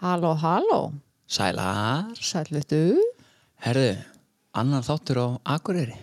Halló, 0.00 0.34
halló, 0.38 0.92
Sælar, 1.28 2.12
sælutu. 2.14 2.96
herðu, 3.64 3.96
annar 4.54 4.84
þáttur 4.86 5.18
á 5.18 5.26
Akureyri. 5.56 5.96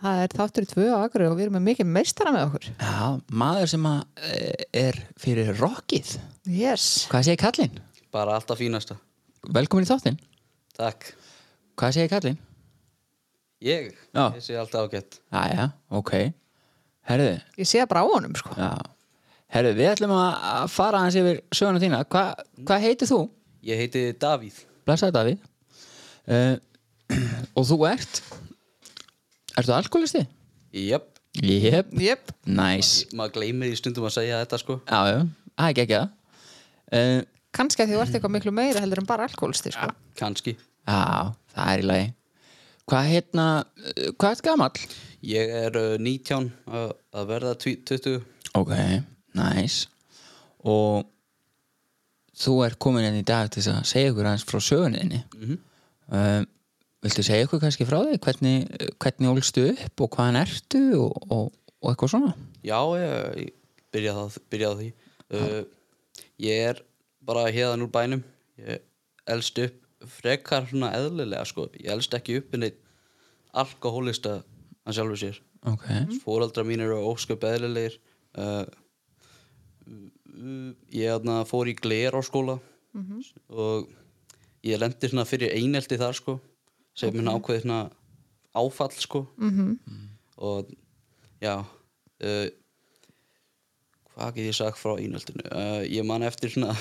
Það 0.00 0.20
er 0.24 0.32
þáttur 0.38 0.64
í 0.64 0.68
tvö 0.70 0.84
á 0.94 0.98
Akureyri 1.04 1.28
og 1.30 1.36
við 1.36 1.44
erum 1.48 1.56
með 1.58 1.64
mikið 1.68 1.88
meistara 1.90 2.32
með 2.32 2.44
okkur. 2.48 2.68
Já, 2.80 3.20
maður 3.42 3.68
sem 3.68 3.82
að, 3.90 4.04
eh, 4.22 4.64
er 4.72 4.94
fyrir 5.18 5.50
rockið. 5.58 6.18
Yes. 6.46 7.06
Hvað 7.10 7.24
segir 7.26 7.36
kallinn? 7.42 7.80
Bara 8.12 8.38
alltaf 8.38 8.58
fínasta. 8.58 8.96
Velkomin 9.44 9.84
í 9.84 9.90
þáttinn. 9.90 10.18
Takk. 10.78 11.12
Hvað 11.76 11.92
segir 11.92 12.08
kallinn? 12.08 12.38
Ég? 13.60 13.92
Já. 14.14 14.30
Ég 14.32 14.40
sé 14.42 14.54
alltaf 14.56 14.88
ágætt. 14.88 15.18
Jæja, 15.32 15.72
ok. 15.90 16.32
Herðu, 17.10 17.42
Ég 17.58 17.66
sé 17.66 17.80
það 17.82 17.88
bara 17.88 18.00
á 18.00 18.06
honum, 18.08 18.34
sko. 18.36 18.54
já. 18.56 18.78
Herðu, 19.50 19.72
við 19.80 19.88
ætlum 19.90 20.12
að 20.14 20.34
að 20.52 20.66
fara 20.70 21.00
hans 21.04 21.16
yfir 21.18 21.40
söguna 21.56 21.80
þína. 21.82 22.02
Hva, 22.12 22.24
hvað 22.68 22.84
heitir 22.86 23.10
þú? 23.10 23.20
Ég 23.66 23.80
heiti 23.82 24.02
Davíð. 24.22 24.60
Blessaði 24.86 25.16
Davíð. 25.16 25.40
Uh, 26.30 26.54
og 27.58 27.66
þú 27.66 27.78
ert? 27.90 28.20
Ertu 29.58 29.74
alkoholisti? 29.74 30.22
Jöp. 30.76 31.08
Jep. 31.42 31.90
Jep. 31.98 32.30
Nice. 32.46 33.06
Maður 33.14 33.36
gleymir 33.40 33.74
í 33.74 33.78
stundum 33.78 34.06
að 34.08 34.16
segja 34.20 34.38
þetta 34.44 34.58
sko. 34.62 34.78
Já, 34.86 35.00
já, 35.10 35.18
það 35.58 35.66
er 35.66 35.82
ekki 35.84 35.98
það. 35.98 36.08
Uh, 36.90 37.20
Kannski 37.54 37.82
að 37.82 37.90
því 37.90 37.96
þú 37.96 38.00
ert 38.04 38.14
eitthvað 38.16 38.34
miklu 38.36 38.52
meira 38.54 38.82
heldur 38.82 39.00
en 39.02 39.06
bara 39.10 39.26
alkoholisti, 39.26 39.72
sko. 39.74 39.90
Kanski. 40.18 40.54
Já, 40.86 41.30
það 41.54 41.70
er 41.74 41.82
í 41.82 41.86
lagi 41.90 42.08
Hvað 42.90 43.08
hérna, 43.10 43.44
uh, 43.82 44.06
hvað 44.18 44.32
er 44.36 44.44
gamall? 44.46 44.84
Ég 45.30 45.52
er 45.60 45.76
uh, 45.78 45.92
19 46.02 46.46
að, 46.70 46.92
að 47.18 47.28
verða 47.30 47.52
tví- 47.62 47.78
20. 47.90 48.16
Ok, 48.58 48.72
nice 49.38 49.88
Og 50.66 51.06
þú 52.40 52.54
ert 52.66 52.78
komin 52.82 53.06
inn 53.08 53.20
í 53.20 53.26
dag 53.26 53.50
til 53.52 53.62
að 53.70 53.82
segja 53.88 54.12
ykkur 54.12 54.28
aðeins 54.28 54.48
frá 54.48 54.60
sögunniðinni 54.62 55.24
mm 55.34 55.58
Mhm. 56.10 56.46
Viltu 57.00 57.22
segja 57.22 57.46
ykkur 57.46 57.60
kannski 57.62 57.86
frá 57.88 58.00
þig 58.02 58.18
hvernig, 58.20 58.64
hvernig 59.00 59.28
ólstu 59.30 59.62
upp 59.70 60.02
og 60.04 60.16
hvaðan 60.16 60.40
ertu 60.42 60.80
og, 60.98 61.14
og, 61.30 61.52
og 61.80 61.92
eitthvað 61.92 62.10
svona 62.12 62.32
Já, 62.66 62.76
ég, 62.98 63.12
ég 63.40 63.52
byrja, 63.94 64.14
það, 64.18 64.38
byrja 64.52 64.68
á 64.68 64.74
því. 64.76 64.88
Uh, 65.30 65.62
ég 66.44 66.64
er 66.70 66.82
bara 67.24 67.46
hérðan 67.48 67.86
úr 67.86 67.92
bænum. 67.94 68.24
Ég 68.60 68.82
elst 69.32 69.62
upp 69.64 69.78
frekar 70.18 70.68
svona 70.68 70.90
eðlilega 70.98 71.46
sko. 71.48 71.68
Ég 71.78 71.88
elst 71.94 72.12
ekki 72.16 72.36
upp 72.42 72.52
inn 72.56 72.68
eitt 72.68 72.78
alkohólista 73.56 74.40
að 74.84 74.98
sjálfur 74.98 75.22
sér. 75.22 75.40
Ok, 75.70 75.86
fóraldra 76.24 76.64
mín 76.68 76.84
eru 76.84 77.00
ósköp 77.10 77.48
eðlilegir 77.48 77.96
uh, 78.36 78.44
uh, 78.44 78.68
ég 80.94 81.30
fór 81.50 81.70
í 81.70 81.74
gler 81.74 82.14
á 82.14 82.20
skóla 82.22 82.58
og 83.48 83.88
ég 84.62 84.78
lendi 84.78 85.08
fyrir 85.26 85.54
einelti 85.56 85.98
þar 85.98 86.14
sko 86.14 86.40
sem 86.94 87.14
okay. 87.14 87.34
ákveði 87.34 87.90
áfall 88.54 88.92
sko 88.92 89.26
-hmm. 89.38 89.78
og 90.36 90.66
já 91.40 91.64
uh, 92.24 92.48
hvað 94.14 94.34
get 94.34 94.46
ég 94.46 94.54
sagt 94.54 94.78
frá 94.78 94.98
eineltinu 94.98 95.42
uh, 95.50 95.82
ég 95.86 96.04
man 96.04 96.22
eftir 96.22 96.50
svona 96.50 96.74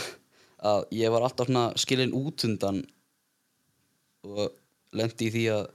að 0.59 0.85
ég 0.91 1.11
var 1.11 1.21
alltaf 1.21 1.49
skilin 1.79 2.13
út 2.13 2.43
undan 2.43 2.83
og 4.23 4.51
lendi 4.91 5.29
í 5.29 5.31
því 5.31 5.45
að 5.53 5.65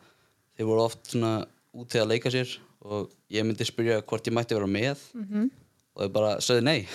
þeir 0.57 0.67
voru 0.67 0.85
oft 0.85 1.15
út 1.15 1.89
til 1.91 2.01
að 2.01 2.11
leika 2.11 2.31
sér 2.31 2.61
og 2.85 3.11
ég 3.33 3.45
myndi 3.47 3.65
spyrja 3.65 4.03
hvort 4.03 4.27
ég 4.27 4.35
mætti 4.35 4.55
vera 4.55 4.67
með 4.67 4.99
-hmm. 5.15 5.51
og 5.95 6.03
þeir 6.03 6.13
bara 6.13 6.37
sögðu 6.39 6.63
nei. 6.63 6.89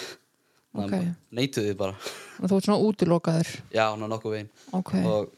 Okay. 0.74 1.08
neituðu 1.32 1.76
bara 1.78 1.96
Og 2.40 2.50
þú 2.50 2.56
ert 2.58 2.66
svona 2.66 2.84
útilokaður. 2.86 3.50
já, 3.74 3.84
hann 3.92 4.02
var 4.02 4.10
nokkuð 4.10 4.32
veginn 4.36 4.50
Ok. 4.74 4.94
og 5.06 5.32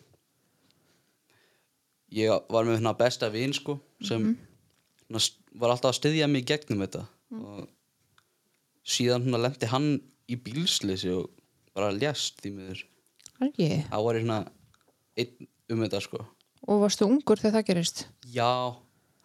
ég 2.11 2.31
var 2.51 2.65
með 2.67 2.77
hérna 2.79 2.93
besta 2.99 3.29
vin 3.31 3.53
sko 3.55 3.77
sem 4.03 4.33
svona, 5.07 5.19
st- 5.23 5.39
var 5.55 5.69
alltaf 5.73 5.93
að 5.93 5.99
styðja 6.01 6.27
mig 6.31 6.45
gegnum 6.49 6.83
þetta 6.85 7.05
og 7.31 7.67
síðan 8.83 9.25
hérna 9.27 9.39
lendi 9.45 9.69
hann 9.71 9.89
í 10.31 10.35
bílsleysi 10.35 11.11
og 11.15 11.29
bara 11.75 11.91
lést 11.95 12.41
því 12.43 12.51
miður 12.57 12.83
Ekki. 13.41 13.69
þá 13.89 13.97
var 14.05 14.19
einn 14.21 15.47
um 15.71 15.83
þetta 15.85 16.01
sko 16.03 16.25
Og 16.69 16.77
varstu 16.83 17.07
ungur 17.09 17.39
þegar 17.41 17.61
það 17.63 17.67
gerist? 17.71 18.03
já, 18.29 18.75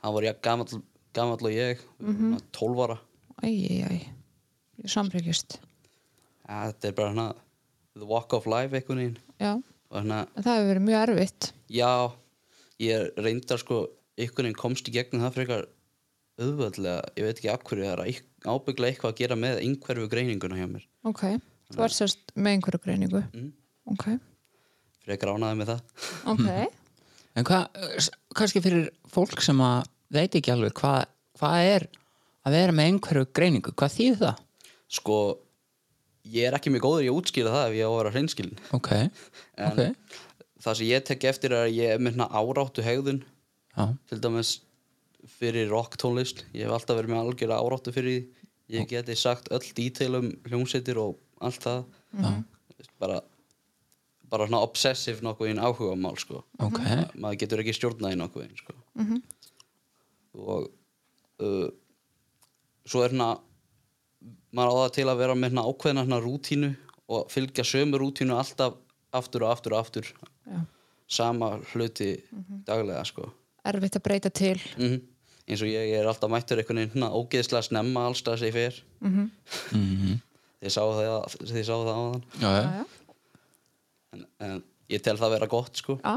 hann 0.03 0.15
var 0.15 0.23
ég 0.25 0.39
gamall 0.41 1.43
og 1.45 1.53
ég 1.53 1.83
mm 2.01 2.15
-hmm. 2.17 2.41
12 2.53 2.81
ára 2.87 2.99
Æ, 3.43 3.49
æ, 3.49 3.85
æ. 3.85 4.13
Ég 4.85 4.89
samryggist. 4.89 5.59
ja, 5.61 5.66
þetta 6.47 6.89
er 6.91 6.97
bara 6.99 7.13
hérna 7.13 7.27
the 7.97 8.07
walk 8.09 8.33
of 8.37 8.47
life 8.51 8.77
einhvern 8.77 9.01
veginn 9.03 9.19
Já. 9.41 9.53
og 9.57 9.97
hérna, 10.01 10.21
það 10.37 10.53
hefur 10.59 10.69
verið 10.73 10.87
mjög 10.89 11.01
erfitt. 11.07 11.49
já 11.73 11.91
ég 12.83 13.11
reyndar 13.17 13.59
sko, 13.63 13.81
einhvern 14.19 14.47
veginn 14.51 14.61
komst 14.61 14.89
í 14.91 14.95
gegnum 14.95 15.25
það 15.25 15.37
frekar 15.41 15.67
auðvöldlega 16.37 17.03
ég 17.17 17.25
veit 17.27 17.39
ekki 17.41 17.51
af 17.53 17.63
hverju 17.65 17.87
það 17.87 18.03
er 18.07 18.23
ábygglega 18.47 18.93
eitthvað 18.93 19.13
að 19.15 19.21
gera 19.23 19.39
með 19.41 19.61
einhverfu 19.65 20.09
greininguna 20.13 20.59
hjá 20.61 20.67
mér 20.71 20.85
Ok. 21.07 21.23
Þú 21.73 21.83
ert 21.83 21.95
sérst 21.97 22.33
með 22.39 22.53
einhverju 22.57 22.79
greiningu. 22.85 23.21
Mm. 23.35 23.49
Ok. 23.91 24.05
frekar 25.07 25.33
ánaði 25.35 25.59
með 25.61 25.71
það 25.73 25.81
Ok. 26.35 26.49
en 27.37 27.47
hvað, 27.49 28.11
kannski 28.37 28.63
fyrir 28.65 28.91
fólk 29.11 29.41
sem 29.45 29.61
að 29.65 29.89
veit 30.15 30.37
ekki 30.39 30.53
alveg 30.55 30.77
hvað, 30.79 31.07
hvað 31.41 31.71
er 31.73 31.89
að 32.47 32.55
vera 32.61 32.75
með 32.77 32.91
einhverju 32.93 33.29
greiningu, 33.35 33.73
hvað 33.75 33.97
þýð 33.97 34.21
það? 34.23 34.43
sko, 34.97 35.17
ég 36.33 36.49
er 36.49 36.57
ekki 36.59 36.73
mjög 36.75 36.85
góður 36.87 37.07
í 37.07 37.11
að 37.11 37.19
útskýra 37.21 37.53
það 37.55 37.67
ef 37.69 37.77
ég 37.79 37.87
á 37.87 37.91
að 37.91 37.99
vera 38.01 38.15
hreinskilin 38.15 38.63
Ok, 38.77 38.91
en 39.67 39.73
ok, 39.73 40.15
það 40.67 40.79
sem 40.81 40.91
ég 40.91 41.05
tek 41.11 41.29
eftir 41.31 41.55
er 41.55 41.67
að 41.67 41.77
ég 41.77 41.95
er 41.95 42.03
með 42.03 42.17
hérna 42.17 42.29
áráttu 42.41 42.85
hegðun 42.87 43.23
já, 43.23 43.85
til 44.11 44.21
dæmis 44.25 44.57
fyrir 45.37 45.69
rock 45.71 45.97
tónlist. 46.01 46.45
Ég 46.55 46.67
hef 46.67 46.75
alltaf 46.77 46.97
verið 47.01 47.13
með 47.13 47.23
algjörða 47.25 47.57
áráttu 47.61 47.93
fyrir 47.93 48.13
því. 48.15 48.45
Ég 48.77 48.87
geti 48.91 49.17
sagt 49.19 49.49
öll 49.55 49.65
detail 49.77 50.19
um 50.21 50.29
hljómsveitir 50.47 50.99
og 51.03 51.19
allt 51.45 51.67
það. 51.67 51.83
Bara 53.03 53.19
bara 54.31 54.47
svona 54.49 54.63
obsessive 54.67 55.23
nokkuð 55.23 55.53
inn 55.53 55.61
áhuga 55.63 55.95
mál 55.99 56.17
sko. 56.19 56.41
ok, 56.59 56.79
Ma 56.83 57.27
maður 57.27 57.41
getur 57.45 57.63
ekki 57.63 57.75
stjórnað 57.77 58.17
í 58.17 58.19
nokkuð 58.19 58.47
inn 58.47 58.57
sko. 58.59 58.75
og 60.37 60.67
uh, 61.43 61.69
svo 62.87 63.05
er 63.05 63.13
hérna 63.15 63.29
maður 64.57 64.73
á 64.73 64.77
það 64.81 64.95
til 64.99 65.07
að 65.07 65.21
vera 65.23 65.37
með 65.37 65.51
hérna 65.51 65.67
ákveðna 65.69 66.05
hérna 66.05 66.21
rútínu 66.25 66.71
og 67.07 67.29
fylgja 67.33 67.67
sömu 67.67 68.01
rútínu 68.03 68.37
alltaf 68.37 68.79
aftur 69.17 69.47
og 69.47 69.53
aftur 69.53 69.77
og 69.77 69.85
aftur. 69.85 70.15
Já. 70.47 70.63
sama 71.09 71.53
hluti 71.73 72.17
daglega 72.67 73.05
sko. 73.07 73.29
Erfitt 73.67 73.99
að 73.99 74.03
breyta 74.03 74.31
til. 74.31 74.59
mm 74.79 74.97
eins 75.47 75.63
og 75.63 75.71
ég, 75.71 75.91
ég 75.93 76.01
er 76.01 76.09
alltaf 76.11 76.31
mættur 76.31 76.61
einhvern 76.61 76.81
veginn 76.81 76.95
hérna 76.97 77.11
ógeðslega 77.15 77.67
snemma 77.69 78.07
allstað 78.09 78.41
sem 78.41 78.49
ég 78.51 78.57
fer. 78.57 78.79
Mhm, 79.07 80.17
þið 80.63 80.73
sáu 80.75 80.95
það, 80.97 81.37
þið 81.53 81.67
sáu 81.69 81.83
það 81.87 81.93
á 81.95 82.05
þann 82.07 82.89
en, 84.17 84.25
en 84.43 84.57
ég 84.91 85.05
tel 85.05 85.17
það 85.21 85.37
vera 85.37 85.51
gott 85.51 85.83
sko. 85.83 85.99
Já, 86.03 86.17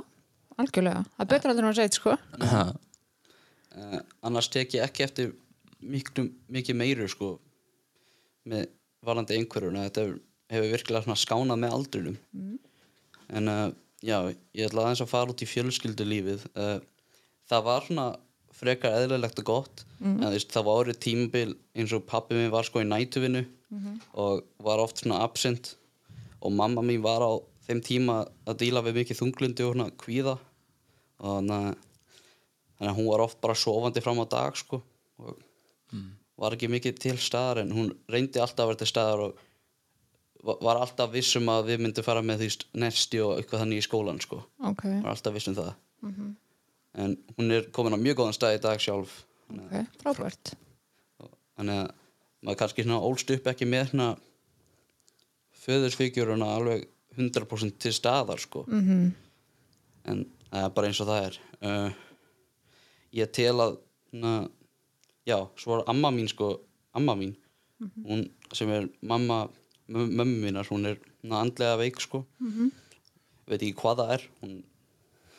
algjörlega. 0.62 1.04
Það 1.18 1.26
er 1.26 1.32
betra 1.34 1.52
heldur 1.52 1.68
en 1.68 1.70
að 1.70 1.82
segja, 1.82 1.98
sko. 2.00 2.16
Ha, 2.50 2.64
uh, 3.76 4.00
annars 4.26 4.50
tek 4.54 4.74
ég 4.78 4.88
ekki 4.88 5.06
eftir 5.06 5.32
miklu, 5.80 6.30
mikið 6.50 6.80
meiru 6.80 7.10
sko 7.12 7.36
með 8.50 8.68
valandi 9.06 9.38
einhverjuna 9.38 9.86
þetta 9.88 10.06
hefur, 10.52 10.72
virkilega 10.74 11.16
skánað 11.16 11.62
með 11.64 11.76
aldrinum. 11.78 12.18
En 13.30 13.52
uh, 13.52 13.68
já, 14.02 14.18
ég 14.58 14.68
ætla 14.68 14.88
aðeins 14.88 15.04
að 15.06 15.12
fara 15.12 15.34
út 15.34 15.44
í 15.46 15.50
fjölskyldu 15.50 16.08
lífið 16.08 16.48
uh, 16.56 16.80
það 17.50 17.66
var 17.66 17.86
svona 17.88 18.08
frekar 18.60 18.98
eðlilegt 19.00 19.40
og 19.42 19.48
gott. 19.48 19.86
En 20.20 20.26
þú 20.26 20.34
veist, 20.36 20.52
það 20.54 20.66
var 20.68 20.82
árið 20.84 21.00
tímabil 21.06 21.52
eins 21.78 21.94
og 21.96 22.06
pappi 22.10 22.36
minn 22.36 22.52
var 22.54 22.68
sko 22.68 22.82
í 22.84 22.88
nætuvinu 22.88 23.46
og 24.14 24.44
var 24.66 24.82
oft 24.84 25.02
svona 25.02 25.22
absent. 25.24 25.76
Og 26.42 26.52
mamma 26.56 26.82
mín 26.86 27.04
var 27.04 27.24
á 27.24 27.32
þeim 27.68 27.82
tíma 27.86 28.16
að 28.48 28.60
díla 28.64 28.84
við 28.86 29.00
mikið 29.02 29.20
þunglundi 29.22 29.66
og 29.66 29.76
svona 29.76 29.90
kvíða. 30.04 30.36
Og 31.20 31.38
þannig 31.40 31.78
að 32.80 32.96
hún 32.98 33.10
var 33.12 33.24
oft 33.26 33.40
bara 33.42 33.56
sofandi 33.56 34.02
fram 34.04 34.22
á 34.24 34.26
dag 34.30 34.58
sko. 34.58 34.82
Og 35.20 35.38
var 36.40 36.56
ekki 36.56 36.70
mikið 36.72 37.00
til 37.04 37.16
staðar 37.20 37.62
en 37.64 37.72
hún 37.76 37.90
reyndi 38.12 38.40
alltaf 38.42 38.64
að 38.66 38.72
vera 38.72 38.80
til 38.84 38.88
staðar 38.92 39.24
og 39.28 39.40
va- 40.48 40.58
var 40.64 40.80
alltaf 40.86 41.12
vissum 41.12 41.50
að 41.52 41.66
við 41.74 41.82
myndum 41.84 42.06
fara 42.08 42.22
með 42.24 42.44
því 42.46 42.50
st- 42.56 42.70
nesti 42.80 43.20
og 43.26 43.34
eitthvað 43.42 43.64
þannig 43.66 43.82
í 43.82 43.88
skólan 43.88 44.22
sko. 44.24 44.40
Ok, 44.72 44.84
var 45.04 45.12
alltaf 45.14 45.36
vissum 45.36 45.58
það. 45.58 45.74
En 47.00 47.18
hún 47.38 47.52
er 47.54 47.68
komin 47.76 47.94
á 47.94 48.00
mjög 48.00 48.16
góðan 48.22 48.38
stað 48.38 48.56
í 48.58 48.62
dag 48.64 48.80
sjálf. 48.82 49.18
Ok, 49.52 49.76
frábært. 50.04 50.54
þannig 51.60 51.76
að 51.84 51.92
maður 52.48 52.58
kannski 52.62 52.86
ólst 52.88 53.32
upp 53.36 53.48
ekki 53.52 53.66
með 53.68 53.90
svona 53.92 54.10
föðursfíkjuruna 55.66 56.48
alveg 56.56 56.86
100% 57.18 57.76
til 57.84 57.92
staðar 57.96 58.40
sko. 58.40 58.66
Mm 58.70 59.12
en 60.10 60.22
það 60.50 60.64
er 60.64 60.70
bara 60.74 60.88
eins 60.88 61.00
og 61.04 61.08
það 61.10 61.26
er. 61.28 61.36
Uh, 61.62 61.90
ég 63.14 63.28
tel 63.36 63.60
að 63.62 63.76
na, 64.16 64.32
já, 65.30 65.38
svo 65.60 65.76
var 65.78 65.84
amma 65.92 66.12
mín 66.16 66.28
sko 66.32 66.48
amma 66.98 67.16
mín, 67.20 67.36
hún 68.08 68.26
sem 68.58 68.70
er 68.76 68.90
mamma 69.02 69.48
mömmu 69.90 70.38
mínar, 70.44 70.68
hún 70.70 70.86
er 70.90 70.98
andlega 71.24 71.78
veik 71.78 72.02
sko. 72.02 72.26
-hmm. 72.42 72.72
veit 73.48 73.62
ekki 73.62 73.76
hvað 73.82 73.98
það 74.02 74.12
er 74.16 74.24
hún 74.42 74.54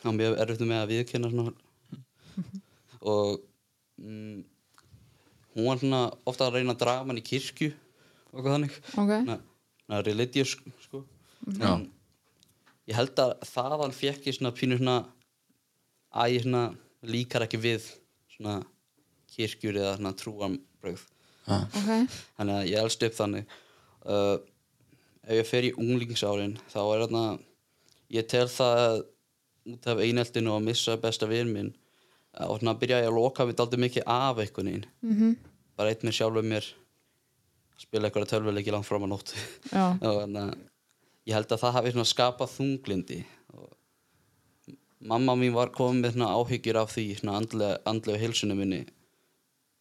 á 0.07 0.09
mjög 0.17 0.39
erfitt 0.43 0.67
með 0.67 0.83
að 0.83 0.91
viðkenna 0.93 1.31
svona. 1.31 1.53
Og 3.01 3.41
mm, 3.99 4.45
hún 5.55 5.67
var 5.67 5.79
svona 5.79 6.01
ofta 6.27 6.47
að 6.49 6.55
reyna 6.55 6.75
að 6.75 6.81
draga 6.83 7.05
mann 7.07 7.19
í 7.21 7.25
kirkju 7.31 7.71
og 8.33 8.35
eitthvað 8.39 8.55
þannig. 8.55 8.75
Ok. 9.03 9.13
Svona- 9.25 9.41
svona 9.87 10.03
religious 10.07 10.57
sko. 10.85 11.05
Já. 11.61 11.75
en 11.75 11.91
ég 12.89 12.95
held 12.97 13.15
að 13.19 13.33
þaðan 13.55 13.93
fekk 13.97 14.27
ég 14.27 14.35
svona 14.37 14.53
pínu 14.53 14.77
svona 14.79 14.97
að 16.13 16.33
ég 16.35 16.43
svona 16.43 16.65
líkar 17.03 17.43
ekki 17.47 17.59
við 17.61 17.83
svona 18.37 18.61
kirkjur 19.35 19.79
eða 19.81 19.97
svona 19.97 20.15
trúambrögð 20.19 21.07
ok, 21.51 21.91
þannig 22.39 22.57
að 22.57 22.69
ég 22.71 22.81
elst 22.83 23.05
upp 23.07 23.17
þannig. 23.17 23.55
Uh, 24.01 24.37
ef 25.27 25.41
ég 25.41 25.49
fer 25.49 25.69
í 25.69 25.73
unglingsárin 25.77 26.57
þá 26.71 26.81
er 26.83 27.05
þarna 27.05 27.25
ég 28.17 28.29
tel 28.31 28.47
það 28.51 29.03
út 29.71 29.89
af 29.93 30.03
eineltinu 30.03 30.53
og 30.55 30.61
að 30.61 30.69
missa 30.71 30.97
besta 31.01 31.29
vin 31.31 31.51
minn 31.53 31.73
og 32.41 32.61
svona 32.61 32.77
byrja 32.81 33.03
ég 33.03 33.11
að 33.11 33.19
loka 33.19 33.47
við 33.47 33.59
daldið 33.59 33.83
mikið 33.85 34.07
af 34.09 34.41
einhvern 34.41 34.71
veginn. 34.71 34.87
Mhm, 35.05 35.35
bara 35.77 35.93
eitt 35.93 36.07
með 36.07 36.17
sjálfur 36.21 36.47
mér 36.47 36.71
spila 37.81 38.09
eitthvað 38.09 38.31
tölvuleiki 38.31 38.73
langt 38.73 38.89
fram 38.89 39.05
á 39.05 39.09
nóttu. 39.11 39.37
Já, 39.73 39.97
og 40.07 40.23
þannig 40.23 40.41
að 40.47 40.57
ég 41.29 41.37
held 41.37 41.53
að 41.53 41.63
það 41.65 41.77
hafi 41.79 42.07
skapað 42.09 42.55
þunglindi 42.57 43.21
og 43.57 43.69
mamma 45.01 45.37
mín 45.37 45.57
var 45.57 45.73
komin 45.75 46.05
með 46.05 46.25
áhyggjur 46.29 46.81
af 46.81 46.95
því 46.95 47.07
andlega, 47.29 47.79
andlega 47.85 48.23
heilsunum 48.23 48.61
minni 48.63 48.87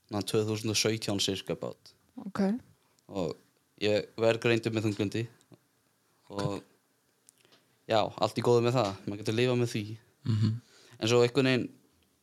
2017 0.10 1.20
cirka 1.22 1.56
bát. 1.56 1.94
Ok, 2.26 2.40
og 3.14 3.36
ég 3.82 4.08
verð 4.20 4.42
greindur 4.44 4.74
með 4.76 4.88
þunglindi 4.90 5.22
og 6.30 6.60
já, 7.90 8.02
allt 8.18 8.38
í 8.38 8.44
góðu 8.46 8.64
með 8.66 8.76
það. 8.80 8.90
Maður 9.06 9.22
getur 9.24 9.38
lifað 9.38 9.60
með 9.64 9.74
því. 9.76 9.84
Mhm. 10.30 10.50
en 11.00 11.08
svo 11.08 11.22
einhvern 11.24 11.48
veginn 11.48 11.70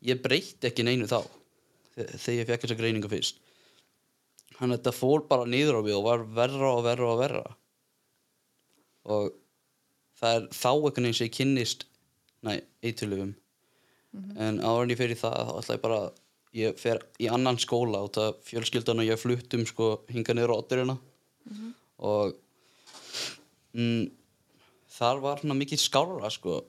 ég 0.05 0.19
breytti 0.23 0.69
ekki 0.69 0.85
neinu 0.85 1.07
þá 1.09 1.23
þe- 1.97 2.19
þegar 2.21 2.37
ég 2.43 2.47
fekk 2.51 2.63
þessa 2.67 2.77
greiningu 2.77 3.09
fyrst. 3.09 3.39
Hann 4.59 4.71
þetta 4.75 4.93
fór 4.93 5.25
bara 5.29 5.45
niður 5.49 5.81
á 5.81 5.83
mig 5.83 5.95
og 5.97 6.05
var 6.05 6.25
verra 6.25 6.75
og 6.77 6.85
verra 6.85 7.07
og 7.13 7.19
verra. 7.23 7.57
Og 9.07 9.33
það 10.21 10.37
er 10.37 10.47
þá 10.53 10.69
einhvern 10.75 11.07
veginn 11.07 11.15
sem 11.15 11.27
ég 11.29 11.35
kynnist 11.39 11.85
næ, 12.43 12.61
eitulufum 12.83 13.35
en 14.37 14.61
áður 14.61 14.83
en 14.83 14.93
ég 14.95 14.97
fer 15.01 15.13
í 15.13 15.19
það 15.19 15.35
þá 15.49 15.57
ætla 15.61 15.75
ég 15.77 15.83
bara 15.83 15.99
ég 16.57 16.79
fer 16.81 17.03
í 17.21 17.29
annan 17.33 17.59
skóla 17.61 18.03
út 18.07 18.19
af 18.21 18.41
fjölskyldan 18.49 19.03
og 19.03 19.09
ég 19.09 19.21
fluttum 19.21 19.67
sko 19.69 19.91
hinga 20.13 20.37
niður 20.37 20.57
á 20.57 20.61
otturina 20.61 20.97
og 21.97 22.35
mm, 23.77 24.09
þar 24.97 25.23
var 25.25 25.43
svona 25.43 25.59
mikið 25.59 25.83
skárra 25.83 26.31
sko 26.33 26.63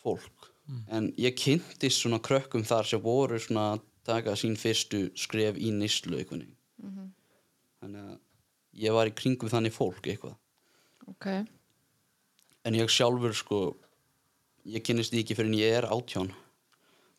fólk. 0.00 0.48
En 0.88 1.10
ég 1.18 1.34
kynntist 1.36 2.00
svona 2.00 2.20
krökkum 2.22 2.64
þar 2.66 2.88
sem 2.88 3.02
voru 3.02 3.38
svona 3.42 3.74
að 3.74 3.86
taka 4.06 4.36
sín 4.38 4.56
fyrstu 4.58 5.08
skref 5.18 5.58
í 5.58 5.72
nýslu 5.74 6.20
einhvern 6.20 6.44
veginn. 6.44 7.10
Þannig 7.80 8.06
að 8.06 8.18
ég 8.84 8.94
var 8.96 9.10
í 9.10 9.16
kringum 9.16 9.50
þannig 9.52 9.74
fólk 9.74 10.06
eitthvað. 10.06 10.36
Ok, 11.10 11.26
en 12.64 12.76
ég 12.76 12.92
sjálfur 12.92 13.34
sko 13.34 13.60
ég 14.68 14.84
kynnist 14.84 15.12
því 15.14 15.24
ekki 15.24 15.36
fyrir 15.36 15.50
en 15.50 15.58
ég 15.58 15.76
er 15.80 15.88
átján 15.90 16.30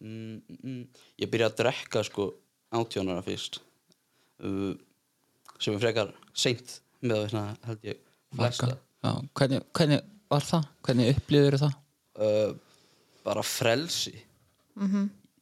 mm, 0.01 0.57
mm, 0.62 0.81
ég 1.24 1.31
byrja 1.31 1.51
að 1.51 1.57
drekka 1.62 2.03
sko 2.07 2.27
átjánara 2.75 3.24
fyrst. 3.25 3.59
Uh, 4.42 4.74
sem 5.62 5.75
er 5.77 5.83
frekar 5.83 6.13
seint 6.33 6.80
með 7.06 7.15
að 7.18 7.24
veitna 7.27 7.44
held 7.68 7.86
ég 7.86 8.00
flesta 8.33 8.71
Já, 9.01 9.12
hvernig, 9.38 9.63
hvernig 9.77 10.01
var 10.31 10.45
það? 10.45 10.65
Hvernig 10.86 11.09
upplýður 11.15 11.57
það? 11.62 11.75
uh, 12.21 12.51
bara 13.25 13.44
frelsi. 13.45 14.13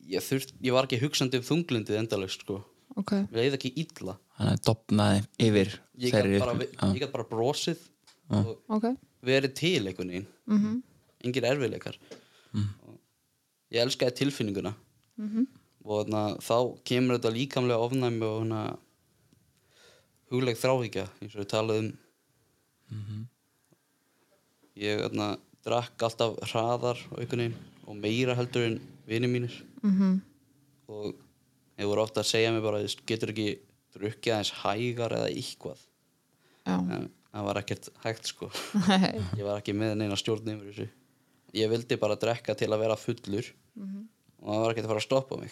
Ég, 0.10 0.24
þurft, 0.26 0.56
ég 0.64 0.74
var 0.74 0.88
ekki 0.88 1.00
hugsandi 1.04 1.40
um 1.40 1.46
þunglindið 1.48 2.00
endalaust 2.00 2.42
sko. 2.44 2.58
Ok, 3.00 3.12
mér 3.30 3.44
leiði 3.44 3.60
ekki 3.60 3.72
illa. 3.84 4.16
Þannig 4.40 4.56
að 4.58 4.64
dopnaði 4.68 5.20
yfir 5.46 5.76
ég 6.02 6.16
gæti 6.16 6.40
bara, 6.42 6.56
ég 6.96 7.04
gat 7.04 7.14
bara 7.14 7.28
brosið 7.30 7.84
og 8.34 8.50
ok, 8.80 8.88
verið 9.28 9.54
til 9.60 9.84
einhvern 9.84 10.12
veginn. 10.16 10.28
Mhm, 10.50 10.80
engir 11.28 11.48
erfiðleikar. 11.52 12.00
Og 12.58 12.89
ég 13.72 13.82
elskaði 13.84 14.16
tilfinninguna. 14.20 14.74
Mhm, 15.20 15.46
og 15.86 16.06
þarna, 16.06 16.22
þá 16.44 16.56
kemur 16.86 17.18
þetta 17.20 17.34
líkamlega 17.36 17.86
ofnæmi 17.88 18.24
og 18.28 18.40
hana, 18.44 18.62
hugleg 20.32 20.58
þráhyggja 20.60 21.08
eins 21.22 21.36
og 21.36 21.42
við 21.44 21.50
talaðum 21.54 21.90
ég 24.80 25.02
þarna, 25.04 25.30
drakk 25.66 26.06
alltaf 26.08 26.38
hraðar 26.52 27.00
veginn 27.18 27.56
og 27.90 27.98
meira 28.00 28.36
heldur 28.38 28.66
en 28.68 28.78
vinir 29.10 29.30
mínir. 29.32 29.56
Mhm, 29.84 30.22
og 30.90 31.16
þeir 31.78 31.90
voru 31.90 32.04
ofta 32.06 32.22
að 32.22 32.30
segja 32.32 32.52
mér 32.54 32.64
bara 32.64 32.80
"Þú 32.80 32.88
veist, 32.88 33.06
getur 33.06 33.30
ekki 33.34 33.60
drukkið 33.96 34.34
aðeins 34.34 34.54
hægar 34.64 35.12
eða 35.18 35.30
eitthvað? 35.34 35.80
Já, 36.66 36.78
en 36.96 37.10
það 37.34 37.44
var 37.46 37.56
ekkert 37.62 37.90
hægt 38.04 38.26
sko. 38.26 38.50
Nei, 38.88 39.20
ég 39.40 39.44
var 39.44 39.60
ekki 39.62 39.74
með 39.76 39.98
neina 39.98 40.16
stjórn 40.16 40.48
yfir 40.54 40.72
þessu 40.74 40.90
ég 41.54 41.70
vildi 41.72 41.98
bara 41.98 42.16
drekka 42.20 42.56
til 42.56 42.70
að 42.72 42.80
vera 42.84 42.96
fullur. 43.00 43.50
Og 44.40 44.54
það 44.54 44.62
var 44.64 44.72
ekkert 44.74 44.86
að 44.86 44.92
fara 44.94 45.02
að 45.04 45.08
stoppa 45.10 45.38
mig. 45.42 45.52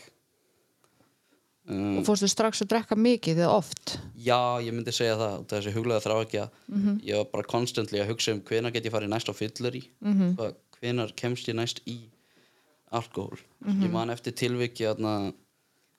Um, 1.67 1.97
og 1.99 2.05
fórstu 2.07 2.29
strax 2.31 2.61
að 2.63 2.69
drekka 2.71 2.95
mikið 2.95 3.41
eða 3.43 3.55
oft, 3.59 3.97
já, 4.15 4.37
ég 4.63 4.71
myndi 4.71 4.93
segja 4.95 5.17
það 5.19 5.41
þessi 5.51 5.73
huglega 5.75 5.99
þrá 6.05 6.13
ekki 6.23 6.39
að 6.39 6.53
ég 7.03 7.17
var 7.19 7.25
bara 7.33 7.43
konstantli 7.51 7.99
að 7.99 8.07
hugsa 8.13 8.31
um 8.31 8.39
hvenar 8.47 8.71
get 8.71 8.85
ég 8.87 8.93
farið 8.93 9.11
næst 9.11 9.27
á 9.27 9.35
fyllir 9.35 9.75
í 9.75 9.81
Mhm. 9.99 10.37
hvenar 10.79 11.11
kemst 11.19 11.49
ég 11.51 11.55
næst 11.59 11.81
í 11.85 11.97
alkohól. 12.93 13.35
Ég 13.67 13.91
man 13.91 14.09
eftir 14.09 14.31
tilviki 14.31 14.85
þarna 14.87 15.33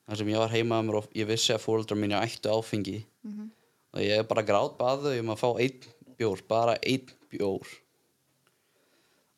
þar 0.08 0.16
sem 0.16 0.28
ég 0.32 0.38
var 0.40 0.48
heima 0.48 0.78
og 0.80 1.10
ég 1.12 1.26
vissi 1.28 1.52
að 1.52 1.60
fóreldrar 1.60 2.00
mínu 2.00 2.16
ættu 2.16 2.48
áfengi. 2.48 3.04
Og 3.92 4.00
ég 4.00 4.26
bara 4.26 4.42
grátt 4.42 4.78
baðu 4.78 5.18
um 5.20 5.28
að 5.34 5.36
fá 5.42 5.50
einn 5.60 5.80
bjór, 6.18 6.40
bara 6.48 6.78
einn 6.82 7.04
bjór 7.30 7.66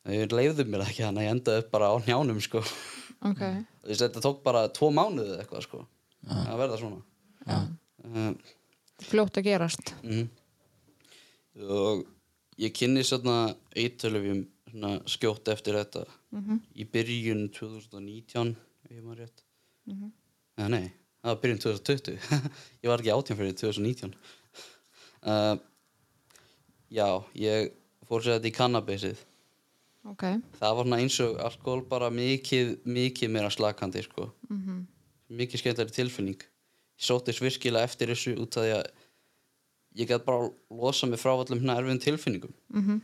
ég 0.09 0.33
leiði 0.33 0.65
mér 0.65 0.85
ekki 0.87 1.05
hann 1.05 1.19
að 1.19 1.27
ég 1.27 1.35
endaði 1.35 1.63
upp 1.63 1.71
bara 1.73 1.91
á 1.93 1.95
njánum 2.05 2.39
sko. 2.41 2.63
Ok, 3.21 3.41
Þú 3.81 3.91
veist, 3.91 4.01
þetta 4.01 4.23
tók 4.23 4.39
bara 4.45 4.63
tvo 4.73 4.89
mánuði 4.93 5.35
eða 5.35 5.43
eitthvað 5.43 5.65
sko 5.67 5.83
að 6.31 6.61
verða 6.61 6.79
svona. 6.81 7.03
Uh, 8.01 8.31
fljótt 9.05 9.37
að 9.37 9.47
gerast, 9.49 9.93
mhm. 10.01 10.25
og 11.67 12.03
ég 12.61 12.73
kynni 12.77 13.03
svona 13.05 13.53
svona 14.71 14.95
skjótt 15.09 15.51
eftir 15.53 15.77
þetta. 15.77 16.05
Í 16.77 16.87
byrjun 16.89 17.47
2019 17.53 18.55
ef 18.55 18.91
ég 18.95 19.03
maður 19.03 19.25
rétt. 19.25 19.45
Eða 20.57 20.69
nei, 20.71 20.91
það 21.21 21.33
var 21.33 21.41
byrjun 21.43 21.61
2020 21.65 22.15
ég 22.83 22.89
var 22.89 23.01
ekki 23.01 23.13
átján 23.13 23.39
fyrir 23.39 23.57
2019 23.57 24.13
uh, 25.25 25.55
já, 26.89 27.07
ég 27.37 27.73
fór 28.09 28.23
sér 28.25 28.37
þetta 28.37 28.49
í 28.49 28.55
kannabisið 28.55 29.21
ok, 30.07 30.23
það 30.57 30.77
var 30.79 30.93
eins 30.97 31.19
og 31.23 31.37
alkohol 31.45 31.83
bara 31.89 32.09
mikið, 32.13 32.79
mikið 32.85 33.29
meira 33.29 33.51
slakandi 33.53 34.03
sko. 34.03 34.31
-hmm. 34.49 34.85
mikið 35.29 35.59
skemmtari 35.59 35.91
tilfinning 35.91 36.41
ég 36.41 37.07
sóttist 37.07 37.41
virkilega 37.41 37.83
eftir 37.83 38.09
þessu 38.09 38.35
út 38.37 38.57
af 38.57 38.63
því 38.63 38.73
að 38.77 38.85
ég 39.95 40.07
gæti 40.07 40.25
bara 40.25 40.49
losa 40.69 41.07
mig 41.07 41.19
frá 41.19 41.31
allum 41.33 41.59
hérna 41.59 41.77
erfiðum 41.79 41.99
tilfinningum 41.99 42.53
mhm, 42.69 43.01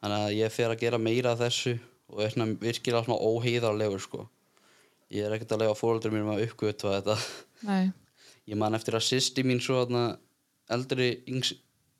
þannig 0.00 0.18
að 0.26 0.36
ég 0.36 0.52
fer 0.52 0.70
að 0.70 0.80
gera 0.80 0.98
meira 0.98 1.32
af 1.32 1.38
þessu 1.38 1.78
og 2.10 2.22
er 2.24 2.30
svona 2.34 2.56
virkilega 2.60 3.04
svona 3.04 3.22
óheiðarlegur 3.22 4.00
sko. 4.00 4.28
ég 5.10 5.24
er 5.24 5.32
ekkert 5.32 5.52
að 5.52 5.62
lega 5.64 5.78
fóröldur 5.78 6.12
mér 6.12 6.34
að 6.34 6.44
uppgötva 6.48 6.96
þetta 6.98 7.16
nei, 7.62 7.92
ég 8.46 8.56
man 8.56 8.74
eftir 8.74 8.94
að 8.94 9.06
sýsti 9.06 9.44
mín 9.46 9.60
svo 9.60 9.86
eldri, 10.70 11.22
yngs, 11.26 11.54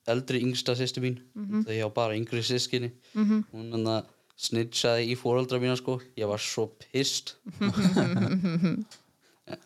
eldri 0.09 0.41
yngsta 0.45 0.75
sýsti 0.79 1.03
mín. 1.05 1.19
Þegar 1.35 1.77
ég 1.77 1.85
á 1.87 1.91
bara 1.93 2.17
yngri 2.17 2.43
sískinni 2.47 2.93
mhm, 3.15 3.43
hún 3.53 3.69
hann 3.77 3.87
að 3.99 4.09
snitsaði 4.41 5.11
í 5.13 5.17
fóreldra 5.21 5.61
mína 5.61 5.77
sko. 5.77 5.99
Ég 6.17 6.29
var 6.31 6.41
svo 6.41 6.71
pist 6.81 7.35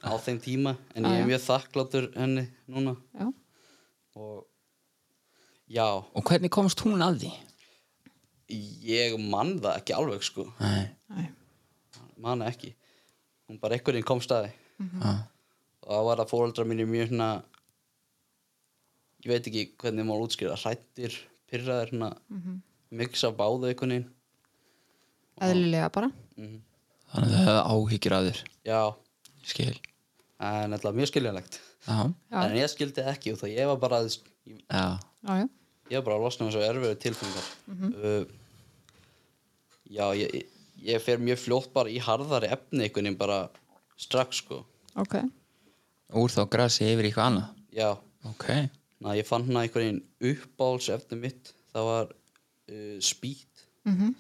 á 0.04 0.12
þeim 0.24 0.40
tíma 0.42 0.74
en 0.96 1.06
ég 1.06 1.20
er 1.22 1.28
mjög 1.28 1.44
þakkláttur 1.46 2.10
henni 2.16 2.48
núna. 2.66 2.96
Já, 3.14 3.28
og 4.16 4.46
já, 5.70 5.86
Og 6.14 6.22
hvernig 6.26 6.50
komst 6.52 6.80
hún 6.86 7.02
að 7.04 7.24
því? 7.24 7.32
ég 8.84 9.14
man 9.18 9.54
það 9.62 9.78
ekki 9.80 9.94
alveg 9.96 10.24
sko. 10.26 10.44
Nei, 10.60 10.88
nei, 11.08 11.28
man 12.20 12.42
það 12.44 12.50
ekki. 12.52 12.74
Hún 13.48 13.60
bara 13.60 13.76
einhvern 13.76 13.96
veginn 13.96 14.08
komst 14.08 14.32
að 14.34 14.46
því. 14.48 14.52
Já, 15.00 15.12
og 15.84 15.90
það 15.94 16.06
var 16.08 16.22
að 16.22 16.30
fóreldra 16.32 16.66
mín 16.68 16.84
mjög 16.88 17.10
svona 17.12 17.28
ég 19.24 19.30
veit 19.32 19.46
ekki 19.50 19.64
hvernig 19.80 20.06
maður 20.08 20.26
útskýra 20.28 20.56
hrættir, 20.60 21.16
pyrraðir 21.50 21.90
svona 21.94 22.10
mix 22.94 23.24
af 23.24 23.34
báðu 23.38 23.70
einhvern 23.70 23.94
veginn. 23.96 24.08
Eðlilega 25.42 25.90
bara, 25.94 26.10
mm 26.38 26.60
þannig 27.14 27.30
að 27.30 27.34
það 27.34 27.44
hefði 27.46 27.74
áhyggjur 27.74 28.14
af 28.16 28.24
þér. 28.26 28.38
Já, 28.66 28.78
Skil. 29.44 29.74
En 30.42 30.72
alltaf 30.74 30.94
mjög 30.96 31.10
skiljanlegt. 31.12 31.58
En 31.86 32.54
ég 32.58 32.70
skildi 32.72 33.04
ekki 33.06 33.32
og 33.34 33.38
það 33.38 33.52
ég 33.54 33.68
var 33.70 33.76
bara 33.78 34.00
ég, 34.02 34.16
já, 34.66 34.98
ég 35.92 35.98
er 35.98 36.02
bara 36.02 36.16
að 36.18 36.24
losna 36.24 36.46
með 36.48 36.56
svo 36.56 36.64
erfiðu 36.66 36.96
tilfinningar. 37.04 37.46
Uh, 37.70 38.24
já, 39.94 40.06
ég, 40.18 40.34
ég- 40.82 41.02
fer 41.04 41.22
mjög 41.22 41.38
fljótt 41.44 41.70
bara 41.76 41.92
í 41.92 42.00
harðari 42.02 42.50
efni 42.50 42.82
einhvern 42.88 43.04
veginn 43.06 43.18
bara 43.20 43.38
strax 43.96 44.42
sko. 44.42 44.64
Ok. 44.98 45.14
úr 46.14 46.30
þá 46.34 46.42
grasi 46.50 46.88
yfir 46.90 47.08
eitthvað 47.12 47.30
annað? 47.30 47.62
Já, 47.78 47.92
ok, 48.30 48.48
na, 49.04 49.14
ég 49.18 49.28
fann 49.28 49.44
hérna 49.46 49.64
einhvern 49.64 49.84
veginn 49.84 50.34
uppáhalds 50.34 50.88
efni 50.94 51.20
mitt 51.20 51.52
það 51.74 51.90
var 51.90 52.14
uh, 52.14 52.96
speed 53.04 53.64
Mm 53.84 54.14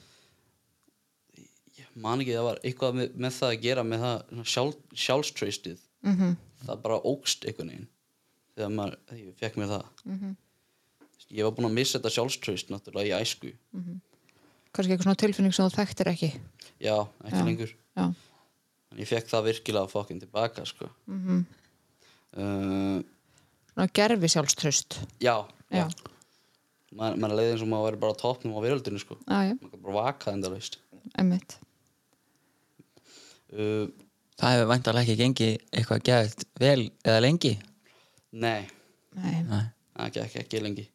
ég 1.74 1.88
man 1.98 2.20
ekki, 2.22 2.34
það 2.36 2.46
var 2.46 2.58
eitthvað 2.62 2.96
með, 2.98 3.12
með 3.18 3.32
það 3.38 3.52
að 3.52 3.62
gera 3.64 3.82
með 3.86 4.02
það 4.04 4.46
sjálf, 4.50 4.76
sjálfströystið 5.04 5.80
-hmm. 6.04 6.34
það 6.66 6.82
bara 6.84 6.98
ógst 7.10 7.46
einhvern 7.48 7.70
veginn 7.72 7.88
þegar 8.54 8.74
maður, 8.74 8.98
ég 9.18 9.38
fekk 9.40 9.56
mér 9.58 9.72
það 9.72 9.86
ég 11.30 11.46
var 11.46 11.54
búinn 11.56 11.70
að 11.70 11.78
missa 11.78 11.98
þetta 11.98 12.14
sjálfströst 12.16 12.70
náttúrulega 12.70 13.10
í 13.10 13.22
æsku 13.22 13.54
Kannski 14.74 14.90
eitthvað 14.92 15.06
svona 15.06 15.22
tilfinning 15.22 15.54
sem 15.54 15.68
þú 15.68 15.76
þekktir 15.78 16.08
ekki. 16.10 16.30
já, 16.82 16.96
ekki 17.24 17.40
Já. 17.40 17.46
lengur 17.46 17.74
Já. 17.96 18.04
en 18.90 18.98
ég 18.98 19.08
fekk 19.08 19.28
það 19.30 19.46
virkilega 19.48 19.90
fokkin 19.90 20.20
tilbaka 20.20 20.64
sko. 20.66 20.90
Mm 21.06 21.44
uh, 22.36 23.02
gerfi 24.00 24.28
sjálfströst. 24.34 24.98
já, 25.20 25.34
Já. 25.70 25.84
já. 25.84 25.86
maður 26.94 27.16
maður 27.24 27.36
leiði 27.40 27.52
eins 27.56 27.62
og 27.66 27.68
maður 27.72 27.86
væri 27.88 28.00
bara 28.04 28.14
á 28.14 28.20
toppnum 28.22 28.54
á 28.54 28.60
veröldinu 28.62 29.00
sko. 29.02 29.16
Já, 29.26 29.38
já. 29.50 29.54
maður 29.60 29.70
kan 29.74 29.82
bara 29.88 29.94
vaka 30.04 30.32
endalaust 30.36 30.78
Emmitt. 31.18 31.56
uh, 33.52 33.86
það 34.40 34.54
hefur 34.56 34.70
væntalega 34.72 35.04
ekki 35.04 35.18
gengið 35.20 35.54
eitthvað 35.74 36.04
gæðt 36.08 36.44
vel 36.62 36.80
eða 37.04 37.20
lengi 37.24 37.54
nei, 38.34 38.64
Nei. 39.14 39.42
nei, 39.46 39.64
það 39.94 40.12
gekk 40.18 40.38
ekki 40.44 40.62
lengi 40.64 40.86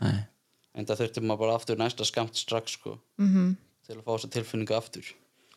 nei, 0.00 0.16
en 0.74 0.86
það 0.88 1.02
þurfti 1.04 1.22
maður 1.26 1.42
bara 1.44 1.58
aftur 1.58 1.78
næsta 1.80 2.06
skamt 2.08 2.38
strax 2.38 2.78
sko, 2.78 2.98
Mm 3.18 3.56
til 3.88 3.94
að 3.96 4.02
fá 4.04 4.10
þessa 4.18 4.28
tilfinningu 4.34 4.74
aftur 4.76 5.06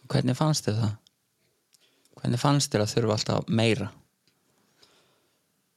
hvernig 0.08 0.38
fannst 0.40 0.64
þér 0.70 0.78
það? 0.80 0.92
hvernig 2.22 2.40
fannst 2.40 2.72
þér 2.72 2.84
að 2.86 2.92
þurfa 2.94 3.16
alltaf 3.18 3.50
meira? 3.52 3.88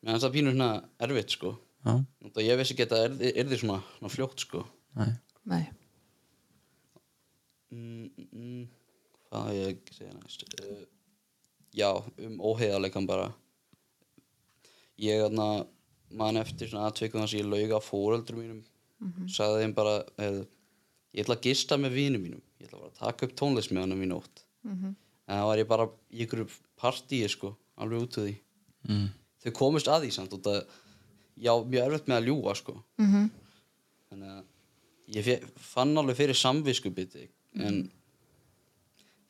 Mér 0.04 0.12
finnst 0.14 0.26
það 0.26 0.34
pínu 0.37 0.52
svona 0.54 0.70
erfitt 1.06 1.34
sko. 1.34 1.54
já, 1.84 2.42
ég 2.44 2.58
vissi 2.61 2.75
ekki 2.76 2.87
að 2.87 2.92
það 2.94 3.04
er, 3.08 3.37
er 3.42 3.49
því 3.50 3.58
svona, 3.62 3.78
svona 3.99 4.12
fljótt 4.14 4.44
sko. 4.44 4.64
nei, 5.00 5.12
Nei. 5.44 5.62
mm, 7.73 8.11
mm, 8.16 8.28
mm, 8.32 8.66
hvað 9.28 9.49
á 9.49 9.50
ég 9.56 9.70
að 9.73 9.96
segja 9.99 10.12
næst? 10.18 10.44
Uh, 10.61 10.84
já, 11.75 11.88
um 12.28 12.37
óheiðarleikan 12.52 13.08
bara. 13.08 13.32
Ég 15.02 15.25
aðna 15.26 15.49
man 16.14 16.38
eftir 16.38 16.70
svona 16.70 16.87
aðtveikum 16.90 17.25
þess 17.25 17.34
að 17.34 17.40
ég 17.42 17.49
lauga 17.50 17.80
fóreldur 17.82 18.38
mínum. 18.38 18.61
Sagði 19.28 19.64
þeim 19.64 19.73
bara 19.76 19.94
eh, 20.23 20.44
ég 21.12 21.25
ætla 21.25 21.34
að 21.37 21.49
gista 21.49 21.76
með 21.80 21.96
vinum 21.99 22.23
mínum. 22.23 22.42
Ég 22.62 22.68
ætla 22.68 22.78
bara 22.78 22.92
að 22.92 23.00
taka 23.00 23.26
upp 23.26 23.34
tónlist 23.40 23.73
með 23.75 23.82
hann 23.84 23.96
um 23.96 24.04
í 24.06 24.08
nótt. 24.12 24.44
En 25.26 25.34
það 25.40 25.49
var 25.50 25.61
ég 25.61 25.68
bara 25.68 25.88
í 26.14 26.23
ykkur 26.25 26.44
partíi 26.80 27.26
sko, 27.28 27.50
alveg 27.80 28.06
út 28.06 28.18
af 28.20 28.25
því. 28.28 28.34
Mm. 28.88 29.08
Þau 29.45 29.53
komist 29.59 29.91
að 29.91 30.07
því 30.07 30.11
samt 30.17 30.37
út 30.37 30.51
að 30.51 30.61
já, 31.37 31.53
mjög 31.53 31.83
erfitt 31.85 32.09
með 32.11 32.21
að 32.21 32.29
ljúga 32.31 32.55
sko. 32.61 32.77
Mm 33.01 33.31
þannig 34.11 34.31
að 34.31 35.17
ég 35.17 35.25
fe- 35.27 35.53
fann 35.59 35.97
alveg 35.99 36.17
fyrir 36.17 36.39
samvisku 36.39 36.91
biti 36.95 37.29
en 37.59 37.91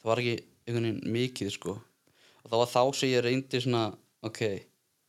það 0.02 0.10
var 0.10 0.20
ekki 0.20 0.34
einhvern 0.66 0.84
veginn 0.84 1.12
mikið 1.12 1.50
sko. 1.54 1.78
Og 2.44 2.50
það 2.50 2.58
var 2.60 2.72
þá 2.74 2.82
sem 2.98 3.08
ég 3.08 3.24
reyndi 3.24 3.60
svona 3.60 3.84
ok, 4.22 4.40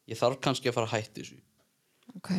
ég 0.07 0.17
þarf 0.19 0.39
kannski 0.41 0.69
að 0.69 0.77
fara 0.77 0.87
að 0.87 0.95
hætti 0.95 1.21
þessu. 1.21 1.41
Ok. 2.15 2.29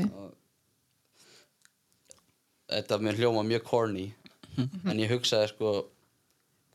þetta 2.66 2.98
mér 2.98 3.18
hljóma 3.20 3.44
mjög 3.46 3.62
corny 3.68 4.14
en 4.56 4.98
ég 4.98 5.12
hugsaði 5.12 5.52
sko 5.52 5.74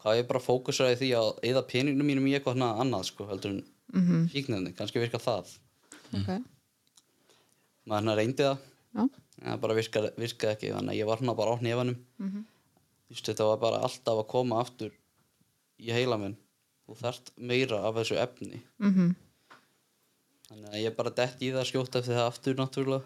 hvað 0.01 0.21
ég 0.21 0.27
bara 0.29 0.39
fókusaði 0.43 0.97
því 1.01 1.09
að 1.17 1.31
eða 1.51 1.65
peningnum 1.67 2.07
mínum 2.07 2.27
í 2.29 2.35
eitthvað 2.37 2.61
annað 2.63 3.09
sko 3.09 3.27
heldur 3.29 3.51
en 3.51 3.63
mm 3.93 4.05
-hmm. 4.07 4.29
fíknirni, 4.31 4.73
kannski 4.77 4.99
virka 4.99 5.19
það 5.19 5.57
Ok. 6.19 6.29
maður 7.87 8.01
hérna 8.01 8.15
reyndi 8.19 8.43
það 8.43 8.57
Já. 8.91 9.01
en 9.01 9.47
það 9.51 9.59
bara 9.63 9.77
virkaði, 9.79 10.11
virkaði 10.17 10.53
ekki 10.55 10.71
þannig 10.75 10.93
að 10.93 10.99
ég 11.01 11.09
var 11.09 11.21
hérna 11.21 11.35
bara 11.37 11.55
á 11.55 11.59
hnefanum 11.61 11.99
Mhm. 12.19 12.45
Þú 13.11 13.15
veist, 13.15 13.27
þetta 13.27 13.45
var 13.49 13.57
bara 13.59 13.79
alltaf 13.83 14.19
að 14.21 14.27
koma 14.31 14.61
aftur 14.61 14.91
í 15.79 15.91
heila 15.91 16.17
minn 16.17 16.37
þú 16.87 16.95
þarft 17.01 17.31
meira 17.37 17.81
af 17.87 17.95
þessu 17.95 18.17
efni 18.21 18.61
Mm 18.79 19.15
þannig 20.51 20.73
að 20.73 20.81
ég 20.83 20.95
bara 20.97 21.09
dett 21.15 21.39
í 21.39 21.51
það 21.55 21.67
skjótt 21.69 21.95
eftir 21.95 22.17
það 22.17 22.27
aftur 22.27 22.55
náttúrulega 22.59 23.03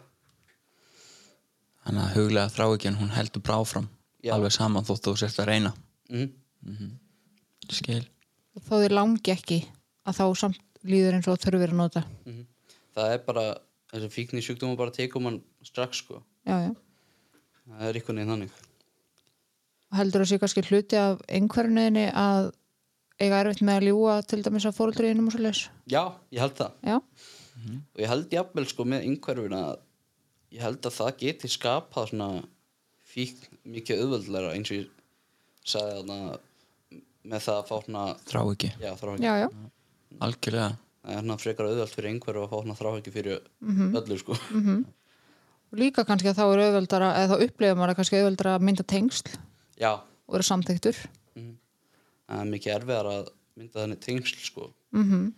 þannig 1.86 2.02
að 2.02 2.16
huglega 2.18 2.54
þráikjan 2.56 2.98
hún 2.98 3.14
heldur 3.14 3.44
bara 3.46 3.60
áfram 3.62 3.88
Já. 4.26 4.34
alveg 4.34 4.56
saman 4.56 4.88
þótt 4.88 5.06
þú 5.06 5.16
sért 5.22 5.42
að 5.44 5.50
reyna 5.52 5.74
mm. 6.10 6.92
skil, 7.70 8.02
Þó 8.66 8.74
þið 8.82 8.96
langi 8.96 9.34
ekki 9.36 9.60
að 10.08 10.18
þá 10.18 10.26
samt 10.42 10.62
líður 10.86 11.18
eins 11.18 11.28
og 11.28 11.40
þurfir 11.42 11.74
að 11.74 11.80
nota. 11.82 12.04
Mhm. 12.96 13.02
það 13.02 13.14
er 13.14 13.24
bara 13.28 13.46
þessi 13.92 14.10
fíkni 14.16 14.42
sjúkdóma 14.44 14.78
bara 14.80 14.92
tekum 14.92 15.26
hann 15.30 15.42
strax 15.64 15.98
sko 16.04 16.22
Já, 16.48 16.58
já. 16.70 16.76
það 17.70 17.90
er 17.90 17.94
einhvern 18.00 18.16
veginn 18.22 18.32
þannig 18.34 18.52
Og 19.92 19.98
heldur 20.00 20.22
það 20.24 20.30
sé 20.32 20.40
kannski 20.42 20.62
hluti 20.66 20.98
af 20.98 21.22
einhverjunniðinni 21.30 22.06
að 22.18 22.52
eiga 23.22 23.38
erfitt 23.44 23.62
með 23.64 23.78
að 23.80 23.86
ljúga 23.88 24.16
til 24.28 24.42
dæmis 24.44 24.66
að 24.68 24.76
fóruldriðinum 24.80 25.28
og 25.30 25.36
svo 25.36 25.42
leis. 25.46 25.62
já, 25.88 26.02
ég 26.32 26.40
held 26.40 26.56
það 26.58 26.72
Já. 26.84 26.96
og 27.94 28.02
ég 28.02 28.08
held 28.12 28.34
jafnvel 28.34 28.66
sko 28.68 28.84
með 28.84 29.06
einhverfuna 29.08 29.62
að 29.70 29.78
ég 30.52 30.62
held 30.66 30.82
að 30.90 30.96
það 30.98 31.18
geti 31.22 31.48
skapað 31.48 32.10
svona 32.12 32.30
fíkn 33.06 33.60
mikið 33.64 34.02
auðveldlega 34.04 34.52
eins 34.58 34.72
og 34.72 34.78
ég 34.78 34.90
sagði 35.66 35.96
þarna 36.02 36.40
með 37.26 37.40
það 37.48 37.56
að 37.62 37.68
fá 37.70 37.76
svona 37.86 38.04
þrá 38.26 38.42
ekki 38.52 38.72
já, 38.84 38.92
þrá 39.00 39.12
Já, 39.24 39.34
já. 39.46 39.48
algjörlega, 40.22 40.78
það 41.06 41.14
er 41.14 41.20
hérna 41.20 41.38
frekar 41.42 41.70
auðvelt 41.70 41.96
fyrir 41.96 42.12
einhverju 42.12 42.44
að 42.44 42.52
fá 42.52 42.56
hérna 42.58 42.78
þrá 42.80 42.90
ekki 42.96 43.14
fyrir 43.14 43.40
öllu 44.02 44.20
sko. 44.22 44.38
Og 45.72 45.80
líka 45.82 46.06
kannski 46.08 46.30
að 46.32 46.40
þá 46.40 46.46
er 46.46 46.64
auðveldara, 46.66 47.14
eða 47.22 47.32
þá 47.32 47.46
upplifir 47.46 47.78
maður 47.78 47.94
að 47.94 48.00
kannski 48.02 48.20
auðveldara 48.20 48.58
að 48.58 48.68
mynda 48.68 48.86
tengsl 48.90 49.32
já, 49.82 49.92
og 49.94 50.36
vera 50.36 50.50
samþyktur. 50.50 51.00
það 51.36 52.42
er 52.42 52.52
mikið 52.52 52.76
erfiðar 52.76 53.12
að 53.12 53.34
mynda 53.56 53.82
þannig 53.82 54.06
tengsl 54.06 54.46
sko. 54.46 54.70
Mm 54.96 55.34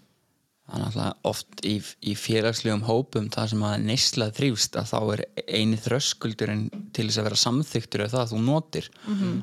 það 0.67 0.75
er 0.75 0.83
náttúrulega 0.83 1.29
oft 1.29 1.61
í, 1.63 1.75
í 2.03 2.13
félagslegum 2.19 2.83
hópum 2.87 3.29
það 3.31 3.51
sem 3.53 3.61
að 3.69 3.83
neysla 3.87 4.27
þrýfst 4.35 4.75
að 4.79 4.89
þá 4.89 4.97
er 5.13 5.21
eini 5.47 5.77
þröskuldurinn 5.79 6.65
til 6.95 7.05
þess 7.07 7.21
að 7.21 7.27
vera 7.29 7.39
samþyktur 7.43 8.03
er 8.03 8.11
það 8.11 8.23
að 8.23 8.33
þú 8.33 8.41
notir. 8.43 8.89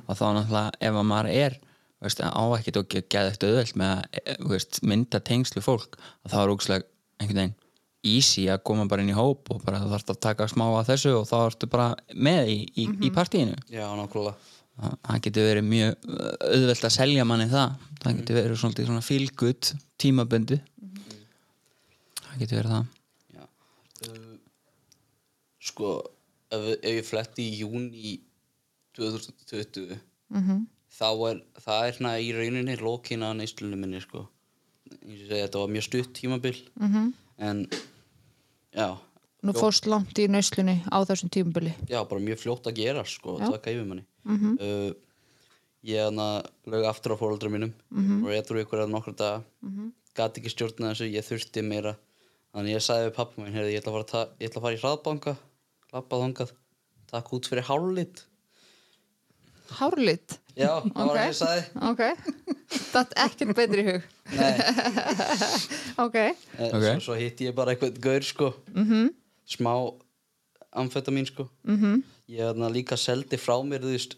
Og 0.04 0.18
þá 0.18 0.24
náttúrulega 0.36 0.74
ef 0.80 0.98
að 1.00 1.08
maður 1.08 1.30
er 1.32 1.56
veist, 2.04 2.22
á 2.24 2.44
ekkert 2.58 2.80
og 2.80 2.88
geða 2.94 3.32
eftir 3.32 3.52
auðvelt 3.52 3.78
með 3.80 3.92
að 3.94 4.18
e, 4.20 4.38
veist, 4.52 4.80
mynda 4.86 5.20
tengslu 5.24 5.62
fólk 5.64 5.98
að 5.98 6.34
það 6.34 6.40
er 6.42 6.54
ógslag 6.54 6.88
einhvern 7.20 7.40
veginn 7.42 7.60
easy 8.04 8.44
að 8.52 8.64
koma 8.68 8.84
bara 8.88 9.00
inn 9.00 9.12
í 9.14 9.16
hóp 9.16 9.48
og 9.52 9.62
bara 9.64 9.80
þú 9.80 9.94
þarfst 9.94 10.10
að 10.12 10.24
taka 10.26 10.48
smá 10.52 10.66
að 10.66 10.90
þessu 10.90 11.14
og 11.16 11.24
þá 11.30 11.38
ertu 11.38 11.68
bara 11.72 11.86
með 12.12 12.50
í, 12.52 12.58
í, 12.82 12.84
í 13.08 13.10
partíinu. 13.14 13.56
Já, 13.72 13.86
nákvæmlega. 13.96 14.52
Það 14.74 14.94
það 15.06 15.18
getur 15.24 15.46
verið 15.48 15.66
mjög 15.70 16.06
auðvelt 16.50 16.84
að 16.84 16.94
selja 16.98 17.24
manni 17.30 17.46
það. 17.48 17.74
Það 18.02 18.16
getur 18.18 18.38
verið 18.40 18.60
svolítið 18.60 18.88
svona 18.90 19.04
feel 19.06 19.28
good 19.40 19.70
tímaböndu 20.02 20.58
það 22.34 22.42
getur 22.42 22.60
verið 22.60 22.74
það. 22.74 22.86
Já. 23.34 23.44
Uh, 24.08 24.36
sko 25.62 25.90
ef, 26.50 26.68
ef 26.74 26.92
ég 26.98 27.08
fletti 27.08 27.46
í 27.46 27.60
júni 27.62 28.14
2020 28.98 29.98
þá 30.94 31.08
er 31.30 31.40
það 31.64 31.80
er 31.80 31.88
hérna 31.88 32.12
í 32.22 32.30
rauninni 32.36 32.76
lokina 32.80 33.32
neyslunum 33.36 33.82
minni 33.84 34.00
sko. 34.02 34.26
Ég 35.02 35.26
segi 35.26 35.40
þetta 35.42 35.62
var 35.64 35.72
mjög 35.74 35.86
stutt 35.88 36.12
tímabil. 36.14 36.56
-hmm. 36.78 37.12
en 37.38 37.66
já. 38.74 38.98
Nú 39.44 39.52
fórst 39.52 39.86
langt 39.86 40.18
í 40.18 40.28
nöyslunni 40.28 40.80
á 40.88 41.04
þessum 41.04 41.30
tímubili. 41.30 41.74
já, 41.88 42.00
bara 42.08 42.20
mjög 42.20 42.38
fljótt 42.38 42.66
að 42.66 42.76
gera 42.76 43.04
sko, 43.04 43.38
Já. 43.40 43.50
taka 43.50 43.70
yfir 43.70 43.84
manni. 43.84 44.04
Uh, 44.24 44.94
ég 45.84 46.00
hana 46.04 46.42
lög 46.66 46.84
aftur 46.88 47.12
á 47.12 47.20
fóreldra 47.20 47.50
mínum. 47.50 47.72
Og 48.24 48.30
ég 48.32 48.46
trú 48.46 48.56
ykkur 48.56 48.86
að 48.86 48.90
nokkra 48.90 49.12
daga. 49.12 49.44
Gati 50.14 50.40
ekki 50.40 50.50
stjórna 50.50 50.94
þessu, 50.94 51.12
ég 51.12 51.24
þurfti 51.26 51.62
meira. 51.62 51.96
Þannig 52.54 52.72
ég 52.72 52.82
sagði 52.82 53.10
við 53.10 53.16
pappa 53.16 53.42
minn 53.42 53.54
ég, 53.54 53.82
ætla 53.82 53.90
að 53.90 53.96
fara 53.98 54.22
að 54.22 54.28
ætla 54.40 54.58
að 54.58 54.62
fara 54.62 54.74
í 54.74 54.80
hraðbanka 54.80 55.36
lappað 55.94 56.22
þangað, 56.24 56.52
takk 57.10 57.32
út 57.36 57.48
fyrir 57.50 57.66
hálflit 57.68 58.24
Hárlit. 59.78 60.38
já, 60.56 60.70
það 60.82 60.94
var 60.94 61.08
Ok. 61.08 61.16
það 61.16 61.28
ég 61.28 61.36
sagði 61.40 61.62
Ok. 61.90 62.02
Það 62.74 63.00
er 63.04 63.24
ekkert 63.24 63.56
betri 63.58 63.82
í 63.82 63.86
hug. 63.88 64.02
Nei, 64.34 64.54
Ok. 66.04 66.14
eh, 66.16 66.34
Ok. 66.70 66.82
svo, 66.82 67.00
svo 67.08 67.14
hitti 67.18 67.48
ég 67.48 67.54
bara 67.54 67.74
eitthvað 67.74 67.98
gaur 68.00 68.22
sko 68.22 68.52
-hmm. 68.74 69.08
smá 69.46 69.72
amfetamin 70.72 71.26
sko 71.26 71.48
-hmm. 71.66 72.02
ég 72.28 72.46
hana, 72.46 72.68
líka 72.68 72.96
seldi 72.96 73.36
frá 73.36 73.56
mér 73.62 73.80
þú 73.82 73.90
veist 73.94 74.16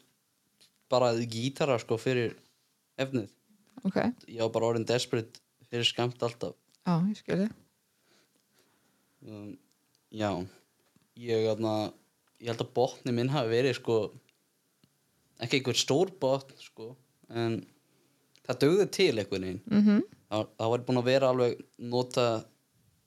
bara 0.91 1.13
gítara 1.19 1.79
sko 1.79 1.97
fyrir 1.99 2.37
efnið 2.99 3.29
Ok. 3.85 3.97
ég 4.29 4.41
var 4.41 4.51
bara 4.51 4.67
orðin 4.67 4.87
desperate 4.87 5.41
fyrir 5.71 5.85
skamt 5.85 6.23
alltaf 6.23 6.55
Já, 6.87 7.03
ég 7.11 7.17
skilði. 7.19 7.49
um, 9.27 9.59
já 10.13 10.31
ég 11.17 11.49
aðna 11.51 11.93
ég 12.41 12.49
held 12.53 12.61
að 12.63 12.73
botni 12.77 13.13
minn 13.13 13.29
hafi 13.33 13.49
verið 13.51 13.75
sko 13.81 13.97
ekki 15.43 15.61
einhver 15.61 15.79
stór 15.79 16.13
botn 16.21 16.57
sko 16.61 16.93
en 17.29 17.61
það 18.47 18.61
dögði 18.63 18.87
til 18.95 19.13
einhvern 19.19 19.47
veginn. 19.49 19.63
Mm 19.67 19.83
-hmm. 19.83 20.03
það, 20.31 20.47
það 20.59 20.73
var 20.73 20.85
búin 20.89 21.01
að 21.01 21.09
vera 21.11 21.31
alveg 21.33 21.65
nota 21.79 22.27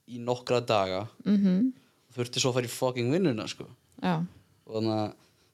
í 0.07 0.19
nokkra 0.19 0.59
daga. 0.61 1.07
Mm 1.25 1.71
og 2.09 2.15
þurfti 2.17 2.41
svo 2.41 2.49
að 2.49 2.55
fara 2.57 2.65
í 2.65 2.73
fucking 2.73 3.11
vinnuna 3.13 3.47
sko. 3.47 3.67
Og 4.65 4.73
þannig 4.73 4.95
að 4.95 5.09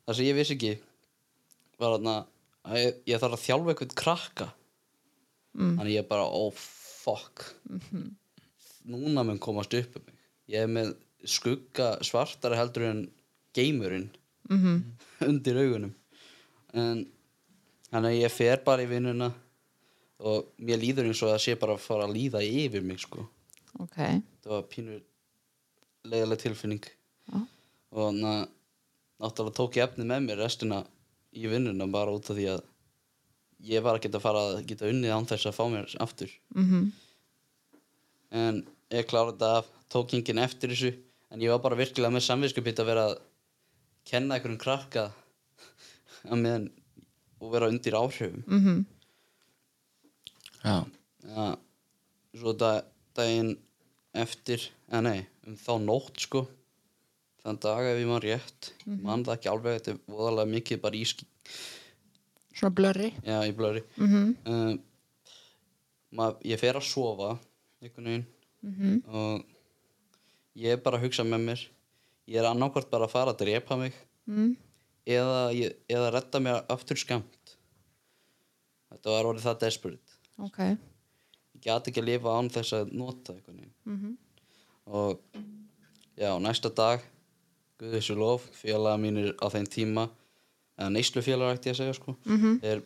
það 0.05 0.15
sem 0.15 0.25
ég 0.25 0.37
vissi 0.37 0.55
ekki 0.55 0.73
var 1.77 1.97
að 1.99 2.77
ég, 2.79 2.93
ég 3.11 3.19
þarf 3.19 3.35
að 3.35 3.43
þjálfa 3.43 3.73
eitthvað 3.73 3.95
krakka. 3.95 4.47
Mm. 5.55 5.77
þannig 5.77 5.95
ég 5.95 6.07
bara 6.07 6.27
oh 6.27 6.53
fuck. 6.55 7.43
Núna 8.85 9.23
mun 9.23 9.39
komast 9.39 9.73
upp 9.73 9.99
um 9.99 10.05
mig. 10.05 10.15
Ég 10.47 10.63
er 10.63 10.71
með 10.71 10.95
skugga 11.25 11.95
svartari 12.05 12.57
heldur 12.59 12.87
en 12.89 13.05
geimurinn 13.55 14.09
mm 14.49 14.79
undir 15.29 15.57
augunum 15.57 15.93
en 16.75 17.05
þannig 17.89 18.11
að 18.11 18.19
ég 18.19 18.33
fer 18.33 18.61
bara 18.65 18.83
í 18.83 18.89
vinnuna 18.89 19.31
og 20.25 20.51
mér 20.57 20.81
líður 20.81 21.09
eins 21.09 21.21
og 21.25 21.33
að 21.33 21.41
sé 21.45 21.55
bara 21.59 21.75
að 21.75 21.83
fara 21.83 22.07
að 22.07 22.15
líða 22.15 22.43
yfir 22.45 22.85
mig 22.85 23.01
sko. 23.03 23.25
Ok. 23.83 23.97
Það 24.43 24.51
var 24.53 24.67
pínu 24.71 24.99
leiðileg 26.05 26.43
tilfinning. 26.43 26.91
Já. 27.25 27.39
og 27.95 28.11
na, 28.13 28.33
náttúrulega 29.23 29.57
tók 29.57 29.77
ég 29.79 29.87
efni 29.87 30.05
með 30.05 30.27
mér 30.27 30.43
restina 30.43 30.83
í 31.33 31.47
vinnuna 31.49 31.87
bara 31.89 32.13
út 32.13 32.29
af 32.29 32.37
því 32.37 32.45
að 32.51 32.61
ég 33.65 33.81
var 33.81 33.97
að 33.97 34.03
geta 34.05 34.21
fara 34.21 34.43
að 34.51 34.59
geta 34.69 34.91
unnið 34.91 35.15
án 35.15 35.25
þess 35.31 35.49
að 35.49 35.57
fá 35.57 35.65
mér 35.71 35.97
aftur. 36.03 36.31
Mm 36.53 36.91
en 38.35 38.61
ég 38.93 39.07
kláði 39.09 39.33
þetta 39.33 39.51
af 39.59 39.67
tók 39.91 40.13
enginn 40.15 40.41
eftir 40.43 40.71
þessu 40.73 40.91
en 41.31 41.43
ég 41.43 41.53
var 41.53 41.61
bara 41.63 41.79
virkilega 41.79 42.13
með 42.13 42.25
samvinskupitt 42.27 42.81
að 42.81 42.89
vera 42.89 43.05
að 43.09 43.15
kenna 44.09 44.35
einhverjum 44.35 44.61
krakka 44.61 45.05
meðan 46.31 46.67
og 47.39 47.53
vera 47.53 47.69
undir 47.69 47.93
áhrifum. 47.93 48.43
-hmm. 48.47 48.85
já, 50.63 50.85
ja, 51.27 51.57
svo 52.33 52.53
dag, 52.53 52.85
daginn 53.13 53.57
eftir, 54.13 54.71
eða 54.89 55.01
nei 55.01 55.25
um 55.47 55.55
þá 55.55 55.73
nótt 55.83 56.19
sko. 56.19 56.47
Þann 57.43 57.59
dag 57.61 57.85
ef 57.85 57.99
ég 57.99 58.07
man 58.07 58.21
rétt. 58.21 58.73
Mm 58.85 59.01
man 59.03 59.23
það 59.23 59.35
ekki 59.35 59.49
alveg, 59.49 59.73
þetta 59.77 59.91
er 59.91 59.99
voðalega 60.07 60.51
mikið 60.51 60.81
bara 60.81 60.95
í 60.95 61.05
Svona 62.55 62.75
blurry 62.75 63.13
já, 63.23 63.43
í 63.45 63.51
blöri 63.51 63.83
mm 63.97 64.07
-hmm. 64.07 64.35
um, 64.45 64.79
mað, 66.11 66.37
ég 66.41 66.59
fer 66.59 66.75
að 66.75 66.87
sofa 66.87 67.39
einhvern 67.81 68.05
veginn. 68.05 68.25
Mhm. 68.61 69.01
og 69.07 69.45
ég 70.55 70.71
er 70.71 70.77
bara 70.77 70.97
að 70.97 71.03
hugsa 71.03 71.23
með 71.23 71.39
mér 71.39 71.67
ég 72.25 72.41
er 72.41 72.49
annarkvort 72.49 72.89
bara 72.89 73.07
að 73.07 73.13
fara 73.13 73.33
að 73.33 73.43
drepa 73.43 73.77
mig. 73.79 73.93
Mm. 74.25 74.55
Eða, 75.05 75.39
ég, 75.55 75.77
eða 75.89 76.11
redda 76.15 76.41
mér 76.41 76.61
aftur 76.73 76.99
skamt 76.99 77.55
þetta 78.91 79.13
var 79.13 79.29
orðið 79.29 79.47
það 79.47 79.59
desperate. 79.63 80.19
Ok. 80.45 80.59
Ég 81.55 81.63
gæti 81.65 81.91
ekki 81.91 82.01
að 82.03 82.09
lifa 82.09 82.35
án 82.35 82.51
þess 82.53 82.77
að 82.79 82.93
nota 82.93 83.35
mm 83.35 84.15
og 84.85 85.17
já, 86.13 86.29
næsta 86.37 86.69
dag 86.69 87.01
Guðissu 87.81 88.13
lof, 88.13 88.43
félaga 88.53 88.99
mínir 89.01 89.31
á 89.41 89.49
þeim 89.49 89.65
tíma 89.65 90.03
eða 90.77 90.91
neyslu 90.93 91.23
félaga 91.25 91.55
ætti 91.57 91.71
ég 91.71 91.73
að 91.73 91.79
segja 91.79 91.95
sko 91.97 92.13
-hmm. 92.21 92.59
þeir 92.61 92.83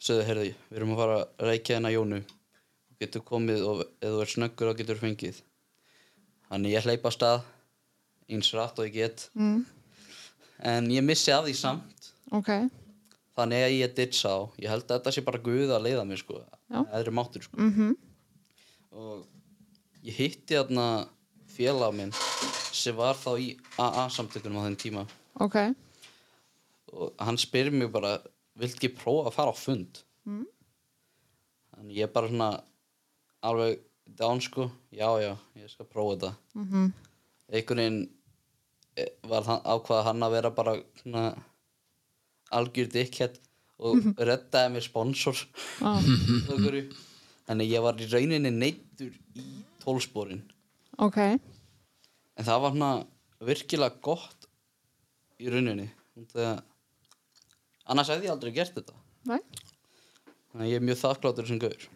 sögðu, 0.00 0.24
heyrði, 0.28 0.54
við 0.70 0.78
erum 0.78 0.94
að 0.94 1.00
fara 1.02 1.18
að 1.18 1.46
reykja 1.48 1.76
hennar 1.78 1.94
Jónu. 1.94 2.20
Og 2.90 2.98
getur 3.00 3.24
komið 3.26 3.64
og 3.68 3.82
ef 3.84 4.08
þú 4.08 4.20
er 4.24 4.32
snöggur 4.32 4.70
og 4.70 4.78
getur 4.78 5.00
fengið. 5.00 5.40
Þannig 6.48 6.74
ég 6.76 6.88
hleypa 6.88 7.12
stað 7.14 7.42
eins 8.28 8.52
rætt 8.54 8.78
og 8.78 8.88
ég 8.88 8.94
get. 8.94 9.30
Mm. 9.34 9.64
En 10.64 10.88
ég 10.90 11.04
missi 11.04 11.32
af 11.34 11.44
því 11.44 11.54
samt. 11.58 12.10
Ok. 12.34 12.50
Þannig 13.34 13.66
að 13.66 13.76
ég 13.76 13.94
ditsa 13.98 14.30
á. 14.30 14.40
Ég 14.62 14.70
held 14.70 14.84
að 14.86 14.98
þetta 14.98 15.12
sé 15.14 15.24
bara 15.26 15.42
Guð 15.42 15.72
að 15.74 15.86
leiða 15.88 16.04
mig 16.08 16.20
sko. 16.22 16.40
Eðri 16.70 17.14
máttur 17.14 17.46
sko. 17.46 17.60
Mm 17.60 17.94
og 18.94 19.24
ég 20.06 20.14
hitti 20.14 20.54
þarna 20.54 21.08
félag 21.50 21.94
minn 21.98 22.12
sem 22.74 22.94
var 22.96 23.16
þá 23.18 23.30
í 23.42 23.48
AA 23.80 24.04
samtökunum 24.12 24.60
á 24.62 24.66
þeim 24.68 24.76
tíma. 24.78 25.04
Ok. 25.42 25.56
Og 26.94 27.10
hann 27.18 27.38
spyr 27.40 27.72
mig 27.74 27.90
bara 27.94 28.16
vilt 28.58 28.78
ekki 28.78 28.92
prófa 28.94 29.30
að 29.30 29.36
fara 29.38 29.54
á 29.54 29.56
fund? 29.58 30.02
Mm. 30.24 30.46
þannig 31.74 31.98
ég 31.98 32.12
bara 32.14 32.30
svona 32.30 32.50
alveg 33.44 33.82
down 34.06 34.40
sko. 34.40 34.70
Já 34.94 35.08
já, 35.20 35.34
ég 35.58 35.70
skal 35.70 35.90
prófa 35.90 36.14
þetta. 36.14 36.34
Mm 36.54 36.68
-hmm. 36.70 36.92
einhvern 37.52 37.82
veginn 37.82 38.10
var 39.28 39.46
hann, 39.48 39.62
ákvaða 39.64 40.06
hann 40.08 40.26
að 40.26 40.36
vera 40.36 40.52
bara 40.54 40.74
svona 41.00 41.24
algjör 42.54 42.90
dickhead 42.92 43.40
og 43.84 44.04
reddaði 44.18 44.74
mér 44.74 44.84
sponsor 44.84 45.40
ah. 45.82 45.98
þannig 47.48 47.72
ég 47.72 47.84
var 47.84 47.98
í 47.98 48.08
rauninni 48.10 48.52
neittur 48.54 49.16
í 49.34 49.46
tólsporin 49.82 50.44
Ok. 51.02 51.16
En 51.18 52.46
það 52.46 52.60
var 52.62 52.70
svona 52.70 52.90
virkilega 53.42 53.98
gott 53.98 54.46
í 55.42 55.50
rauninni. 55.50 55.88
Þegar 56.30 56.60
annars 57.90 58.12
hefði 58.14 58.28
ég 58.28 58.34
aldrei 58.36 58.52
gert 58.54 58.78
þetta. 58.78 58.94
Nei. 59.26 59.40
Þannig 60.52 60.62
að 60.62 60.70
ég 60.70 60.78
er 60.78 60.86
mjög 60.86 61.00
þakkláttur 61.00 61.50
sem 61.50 61.58
gaur. 61.64 61.88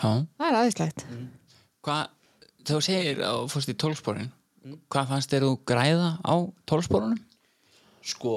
Já. 0.00 0.08
Það 0.08 0.46
er 0.46 0.58
aðeinslegt 0.62 1.04
hvað, 1.86 2.10
þegar 2.64 2.80
þú 2.80 2.84
segir 2.88 3.22
að 3.22 3.38
þú 3.38 3.52
fórst 3.54 3.72
í 3.72 3.76
tólsporin 3.82 4.32
hvað 4.92 5.10
fannst 5.12 5.32
þér 5.32 5.46
þú 5.48 5.54
græða 5.68 6.10
á 6.22 6.34
tólsporunum? 6.68 7.20
sko 8.06 8.34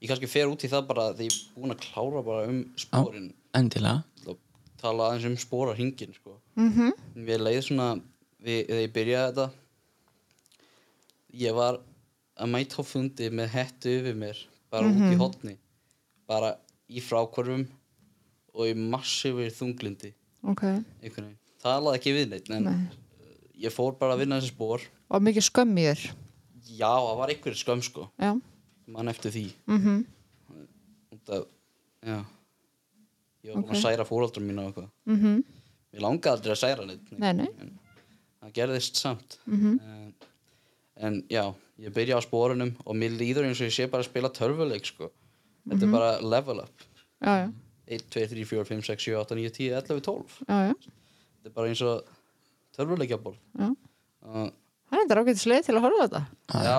ég 0.00 0.10
kannski 0.10 0.30
fer 0.30 0.50
út 0.50 0.64
í 0.64 0.70
það 0.70 0.88
bara 0.90 1.06
því 1.16 1.28
ég 1.28 1.34
er 1.34 1.56
búin 1.56 1.74
að 1.74 1.84
klára 1.86 2.22
bara 2.26 2.48
um 2.50 2.60
sporin 2.78 3.30
endilega 3.56 4.04
tala 4.80 5.10
aðeins 5.10 5.28
um 5.30 5.36
sporahringin 5.40 6.14
sko. 6.14 6.36
mm 6.54 6.72
-hmm. 6.72 6.90
við 7.28 7.38
leið 7.42 7.62
svona 7.68 7.88
við, 8.40 8.66
þegar 8.66 8.82
ég 8.82 8.92
byrjaði 8.92 9.28
þetta 9.30 9.50
ég 11.46 11.54
var 11.54 11.80
að 12.36 12.52
mæta 12.52 12.80
á 12.80 12.82
fundi 12.84 13.30
með 13.30 13.48
hettu 13.56 13.96
yfir 14.00 14.14
mér 14.14 14.36
bara 14.70 14.90
út 14.90 15.12
í 15.12 15.16
hotni 15.16 15.56
bara 16.26 16.56
í 16.88 17.00
frákvörfum 17.00 17.66
og 18.54 18.68
í 18.68 18.74
massífur 18.74 19.50
þunglindi 19.50 20.12
Ok 20.42 20.62
einhvern 20.62 21.26
veginn, 21.26 21.38
talaði 21.62 21.98
ekki 21.98 22.12
við 22.12 22.28
neitt 22.30 22.50
en 22.50 22.64
Nei. 22.64 22.88
ég 23.66 23.72
fór 23.72 23.96
bara 23.98 24.14
að 24.14 24.24
vinna 24.24 24.38
þessi 24.38 24.54
spór 24.54 24.84
Og 25.10 25.22
mikið 25.22 25.44
skömm 25.46 25.76
í 25.78 25.84
þér. 25.86 26.04
Já, 26.76 26.90
það 26.90 27.16
var 27.20 27.28
einhverju 27.32 27.60
skömm 27.62 27.82
sko. 27.86 28.08
Já. 28.18 28.32
Ég 28.86 28.92
man 28.94 29.08
eftir 29.12 29.30
því. 29.34 29.44
Mm 29.66 30.04
út 31.16 31.30
af, 31.32 31.44
já. 32.06 32.16
Ég 33.44 33.54
var 33.54 33.62
búin 33.62 33.70
Ok. 33.70 33.76
að 33.76 33.82
særa 33.82 34.04
fóraldrum 34.06 34.46
mína 34.46 34.64
og 34.66 34.74
eitthvað. 34.74 34.90
-hmm. 35.06 35.44
Mér 35.92 36.00
langaði 36.00 36.30
aldrei 36.36 36.52
að 36.52 36.60
særa 36.62 36.86
neitt 36.86 37.12
Nei, 37.18 37.32
nei. 37.32 37.46
En 37.60 37.78
það 38.42 38.52
gerðist 38.52 38.96
samt. 38.96 39.38
Mhm. 39.46 39.80
en, 39.80 40.14
en 40.96 41.22
já, 41.30 41.54
ég 41.78 41.92
byrja 41.92 42.16
á 42.18 42.20
spórunum 42.22 42.74
og 42.84 42.94
mér 42.96 43.10
líður 43.16 43.44
eins 43.46 43.60
og 43.60 43.66
ég 43.66 43.72
sé 43.74 43.90
bara 43.90 44.02
að 44.02 44.06
spila 44.10 44.28
törfuleik 44.28 44.84
sko. 44.86 45.10
þetta 45.68 45.82
Mhm. 45.86 45.88
er 45.88 45.92
bara 45.92 46.20
level 46.20 46.58
up. 46.60 46.82
Já, 47.22 47.46
já. 47.46 47.52
1, 47.88 48.02
2, 48.10 48.26
3, 48.28 48.44
4, 48.44 48.64
5, 48.64 48.82
6, 48.84 49.02
7, 49.02 49.14
8, 49.16 49.34
9, 49.34 49.50
10, 49.50 49.72
11, 49.72 50.00
12 50.00 50.42
Já, 50.48 50.68
já. 50.68 50.74
Þetta 50.74 51.46
er 51.46 51.50
bara 51.50 51.68
eins 51.68 51.82
og 51.82 52.04
törfuleikjaból 52.76 53.36
og 54.22 54.52
Það 54.96 55.02
er 55.02 55.08
þetta 55.10 55.22
ágætt 55.26 55.40
sleið 55.42 55.66
til 55.66 55.74
að 55.76 55.84
horfa 55.84 55.98
á 56.00 56.04
þetta. 56.06 56.22
Já, 56.64 56.78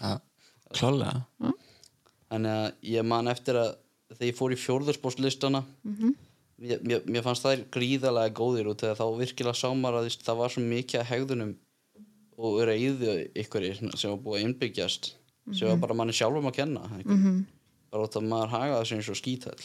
já, 0.00 0.12
klálega 0.78 1.52
þannig 2.28 2.54
að 2.54 2.88
ég 2.92 3.04
man 3.08 3.28
eftir 3.32 3.56
að 3.60 3.70
þegar 4.14 4.28
ég 4.30 4.36
fór 4.38 4.52
í 4.54 4.58
fjórðurspórslistana 4.62 5.60
Mhm. 5.84 6.14
mér, 6.58 6.80
mér, 6.88 7.02
mér 7.06 7.22
fannst 7.24 7.44
þær 7.46 7.62
gríðarlega 7.72 8.34
góðir 8.36 8.68
og 8.72 8.76
þegar 8.80 8.96
þá 8.98 9.06
virkilega 9.20 9.54
sá 9.60 9.68
maður 9.76 9.98
að 10.00 10.04
þú 10.04 10.08
veist, 10.10 10.24
það 10.26 10.36
var 10.42 10.52
svo 10.54 10.62
mikið 10.64 11.00
að 11.00 11.08
hegðunum 11.12 11.52
og 12.38 12.58
reyðu 12.68 13.14
ykkur 13.42 13.68
sem 13.98 14.10
var 14.10 14.18
búið 14.24 14.38
að 14.40 14.44
innbyggjast 14.48 15.12
sem 15.56 15.68
var 15.68 15.80
bara 15.84 15.94
manni 15.96 16.12
sjálfum 16.16 16.48
að 16.50 16.56
kenna 16.60 16.82
mm 16.88 17.04
Mhm. 17.14 17.38
bara 17.90 18.04
út 18.08 18.16
að 18.20 18.28
maður 18.28 18.52
hagaði 18.56 18.80
þessu 18.82 18.96
eins 18.98 19.08
og 19.08 19.20
skítall 19.22 19.64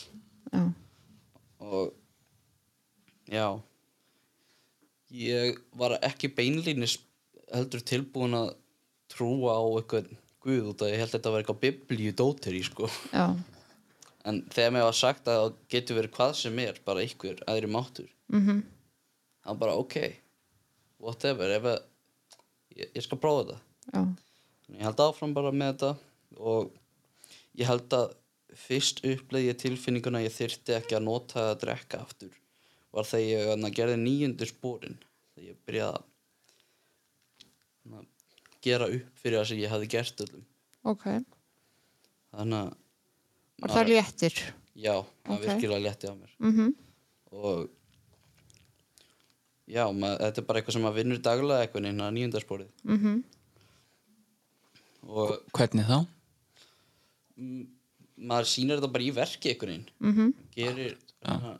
Já. 0.53 0.63
Og 1.63 1.93
já. 3.31 3.47
Ég 5.13 5.57
var 5.77 5.97
ekki 6.01 6.29
beinlínis 6.35 6.97
heldur 7.53 7.83
tilbúin 7.85 8.37
að 8.37 8.53
trúa 9.13 9.55
á 9.57 9.63
eitthvað 9.77 10.11
guð 10.43 10.69
út 10.73 10.83
að 10.83 10.93
ég 10.93 11.01
held 11.01 11.09
að 11.09 11.15
þetta 11.17 11.33
var 11.33 11.43
eitthvað 11.43 11.63
biblíu 11.63 12.13
dóttir 12.19 12.57
í 12.57 12.63
sko. 12.65 12.89
Já. 13.13 13.25
En 14.27 14.39
þegar 14.51 14.75
mér 14.75 14.87
var 14.87 14.97
sagt 14.97 15.27
að 15.27 15.39
það 15.39 15.57
getur 15.73 15.99
verið 15.99 16.15
hvað 16.17 16.35
sem 16.39 16.59
er 16.63 16.79
bara 16.85 17.03
ykkur 17.03 17.43
aðri 17.47 17.71
máttur 17.71 18.09
mm 18.31 18.61
þá 19.43 19.57
bara 19.59 19.75
ok 19.75 19.97
whatever 21.03 21.51
ef 21.51 21.65
að, 21.67 21.79
ég, 22.77 22.91
ég 22.95 23.03
skal 23.03 23.19
prófa 23.19 23.41
þetta. 23.43 23.57
Já. 23.91 24.03
Ég 24.73 24.85
held 24.87 25.01
áfram 25.03 25.33
bara 25.35 25.51
með 25.51 25.73
þetta 25.73 25.89
og 26.39 26.69
ég 27.59 27.67
held 27.67 27.97
að 27.97 28.13
fyrst 28.55 29.01
uppleið 29.03 29.49
ég 29.49 29.59
tilfinninguna 29.59 30.23
ég 30.23 30.33
þyrfti 30.33 30.77
ekki 30.77 30.95
að 30.95 31.05
nota 31.09 31.49
að 31.49 31.59
drekka 31.65 31.99
aftur 32.05 32.31
var 32.93 33.07
þegar 33.09 33.59
ég 33.59 33.75
gerði 33.75 33.99
nýjundur 33.99 34.49
spórin 34.49 34.97
þegar 35.33 35.47
ég 35.49 35.61
byrjaði 35.67 35.97
að 35.97 36.09
gera 38.63 38.87
upp 38.97 39.19
fyrir 39.23 39.39
það 39.39 39.47
sem 39.51 39.61
ég 39.63 39.73
hafði 39.73 39.89
gert 39.93 40.23
öllum 40.25 40.45
ok 40.93 41.05
þannig 42.33 42.59
að 42.63 42.73
Var 43.63 43.69
það 43.77 43.87
léttir? 43.93 44.39
já, 44.75 44.95
það 45.23 45.35
Ok. 45.37 45.43
virkilega 45.45 45.83
létti 45.87 46.09
á 46.09 46.13
mér 46.15 46.31
Mm 46.39 46.73
og 47.33 47.69
já, 49.65 49.83
mað, 49.89 50.19
þetta 50.21 50.41
er 50.41 50.45
bara 50.45 50.59
eitthvað 50.59 50.73
sem 50.75 50.83
maður 50.85 50.97
vinnur 50.99 51.21
daglega 51.25 51.63
eitthvað 51.65 51.87
inn 51.89 52.01
að 52.05 52.11
nýjundarsporið 52.17 52.71
-hmm. 52.85 53.23
og 55.09 55.31
hvernig 55.57 55.85
þá? 55.89 55.99
maður 58.23 58.47
sýnir 58.49 58.77
þetta 58.79 58.91
bara 58.93 59.03
í 59.07 59.11
verki 59.15 59.49
einhvern 59.53 59.71
veginn 59.71 59.89
Mhm. 60.13 60.33
gerir 60.55 60.97
ja. 61.25 61.57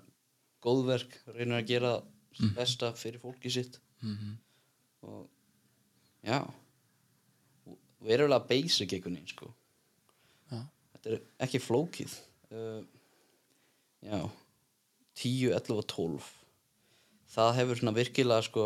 góðverk 0.61 1.15
reynir 1.35 1.57
að 1.61 1.67
gera 1.67 1.93
mm. 2.39 2.53
besta 2.55 2.91
fyrir 2.93 3.19
fólki 3.19 3.49
sitt 3.51 3.79
Mhm. 4.01 4.37
og 5.03 5.27
já 6.23 6.39
og 6.41 6.53
verulega 8.03 8.47
basic 8.49 8.93
einhvern 8.93 9.17
veginn 9.17 9.33
sko. 9.33 9.49
Já. 10.51 10.61
þetta 10.93 11.11
er 11.13 11.19
ekki 11.47 11.61
flókið. 11.63 12.15
Uh, 12.53 12.81
já. 14.03 14.19
10, 15.13 15.53
11 15.53 15.77
og 15.77 15.85
12 15.91 16.31
það 17.33 17.55
hefur 17.59 17.79
svona 17.79 17.95
virkilega 17.95 18.45
sko 18.45 18.65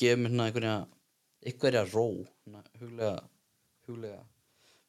gefið 0.00 0.22
mér 0.22 0.32
svona 0.32 0.48
einhverja 0.48 0.74
einhverja 1.40 1.84
ró 1.88 2.06
svona 2.42 2.62
huglega, 2.80 3.14
huglega. 3.88 4.20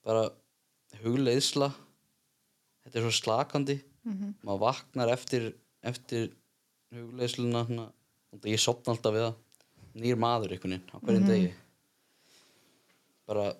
Bara 0.03 0.25
hugleiðsla. 1.03 1.69
Þetta 2.81 2.99
er 2.99 3.05
svo 3.05 3.13
slakandi. 3.15 3.77
Maður 4.41 4.63
vaknar 4.65 5.11
eftir 5.13 5.51
eftir 5.85 6.31
hugleiðsluna 6.91 7.65
svona, 7.67 7.87
og 8.33 8.47
ég 8.49 8.61
sopna 8.61 8.95
alltaf 8.95 9.15
við 9.15 9.27
það. 9.27 9.37
Nýr 10.01 10.19
maður 10.19 10.55
einhvern 10.55 10.75
veginn 10.75 10.91
á 10.91 10.97
hverjum 11.03 11.27
degi 11.29 11.51
bara 13.31 13.51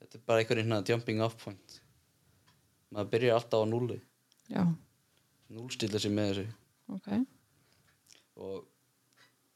þetta 0.00 0.18
er 0.18 0.26
bara 0.28 0.42
einhvern 0.42 0.60
veginn 0.60 0.70
svona 0.70 0.88
jumping 0.88 1.22
off 1.24 1.36
point. 1.40 1.78
Maður 2.94 3.10
byrjar 3.14 3.40
alltaf 3.40 3.64
á 3.64 3.66
núli 3.66 3.98
Já, 4.52 4.62
núlstilla 5.50 5.98
sig 5.98 6.12
með 6.12 6.30
þessu. 6.30 6.44
Ok. 6.94 7.08
Og 8.44 8.56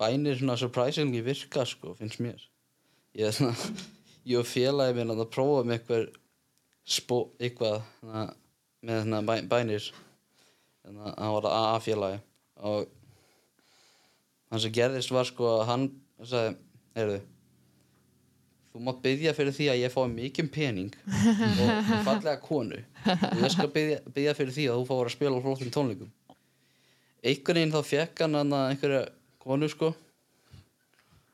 bænir 0.00 0.38
svona 0.38 0.56
surprisingly 0.58 1.20
virka 1.24 1.66
sko, 1.68 1.92
finnst 1.98 2.22
mér. 2.24 2.40
Ég 3.18 3.28
er 3.28 3.36
svona 3.36 3.54
ég 4.28 4.40
og 4.40 4.48
félagi 4.48 4.96
minn 4.96 5.14
að 5.14 5.26
prófa 5.34 5.64
með 5.66 5.78
eitthvað 5.78 6.06
spó, 6.88 7.18
eitthvað 7.38 7.82
svona, 8.00 8.26
með 8.82 9.02
svona 9.04 9.24
bæ, 9.28 9.34
bænir. 9.50 9.90
Þannig 10.82 11.04
að 11.04 11.18
hann 11.20 11.34
var 11.36 11.50
AA 11.52 11.80
félagi. 11.84 12.20
Og 12.68 12.94
hann 14.48 14.64
sem 14.64 14.74
gerðist 14.74 15.12
var 15.12 15.28
sko 15.28 15.52
að 15.58 15.66
hann 15.68 15.90
sagði, 16.24 16.56
heyrðu 16.96 17.20
þú 18.78 18.84
mátt 18.86 19.00
byggja 19.02 19.32
fyrir 19.34 19.54
því 19.56 19.66
að 19.72 19.80
ég 19.82 19.92
fái 19.92 20.04
mikinn 20.12 20.50
pening 20.54 20.92
og, 21.08 21.70
fallega 22.06 22.36
konu. 22.42 22.78
Og 23.04 23.40
ég 23.42 23.50
skal 23.54 23.70
byggja, 23.74 24.34
fyrir 24.38 24.54
því 24.54 24.66
að 24.70 24.78
þú 24.78 24.84
fái 24.88 24.98
að 24.98 25.14
spila 25.16 25.40
flottum 25.42 25.72
tónleikum. 25.74 26.12
Einhvern 27.26 27.58
veginn 27.58 27.74
þá 27.74 27.80
fekk 27.88 28.22
hann 28.22 28.38
einhverja 28.38 29.00
konu 29.42 29.70
sko. 29.72 29.90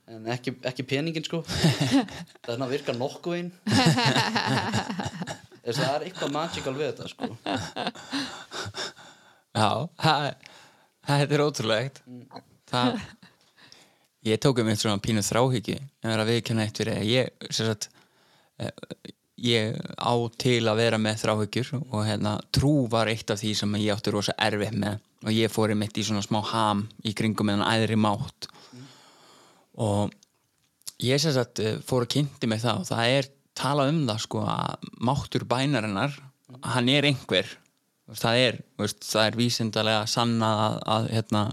En 0.08 0.26
ekki, 0.32 0.54
ekki 0.68 0.84
peningin 0.88 1.24
sko. 1.24 1.42
Það 2.44 2.50
svona 2.50 2.66
að 2.66 2.74
virka 2.74 2.92
nokkuð 2.96 3.36
einn 3.38 3.52
það 5.64 5.94
er 5.94 6.02
eitthvað 6.08 6.34
magical 6.34 6.74
við 6.76 6.90
þetta 6.90 7.06
sko. 7.08 7.30
Já, 9.54 9.70
það, 10.00 10.26
þetta 11.08 11.36
er 11.38 11.44
ótrúlegt. 11.44 12.02
Það 12.68 12.98
ég 14.24 14.40
tók 14.40 14.58
um 14.62 14.70
eitt 14.72 14.80
svona 14.80 15.02
pínu 15.02 15.22
þráhyggju 15.24 15.76
en 15.76 16.10
vera 16.10 16.24
að 16.24 16.32
viðkenna 16.32 16.64
eitt 16.64 16.80
fyrir 16.80 17.02
ég, 17.04 17.50
sagt 17.52 17.90
eh, 18.62 18.72
ég 19.44 19.76
á 19.98 20.14
til 20.40 20.62
að 20.70 20.80
vera 20.80 20.98
með 21.00 21.24
þráhyggjur 21.24 21.70
og 21.82 22.04
hérna, 22.06 22.36
trú 22.54 22.86
var 22.90 23.10
eitt 23.10 23.30
af 23.34 23.40
því 23.40 23.54
sem 23.58 23.78
ég 23.82 23.94
átti 23.96 24.14
rosa 24.14 24.34
erfið 24.40 24.76
með 24.80 25.00
og 25.24 25.32
ég 25.34 25.52
fór 25.52 25.72
í 25.74 25.78
mitt 25.78 25.98
í 25.98 26.04
svona 26.06 26.24
smá 26.24 26.40
ham 26.52 26.84
í 27.04 27.14
kringum 27.16 27.48
með 27.48 27.62
hann 27.62 27.80
æðri 27.80 27.96
mátt. 27.98 28.48
Og 29.80 30.12
ég 31.02 31.20
sem 31.20 31.34
sagt 31.34 31.60
eh, 31.64 31.80
fór 31.84 32.06
að 32.06 32.14
kynnti 32.16 32.48
mig 32.50 32.62
það 32.62 32.84
og 32.84 32.88
það 32.92 33.16
er 33.18 33.30
talað 33.58 33.92
um 33.92 34.00
það 34.08 34.22
sko 34.24 34.44
að 34.50 34.88
máttur 35.10 35.46
bænarinnar 35.50 36.16
hann 36.74 36.90
er 36.92 37.08
einhver. 37.08 37.50
Það 38.04 38.38
er, 38.38 38.56
það 39.00 39.26
er 39.26 39.36
vísindalega 39.40 40.08
sanna 40.12 40.50
að, 40.66 40.74
að 40.94 41.06
hérna, 41.14 41.44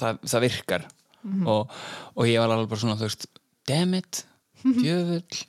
það, 0.00 0.22
það 0.24 0.44
virkar 0.46 0.86
og, 1.50 1.74
og 2.14 2.28
ég 2.28 2.40
var 2.42 2.52
alveg 2.54 2.70
bara 2.72 2.82
svona 2.84 2.98
þú 3.00 3.08
veist, 3.08 3.28
damn 3.68 3.94
it 3.94 4.24
djöfull. 4.64 5.44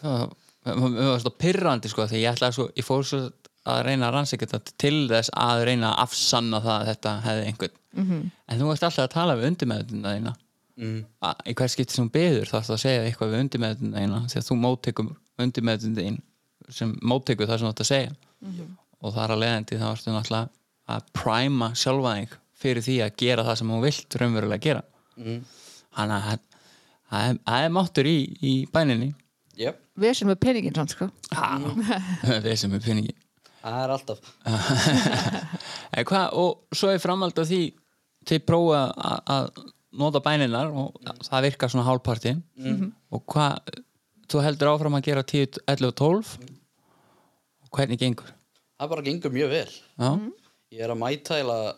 Það 0.00 0.32
það 0.64 0.84
var 0.96 1.22
svona 1.22 1.40
pyrrandi 1.40 1.90
sko 1.92 2.06
því 2.08 2.20
ég 2.22 2.36
ætlaði 2.36 2.56
svo, 2.56 2.68
ég 2.76 2.86
fór 2.86 3.04
svo 3.08 3.20
að 3.64 3.80
reyna 3.86 4.08
að 4.08 4.14
rannsækja 4.18 4.50
þetta 4.52 4.76
til 4.80 4.96
þess 5.08 5.32
að 5.40 5.64
reyna 5.68 5.90
að 5.90 6.00
afsanna 6.04 6.60
það 6.64 6.74
að 6.74 6.88
þetta 6.90 7.12
hefði 7.24 7.44
einhvern. 7.50 7.76
-hmm. 8.04 8.30
en 8.48 8.60
þú 8.60 8.70
veist 8.70 8.86
alltaf 8.88 9.04
að 9.04 9.14
tala 9.14 9.36
við 9.36 9.48
undirmeðutuna 9.50 10.14
þína. 10.16 10.34
Mm. 10.74 11.04
í 11.46 11.52
hver 11.54 11.70
skipti 11.70 11.94
sem 11.94 12.08
beður 12.10 12.48
þarf 12.50 12.66
það 12.66 12.74
að 12.74 12.80
segja 12.82 13.02
eitthvað 13.04 13.30
við 13.30 13.42
undirmeðutuna 13.44 14.00
þína 14.00 14.22
því 14.28 14.38
að 14.40 14.48
þú 14.48 14.56
móttekum 14.58 15.10
undirmeðutuna 15.38 16.00
þín 16.00 16.16
sem 16.68 16.96
móttekur 17.02 17.46
það 17.46 17.58
sem 17.58 17.68
þú 17.68 17.72
ætti 17.72 17.84
að 17.84 17.92
segja. 17.92 18.12
Og 19.04 19.14
þar 19.14 19.34
að 19.34 19.42
leiðandi 19.44 19.78
þá 19.78 19.86
ertu 19.92 20.10
náttúrulega 20.10 20.48
að 20.94 21.06
præma 21.12 21.68
sjálfa 21.74 22.14
þig 22.18 22.34
fyrir 22.64 22.82
því 22.82 22.96
að 23.04 23.16
gera 23.16 23.44
það 23.44 23.58
sem 23.60 23.70
hún 23.70 23.84
vilt 23.84 24.16
raunverulega 24.20 24.64
gera 24.64 24.82
Mm. 25.18 25.40
þannig 25.96 26.16
að 26.16 26.40
það- 27.10 27.38
er- 27.64 27.70
máttur 27.74 28.06
í, 28.10 28.16
í 28.42 28.54
bæninni. 28.72 29.12
Yep. 29.56 29.76
Við 30.02 30.14
sem 30.18 30.30
er 30.32 30.34
peningin 30.42 30.74
samt 30.74 30.90
sko. 30.90 31.06
Við 32.44 32.56
sem 32.58 32.72
er 32.74 32.80
peningi 32.82 33.14
það 33.64 33.78
er 33.84 33.92
alltaf. 33.94 34.18
En 35.94 36.04
hvað, 36.04 36.26
og 36.36 36.74
svo 36.76 36.90
er 36.92 36.98
framhald 37.00 37.38
af 37.38 37.46
því 37.48 37.60
til 38.28 38.40
prófa 38.44 38.80
að- 38.92 39.22
að 39.30 39.62
nota 39.94 40.20
bæninar 40.24 40.72
og 40.74 40.98
það 41.28 41.44
virkar 41.46 41.70
svona 41.70 41.86
hálfparti 41.86 42.32
og 43.14 43.22
hvað 43.30 43.78
þú 44.28 44.42
heldur 44.42 44.72
áfram 44.74 44.96
að 44.98 45.04
gera 45.06 45.22
10, 45.22 45.60
11 45.70 45.86
og 45.92 45.94
12 45.94 46.34
og 47.62 47.70
hvernig 47.78 48.00
gengur? 48.00 48.32
Það 48.80 48.90
bara 48.90 49.02
gengur 49.06 49.30
mjög 49.32 49.50
vel. 49.54 49.70
Já, 50.02 50.10
ég 50.74 50.82
er 50.84 50.90
að 50.90 50.98
mæta 51.04 51.38
eiginlega 51.38 51.74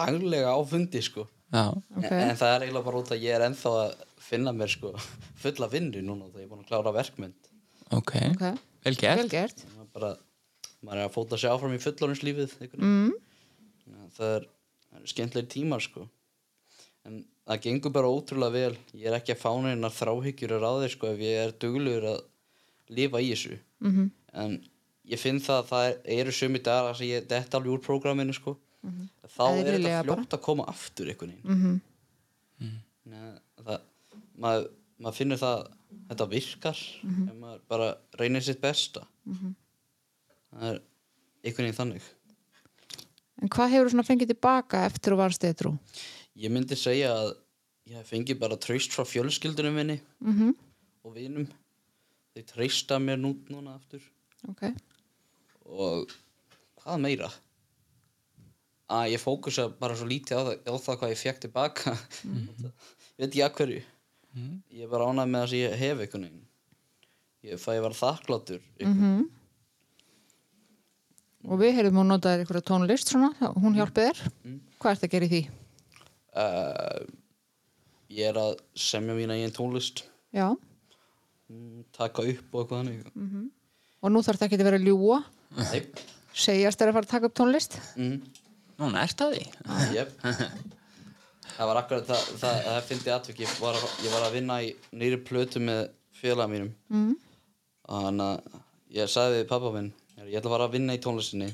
daglega 0.00 0.54
á 0.56 0.60
fundi 0.64 1.02
sko 1.04 1.26
já, 1.50 1.64
Ok. 1.96 2.04
en, 2.04 2.16
en 2.30 2.38
það 2.40 2.54
er 2.54 2.64
eiginlega 2.66 2.86
bara 2.86 3.02
út 3.02 3.12
að 3.14 3.24
ég 3.24 3.36
er 3.36 3.44
ennþá 3.46 3.72
að 3.82 4.04
finna 4.30 4.52
mér 4.56 4.72
sko 4.72 4.92
fulla 5.42 5.70
vinnu 5.72 6.04
núna 6.06 6.28
þegar 6.28 6.42
ég 6.42 6.46
er 6.46 6.52
búin 6.52 6.64
að 6.64 6.70
klára 6.70 6.94
verkmynd. 6.96 7.50
Ok, 7.96 8.14
Ok, 8.30 8.46
vel 8.86 8.96
gert. 9.00 9.22
Vel 9.24 9.32
gert. 9.32 9.66
Bara 9.94 10.14
maður 10.80 11.02
er 11.02 11.08
að 11.08 11.16
fóta 11.16 11.40
sig 11.40 11.50
áfram 11.50 11.74
í 11.76 11.82
fullorðinslífið 11.82 12.54
mm. 12.78 12.86
mm. 12.86 14.06
það 14.16 14.36
er, 14.38 14.48
það 14.86 15.02
er 15.02 15.12
skemmtilegir 15.14 15.52
tímar 15.56 15.84
sko. 15.84 16.06
En 17.08 17.24
það 17.48 17.66
gengur 17.66 17.94
bara 17.96 18.12
ótrúlega 18.12 18.54
vel. 18.54 18.78
Ég 18.94 19.10
er 19.10 19.18
ekki 19.18 19.34
að 19.34 19.42
fána 19.42 19.74
einar 19.74 19.94
þráhyggjur 19.96 20.56
að 20.56 20.64
ráði 20.64 20.94
sko 20.94 21.10
ef 21.10 21.22
ég 21.24 21.42
er 21.48 21.54
duglugur 21.60 22.08
að 22.14 22.24
lifa 22.94 23.20
í 23.22 23.34
þessu. 23.34 23.60
Mm 23.82 24.08
en 24.32 24.58
ég 25.10 25.20
finn 25.20 25.40
það 25.42 25.60
að 25.60 25.70
það 25.70 26.10
eru 26.16 26.34
sömu 26.34 26.62
dagar 26.62 26.94
að 26.94 27.08
ég 27.08 27.28
detta 27.30 27.58
alveg 27.58 27.74
úr 27.74 27.84
prógraminu 27.84 28.34
sko 28.36 28.56
þá 28.80 29.44
er 29.48 29.70
þetta 29.70 30.02
fljótt 30.04 30.36
að 30.36 30.44
koma 30.44 30.66
aftur 30.70 31.10
einhvern 31.12 31.34
veginn. 31.36 31.80
-hmm. 32.60 32.78
Nei, 33.10 33.32
það, 33.64 33.80
maður, 34.36 34.70
maður 34.98 35.16
finnur 35.16 35.40
það 35.40 35.58
þetta 36.10 36.28
virkar 36.30 36.78
ef 37.04 37.34
maður 37.34 37.60
bara 37.68 37.90
reynir 38.20 38.42
sitt 38.42 38.60
besta. 38.60 39.06
Það 40.50 40.66
er 40.70 40.80
einhvern 41.44 41.66
veginn 41.66 41.78
þannig. 41.80 42.08
En 43.40 43.48
hvað 43.48 43.70
hefur 43.70 43.90
svona 43.90 44.04
fengið 44.04 44.34
tilbaka 44.34 44.84
eftir 44.84 45.12
að 45.12 45.22
varst 45.22 45.44
eitthrú? 45.44 45.78
ég 46.40 46.52
myndi 46.52 46.76
segja 46.78 47.12
að 47.12 47.34
ég 47.90 48.06
fengi 48.06 48.36
bara 48.38 48.58
traust 48.60 48.92
frá 48.94 49.04
fjölskyldunum 49.04 49.74
minni 49.74 50.00
Mm 50.20 50.32
-hmm. 50.38 50.54
og 51.04 51.14
vinum. 51.14 51.48
Þau 52.34 52.42
treysta 52.46 52.98
mér 52.98 53.16
nú, 53.16 53.34
núna 53.48 53.74
aftur. 53.74 54.00
Ok, 54.48 54.62
og 55.66 56.10
hvað 56.76 57.00
meira 57.00 57.30
að 58.90 59.10
ég 59.14 59.22
fókusa 59.22 59.66
bara 59.80 59.96
svo 59.98 60.08
lítið 60.10 60.38
á 60.38 60.42
það, 60.46 60.54
á 60.66 60.74
það 60.84 61.00
hvað 61.00 61.12
ég 61.12 61.20
fekk 61.20 61.42
tilbaka. 61.46 61.96
Ég 63.20 63.26
veit 63.26 63.34
ekki 63.34 63.42
að 63.44 63.56
hverju. 63.58 63.80
Ég 64.72 64.84
er 64.86 64.88
bara 64.88 65.10
ánægð 65.10 65.32
með 65.34 65.42
sem 65.50 65.58
ég 65.60 65.74
hef 65.76 65.98
veginn. 66.00 66.38
Ég 67.44 67.60
fæ 67.60 67.68
að 67.74 67.82
vera 67.84 67.98
þakkláttur 67.98 68.62
mm 68.80 69.28
og 71.48 71.56
við 71.56 71.70
heyrðum 71.78 72.02
hún 72.02 72.10
notaði 72.12 72.42
einhverja 72.42 72.66
tónlist 72.68 73.08
svona, 73.12 73.30
hún 73.56 73.76
hjálpið 73.78 74.10
þér. 74.10 74.18
Hvað 74.80 74.90
ertu 74.92 75.06
að 75.06 75.14
gera 75.14 75.26
í 75.26 75.30
því? 75.30 75.40
uh, 76.36 77.06
ég 78.12 78.28
er 78.30 78.40
að 78.40 78.58
semja 78.78 79.16
mína 79.16 79.38
eigin 79.38 79.54
tónlist. 79.56 80.04
Já, 80.36 80.50
mm, 81.50 81.86
taka 81.96 82.26
upp 82.28 82.54
og 82.54 82.60
eitthvað 82.60 82.82
þannig. 82.82 83.48
Og 84.00 84.12
nú 84.12 84.22
þarf 84.24 84.40
það 84.42 84.48
ekki 84.48 84.60
að 84.60 84.68
vera 84.68 84.80
að 84.80 84.88
ljúa 84.90 85.18
segjast 86.40 86.80
er 86.80 86.90
að 86.90 86.98
fara 86.98 87.08
að 87.08 87.14
taka 87.14 87.30
upp 87.30 87.36
tónlist? 87.40 87.76
Mm, 87.96 88.20
núna 88.80 89.04
ert 89.06 89.24
að 89.24 89.36
því? 89.36 89.46
Yep. 89.94 90.12
það 91.56 91.70
var 91.70 91.80
akkurat 91.82 92.10
það, 92.10 92.26
það, 92.42 92.60
það 92.66 92.82
fyndi 92.88 93.14
atvik 93.14 93.42
ég 93.44 93.56
ég 93.60 94.12
var 94.14 94.26
að 94.26 94.36
vinna 94.38 94.60
í 94.64 94.74
nýri 94.96 95.20
plötu 95.24 95.62
með 95.62 95.82
félaga 96.20 96.52
mínum. 96.52 96.74
Mm. 96.92 97.16
þannig 97.90 98.26
að 98.26 98.60
ég 98.96 99.10
sagði 99.10 99.42
við 99.42 99.50
pappa 99.50 99.74
minn 99.74 99.92
ég 100.28 100.38
ætla 100.38 100.50
að 100.50 100.54
fara 100.56 100.68
að 100.68 100.76
vinna 100.76 100.96
í 100.96 101.00
tónlistinni. 101.02 101.48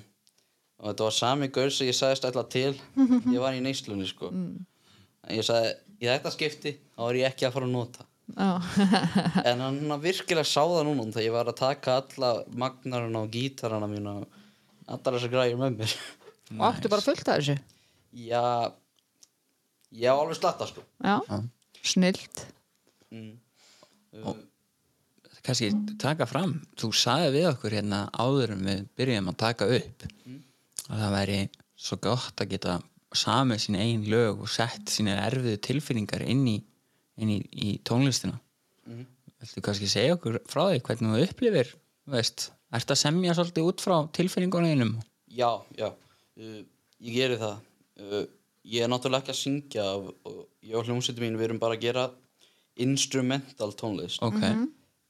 Og 0.77 0.91
þetta 0.91 1.07
var 1.07 1.15
sami 1.17 1.49
gaur 1.55 1.71
sem 1.73 1.89
ég 1.89 1.97
sagðist 1.97 2.27
ætla 2.29 2.43
til. 2.53 2.75
Ég 3.35 3.41
var 3.41 3.57
í 3.57 3.63
neyslunni 3.65 4.05
sko. 4.11 4.29
En 4.29 5.33
ég 5.33 5.47
sagði, 5.47 5.71
í 6.03 6.11
þetta 6.11 6.33
skipti 6.35 6.75
þá 6.77 7.07
er 7.07 7.19
ég 7.23 7.31
ekki 7.31 7.47
að 7.49 7.55
fara 7.55 7.69
að 7.69 7.73
nota. 7.73 8.05
Já, 8.27 8.51
en 9.49 9.63
hann 9.63 9.95
virkilega 10.03 10.45
sá 10.45 10.61
það 10.61 10.83
núna 10.89 11.07
þegar 11.15 11.25
ég 11.25 11.35
var 11.37 11.51
að 11.51 11.59
taka 11.61 11.97
alla 12.03 12.31
magnarana 12.59 13.23
og 13.23 13.33
gítarana 13.33 13.89
mína 13.91 14.17
allar 14.91 15.17
þessar 15.17 15.33
græjur 15.33 15.61
með 15.61 15.77
mér 15.79 15.95
og 16.55 16.65
áttu 16.71 16.91
bara 16.93 17.05
fullt 17.05 17.29
af 17.29 17.41
þessu? 17.41 17.57
Já 18.17 18.73
ég 19.97 20.11
á 20.11 20.15
alveg 20.17 20.39
slatta 20.39 20.67
sko. 20.69 20.85
Já, 21.03 21.21
snilt. 21.87 22.47
Kannski 25.47 25.71
taka 26.03 26.27
fram 26.27 26.57
þú 26.79 26.91
sagði 26.97 27.35
við 27.37 27.49
okkur 27.53 27.77
hérna 27.77 28.07
áður 28.17 28.57
en 28.57 28.65
við 28.67 28.85
byrjum 28.99 29.31
að 29.31 29.41
taka 29.43 29.69
upp 29.77 30.07
að 30.87 31.03
það 31.03 31.15
væri 31.17 31.41
svo 31.77 31.99
gott 32.03 32.43
að 32.43 32.55
geta 32.55 32.79
samið 33.17 33.63
sín 33.63 33.79
einn 33.79 34.07
lög 34.11 34.43
og 34.45 34.51
sett 34.51 34.91
sína 34.91 35.15
erfiðu 35.27 35.61
tilfinningar 35.63 36.25
inn 36.27 36.43
í, 36.51 36.57
inn 37.23 37.31
í, 37.33 37.39
í 37.53 37.77
tónlistina. 37.87 38.41
Viltu 38.87 39.63
kannski 39.65 39.89
segja 39.91 40.17
okkur 40.17 40.41
frá 40.49 40.67
því 40.71 40.83
hvernig 40.89 41.15
þú 41.15 41.29
upplifir 41.29 41.71
veist, 42.11 42.51
ertu 42.75 42.95
að 42.95 43.03
semja 43.03 43.35
svolítið 43.37 43.71
út 43.71 43.83
frá 43.85 43.97
tilfinningunum 44.17 44.97
Já, 45.37 45.51
já, 45.77 45.91
uh, 46.37 46.63
ég 47.01 47.15
geri 47.21 47.39
það. 47.41 47.57
Uh, 48.01 48.27
Ég 48.67 48.83
er 48.83 48.89
náttúrulega 48.91 49.23
ekki 49.23 49.31
að 49.31 49.39
syngja 49.39 49.83
og, 49.95 50.07
og 50.27 50.39
ég 50.67 50.75
og 50.75 50.89
hljómsveitin 50.89 51.23
mín 51.23 51.37
við 51.39 51.45
erum 51.47 51.59
bara 51.63 51.77
að 51.77 51.85
gera 51.85 52.09
instrumental 52.83 53.71
tónlist. 53.79 54.19
Ok, 54.27 54.41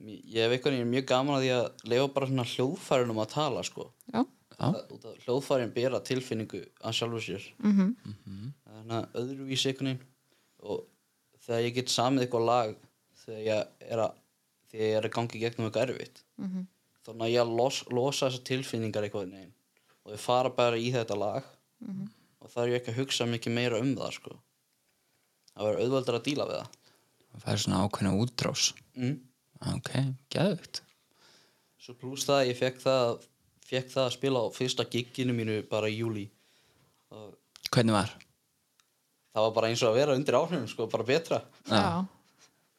Ég 0.05 0.43
hef 0.45 0.53
eitthvað 0.53 0.83
mjög 0.91 1.07
gaman 1.09 1.39
að 1.39 1.45
því 1.47 1.53
að 1.55 1.87
lefa 1.89 2.09
bara 2.13 2.27
svona 2.29 2.45
hljóðfærinum 2.51 3.21
að 3.23 3.31
tala 3.33 3.63
sko. 3.65 3.87
Já. 4.13 4.21
Það- 4.59 5.17
Hljóðfærin 5.25 5.73
bera 5.73 6.01
tilfinningu 6.05 6.61
að 6.85 6.97
sjálfu 6.99 7.23
sér. 7.25 7.47
-hmm. 7.63 8.53
Þannig 8.67 8.93
að 8.99 9.09
öðruvísi 9.23 9.69
einhvern 9.73 9.89
veginn. 9.89 10.05
Og 10.61 10.85
þegar 11.47 11.65
ég 11.65 11.75
get 11.75 11.89
samið 11.89 12.27
eitthvað 12.27 12.45
lag 12.45 12.77
þegar 13.25 13.41
ég 13.41 13.67
er 13.81 13.99
að 14.05 14.13
þegar 14.71 14.87
ég 14.87 14.97
er 14.97 15.05
að 15.09 15.15
gangi 15.17 15.41
gegnum 15.41 15.67
eitthvað 15.71 15.89
erfitt 15.89 16.23
-hmm. 16.41 16.67
þannig 17.07 17.23
að 17.27 17.35
ég 17.37 17.57
los, 17.57 17.85
losa 17.89 18.27
þessar 18.29 18.45
tilfinningar 18.45 19.03
eitthvað 19.07 19.31
neginn 19.33 19.53
og 20.07 20.15
þau 20.15 20.23
fara 20.23 20.53
bara 20.55 20.79
í 20.79 20.91
þetta 20.95 21.19
lag 21.19 21.43
-hmm. 21.83 22.09
og 22.41 22.51
það 22.51 22.63
er 22.63 22.73
ég 22.73 22.81
ekki 22.81 22.93
að 22.95 23.01
hugsa 23.03 23.27
mikið 23.27 23.57
meira 23.59 23.81
um 23.83 23.95
það 23.99 24.13
sko 24.19 24.37
það 25.53 25.65
verður 25.67 25.83
auðveldar 25.85 26.19
að 26.19 26.27
díla 26.29 26.49
við 26.51 26.61
það 26.61 27.41
það 27.43 27.53
er 27.53 27.63
svona 27.65 27.81
ákveðna 27.85 28.13
útrás 28.23 28.67
mm. 28.95 29.17
ok, 29.75 29.91
geðvögt 30.31 30.83
svo 31.83 31.97
pluss 31.99 32.29
það 32.29 32.43
að 32.43 32.51
ég 32.51 32.61
fekk 32.61 32.79
það 32.85 33.27
fekk 33.67 33.91
það 33.95 34.05
að 34.05 34.15
spila 34.17 34.45
á 34.47 34.47
fyrsta 34.55 34.87
gigginu 34.91 35.35
mínu 35.37 35.59
bara 35.71 35.91
í 35.91 35.99
júli 35.99 36.29
og 37.11 37.35
hvernig 37.71 37.97
var? 37.97 38.15
það 39.35 39.49
var 39.49 39.57
bara 39.59 39.73
eins 39.73 39.83
og 39.83 39.91
að 39.91 39.99
vera 40.01 40.17
undir 40.17 40.39
áhrifum 40.39 40.69
sko, 40.71 40.87
bara 40.93 41.09
betra 41.09 41.43
já, 41.67 42.07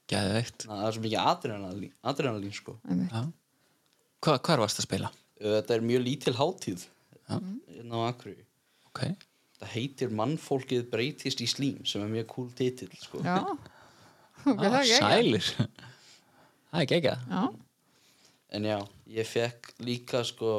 geðvögt 0.08 0.70
það 0.70 0.86
er 0.88 0.96
svo 0.96 1.06
mikið 1.06 1.32
adrenalín, 1.34 1.96
adrenalín 2.02 2.56
sko. 2.56 2.80
einmitt. 2.88 3.12
Já. 3.12 3.28
Hva, 4.18 4.40
hvar 4.42 4.64
varst 4.64 4.80
að 4.82 4.88
spila? 4.88 5.12
þetta 5.38 5.76
er 5.76 5.86
mjög 5.86 6.08
lítil 6.08 6.38
hátíð 6.38 6.88
hérna 7.28 8.02
á 8.04 8.10
Akureyri. 8.10 8.46
Ok, 8.90 9.04
það 9.60 9.74
heitir 9.74 10.14
mannfólkið 10.16 10.88
breytist 10.92 11.44
í 11.44 11.50
slím 11.50 11.84
sem 11.88 12.04
er 12.04 12.14
mjög 12.14 12.30
cool 12.34 12.50
titill 12.58 12.94
sko. 12.98 13.22
já. 13.26 13.42
Ok, 14.46 14.60
það 14.64 14.68
ah, 14.68 14.78
er 14.78 14.82
ekki 14.82 15.00
sælir. 15.02 15.52
Það 16.68 16.82
er 16.82 16.88
geggjað. 16.92 17.22
Já, 17.32 17.44
en 18.58 18.66
já, 18.68 18.78
ég 19.16 19.28
fekk 19.28 19.70
líka 19.88 20.20
sko 20.28 20.50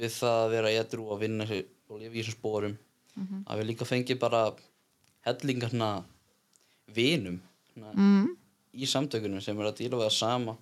við 0.00 0.14
það 0.14 0.38
að 0.38 0.52
vera 0.54 0.70
edru 0.80 1.04
og 1.12 1.20
vinna 1.20 1.44
og 1.44 2.00
lifa 2.00 2.14
í 2.14 2.22
þessum 2.22 2.36
spórum 2.38 2.76
að 3.20 3.60
við 3.60 3.68
líka 3.68 3.86
fengið 3.88 4.18
bara 4.22 4.40
hellingarna 5.26 5.90
vinum 6.96 7.36
mm. 7.76 8.30
í 8.72 8.88
samtökunum 8.88 9.42
sem 9.44 9.58
er 9.60 9.68
að 9.68 9.82
díla 9.82 9.98
við 9.98 10.06
það 10.06 10.16
sama. 10.16 10.56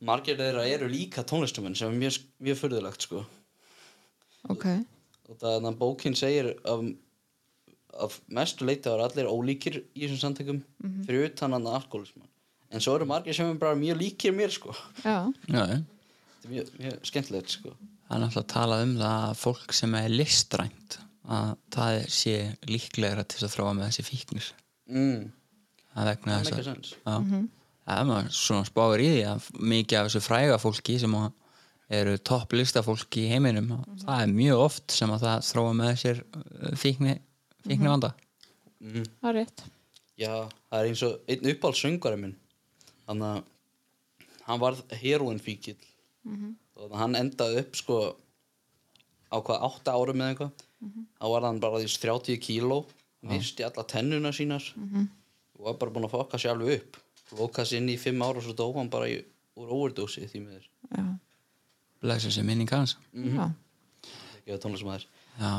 Margir 0.00 0.38
þeirra 0.38 0.64
eru 0.70 0.88
líka 0.90 1.26
tónlistumenn 1.26 1.76
sem 1.76 1.90
er 1.90 2.00
mjög, 2.00 2.22
mjög 2.40 2.60
furðulegt 2.62 3.04
sko 3.04 3.24
ok. 4.48 4.66
Og 5.28 5.36
það 5.42 5.68
að 5.68 5.78
bókin 5.82 6.16
segir 6.16 6.54
að, 6.64 6.88
að 7.98 8.18
mestu 8.32 8.64
leita 8.68 8.94
var 8.94 9.06
allir 9.08 9.28
ólíkir 9.28 9.82
í 9.94 10.06
þessum 10.06 10.22
samtökum 10.22 10.62
fyrir 11.06 11.28
utan 11.28 11.56
hann 11.56 11.68
alkoholisman 11.68 12.28
en 12.68 12.84
svo 12.84 12.96
eru 12.98 13.08
margir 13.08 13.36
sem 13.36 13.48
er 13.48 13.60
bara 13.60 13.76
mjög 13.78 14.00
líkir 14.02 14.34
mér 14.36 14.52
sko. 14.52 14.74
Já, 15.00 15.24
Já, 15.48 15.62
já. 15.64 15.78
þetta 15.78 16.48
er 16.48 16.52
mjög, 16.52 16.72
mjög 16.78 16.98
skemmtilegt 17.10 17.54
sko. 17.54 17.74
Það 18.08 18.16
er 18.16 18.22
náttúrulega 18.24 18.44
að 18.44 18.52
tala 18.54 18.80
um 18.84 18.94
það 19.00 19.24
að 19.28 19.38
fólk 19.42 19.76
sem 19.76 19.94
er 19.98 20.08
listrænt 20.12 20.98
að 21.28 21.50
það 21.74 21.98
sé 22.12 22.36
líklegra 22.68 23.24
til 23.28 23.42
að 23.44 23.54
þróa 23.54 23.74
með 23.76 23.90
þessi 23.90 24.04
fíknir. 24.06 24.50
Mm. 24.88 25.24
það 25.92 26.02
er 26.02 26.08
vegna 26.08 26.36
þess 26.44 26.94
að 27.04 27.32
já, 27.34 27.40
það 27.88 28.12
er 28.14 28.30
svona 28.38 28.68
spáir 28.68 29.02
í 29.04 29.08
því 29.12 29.24
að 29.28 29.48
mikið 29.72 29.98
af 29.98 30.08
þessu 30.08 30.22
fræga 30.24 30.60
fólki 30.62 30.96
sem 31.00 31.16
að 31.18 31.26
eru 31.88 32.18
topp 32.20 32.52
listafólki 32.52 33.24
í 33.24 33.32
heiminum. 33.32 33.70
Það 34.04 34.22
er 34.24 34.32
mjög 34.36 34.64
oft 34.68 34.94
sem 34.94 35.12
að 35.14 35.24
það 35.24 35.44
þróa 35.48 35.76
með 35.78 35.92
sér 36.02 36.24
uh, 36.24 36.72
fíkni, 36.76 37.14
fíkni 37.64 37.88
vanda 37.88 38.12
það 38.78 39.28
er 39.30 39.36
rétt. 39.40 39.64
Já, 40.18 40.32
það 40.70 40.78
er 40.78 40.90
eins 40.90 41.02
og 41.06 41.30
einn 41.30 41.50
uppáhald 41.52 41.78
söngari 41.78 42.20
minn. 42.20 42.36
Þannig 43.06 43.28
að 43.28 44.38
hann 44.48 44.62
varð 44.62 44.96
heroin 45.02 45.42
fíkil 45.42 45.76
og 46.78 46.94
hann 46.96 47.16
endaði 47.18 47.62
upp 47.62 47.76
sko 47.76 47.98
á 49.28 49.36
hvað 49.44 49.64
átta 49.68 49.94
árum 49.94 50.22
eða 50.22 50.34
eitthvað. 50.34 50.64
Þá 51.18 51.26
var 51.34 51.46
hann 51.48 51.60
bara 51.60 51.80
því 51.82 51.92
30 52.04 52.40
kíló 52.42 52.84
misti 53.28 53.64
alla 53.66 53.84
tennuna 53.84 54.32
sínar. 54.32 54.64
Og 55.58 55.64
var 55.66 55.78
bara 55.78 55.90
búinn 55.94 56.06
að 56.06 56.14
fokka 56.14 56.38
sér 56.38 56.54
alveg 56.54 56.80
upp. 56.82 57.00
Lókast 57.38 57.74
inn 57.76 57.88
í 57.88 57.98
fimm 58.00 58.22
ára 58.22 58.38
og 58.38 58.46
svo 58.46 58.54
dó 58.56 58.70
hann 58.76 58.90
bara 58.90 59.08
í, 59.10 59.18
úr 59.58 59.72
overdósi 59.74 60.28
því 60.30 60.44
miður. 60.44 60.68
Já, 60.94 61.04
blessa 62.02 62.30
sér 62.30 62.46
minning 62.46 62.70
hans. 62.70 62.96
Já, 63.14 63.48
ekki 64.38 64.54
að 64.54 64.62
tónlismæður 64.64 65.04
já, 65.40 65.52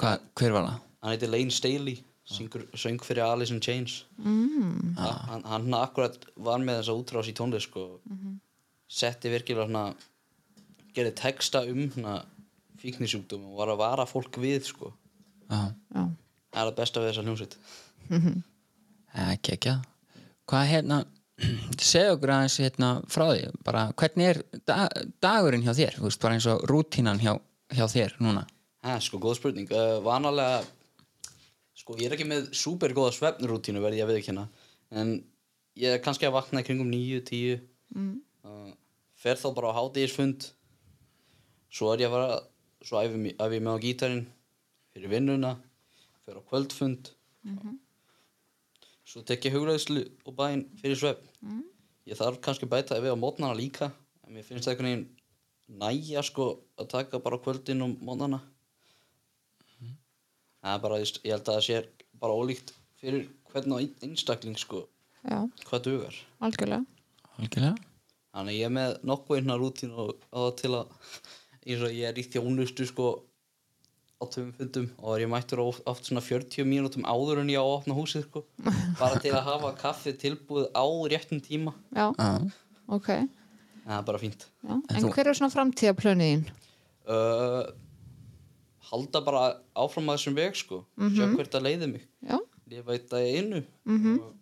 Hva, 0.00 0.14
hver 0.38 0.54
var 0.56 0.66
það? 0.68 0.78
hann 1.00 1.14
heitir 1.14 1.32
Lane 1.32 1.50
Staley 1.54 1.96
syngur, 2.30 2.62
söng 2.78 3.00
fyrir 3.02 3.24
Alice 3.26 3.50
in 3.54 3.60
Chains. 3.64 4.04
Mm. 4.22 4.94
hann, 4.96 5.42
hann 5.44 5.74
akkurat 5.80 6.14
var 6.36 6.60
með 6.62 6.82
þessa 6.82 6.94
útrás 7.00 7.30
í 7.30 7.34
tónlist 7.36 7.70
sko, 7.70 7.86
setti 8.90 9.32
virkilega 9.32 9.66
svona 9.66 9.94
gerði 10.94 11.14
texta 11.18 11.64
um 11.70 11.88
fíknisjúkdum 12.80 13.48
og 13.50 13.58
var 13.60 13.72
að 13.74 13.80
vara 13.82 14.06
fólk 14.08 14.38
við 14.40 14.64
sko. 14.70 14.92
Já, 15.50 15.72
já. 15.94 16.04
Það 16.50 16.60
er 16.62 16.68
það 16.70 16.76
besta 16.78 17.00
við 17.02 17.10
þessa 17.10 17.24
hljómsveit. 17.26 17.56
Ekki 19.30 19.52
ekki. 19.56 19.74
Hvað 20.50 20.68
hérna 20.70 21.00
segja 21.80 22.14
okkur 22.14 22.32
aðeins 22.34 22.58
hérna 22.60 22.90
frá 23.10 23.26
því 23.30 23.50
bara 23.66 23.86
hvernig 24.00 24.28
er 24.32 24.42
da 24.68 24.88
dagurinn 25.22 25.64
hjá 25.64 25.72
þér, 25.78 25.96
þú 25.98 26.06
veist, 26.08 26.20
bara 26.22 26.36
eins 26.36 26.48
og 26.50 26.64
rútínan 26.70 27.20
hjá, 27.22 27.32
hjá 27.72 27.86
þér 27.88 28.16
núna. 28.20 28.44
Ha, 28.84 28.96
sko, 29.04 29.18
góð 29.20 29.38
spurning. 29.38 29.68
Uh, 29.72 29.98
vanalega 30.04 30.62
sko, 31.76 31.96
ég 32.00 32.08
er 32.10 32.16
ekki 32.16 32.28
með 32.28 32.50
super 32.56 32.92
góða 32.96 33.12
svefnrútínu 33.16 33.80
verði 33.82 34.00
ég 34.02 34.06
að 34.08 34.14
viðkynna 34.14 34.46
en 35.00 35.12
ég 35.80 35.96
er 35.96 36.02
kannski 36.04 36.28
að 36.28 36.36
vakna 36.36 36.60
í 36.62 36.66
kringum 36.66 36.90
9, 36.92 37.20
10 37.30 37.60
mm. 37.96 38.12
uh, 38.44 38.70
fer 39.20 39.40
þá 39.40 39.48
bara 39.56 39.72
á 39.72 39.78
hátíðisfund 39.78 40.50
svo 41.70 41.92
er 41.94 42.04
ég 42.04 42.10
að 42.10 42.16
fara 42.16 42.40
svo 42.84 43.00
æfi 43.04 43.20
mig- 43.22 43.36
æfi 43.38 43.58
ég 43.60 43.64
með 43.64 43.76
á 43.76 43.84
gítarinn 43.84 44.24
fyrir 44.92 45.12
vinnuna 45.12 45.54
fer 46.26 46.40
á 46.40 46.42
kvöldfund 46.50 47.12
svo 49.10 49.24
tek 49.26 49.48
ég 49.48 49.56
hugræðslu 49.56 50.04
og 50.24 50.36
bæinn 50.38 50.64
fyrir 50.80 50.98
svefn. 51.00 51.64
Ég 52.08 52.18
þarf 52.18 52.38
kannski 52.44 52.66
að 52.68 52.74
bæta 52.76 53.00
við 53.02 53.14
á 53.14 53.22
mótnana 53.22 53.58
líka 53.58 53.90
en 54.26 54.36
mér 54.36 54.46
finnst 54.46 54.68
það 54.68 54.76
einhvern 54.76 54.90
veginn 54.90 55.80
næja 55.80 56.22
sko 56.26 56.46
að 56.80 56.90
taka 56.94 57.20
bara 57.22 57.38
kvöldin 57.42 57.84
og 57.84 57.98
mótnana 58.02 58.40
það 60.60 60.74
er 60.74 60.80
bara, 60.84 61.00
ég 61.00 61.34
held 61.34 61.44
að 61.48 61.54
það 61.54 61.66
sé 61.66 61.82
bara 62.20 62.36
ólíkt 62.36 62.72
fyrir 63.00 63.28
hvern 63.50 63.76
og 63.76 63.82
einn 63.82 64.08
einstakling 64.10 64.58
sko 64.60 64.86
Já, 65.20 65.44
hvað 65.68 65.82
dugar. 65.84 66.18
Algjörlega. 66.40 66.84
Algjörlega. 67.36 67.74
Þannig 68.30 68.56
ég 68.56 68.68
er 68.68 68.72
með 68.72 68.94
nokkuð 69.10 69.40
einna 69.40 69.56
rútín 69.60 69.92
og 69.92 70.14
á 70.32 70.38
það 70.38 70.54
til 70.60 70.70
að 70.78 70.94
eins 71.66 71.82
og 71.84 71.92
ég 71.92 72.06
er 72.08 72.20
í 72.20 72.24
þjónustu 72.24 72.86
sko 72.88 73.08
á 74.20 74.24
töfum 74.28 74.52
fundum 74.52 74.86
og 75.00 75.14
er 75.16 75.22
ég 75.24 75.30
mættur 75.32 75.62
oft, 75.64 76.04
svona 76.04 76.20
40 76.20 76.66
mínútum 76.68 77.06
áður 77.08 77.40
en 77.42 77.48
ég 77.52 77.56
á 77.56 77.64
að 77.64 77.76
opna 77.78 77.96
húsið 77.96 78.26
sko. 78.28 78.42
Bara 79.00 79.20
til 79.22 79.32
að 79.32 79.46
hafa 79.48 79.70
kaffi 79.80 80.12
tilbúið 80.20 80.68
á 80.76 80.84
réttum 81.12 81.40
tíma. 81.44 81.72
Já, 81.96 82.10
Já, 82.18 82.30
ok. 82.88 83.08
Já. 83.08 83.28
það 83.86 83.96
er 83.98 84.04
bara 84.10 84.18
fínt. 84.22 84.44
En, 84.68 85.08
hver 85.14 85.30
er 85.32 85.38
svona 85.38 85.52
framtíðaplöniðin? 85.54 86.44
uh, 87.10 87.64
halda 88.90 89.22
bara 89.24 89.40
áfram 89.78 90.10
að 90.12 90.18
þessum 90.20 90.36
veg 90.38 90.58
sko. 90.60 90.82
Sjá 91.16 91.24
hvert 91.34 91.56
að 91.56 91.64
leiði 91.66 91.88
mig. 91.94 92.04
Já, 92.26 92.36
ég 92.76 92.84
veit 92.86 93.08
að 93.16 93.30
einu. 93.38 93.62
Mhm. 93.88 94.18
og 94.20 94.36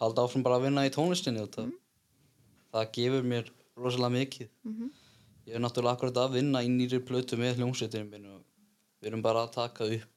halda 0.00 0.24
áfram 0.24 0.44
bara 0.46 0.56
að 0.60 0.68
vinna 0.68 0.86
í 0.86 0.92
tónlistinni 0.94 1.40
og 1.42 1.50
það, 1.54 1.70
það 2.72 2.90
gefur 2.96 3.24
mér 3.26 3.48
rosalega 3.78 4.14
mikið 4.14 4.48
ég 5.48 5.56
er 5.56 5.62
náttúrulega 5.64 5.96
akkurat 5.96 6.18
að 6.22 6.34
vinna 6.38 6.62
í 6.64 6.68
nýri 6.72 7.00
plötu 7.04 7.38
með 7.40 7.58
hljómsveitinu 7.62 8.08
minn 8.10 8.26
og 8.34 8.40
við 9.00 9.10
erum 9.12 9.22
bara 9.24 9.44
að 9.46 9.54
taka 9.56 9.88
upp 9.88 10.14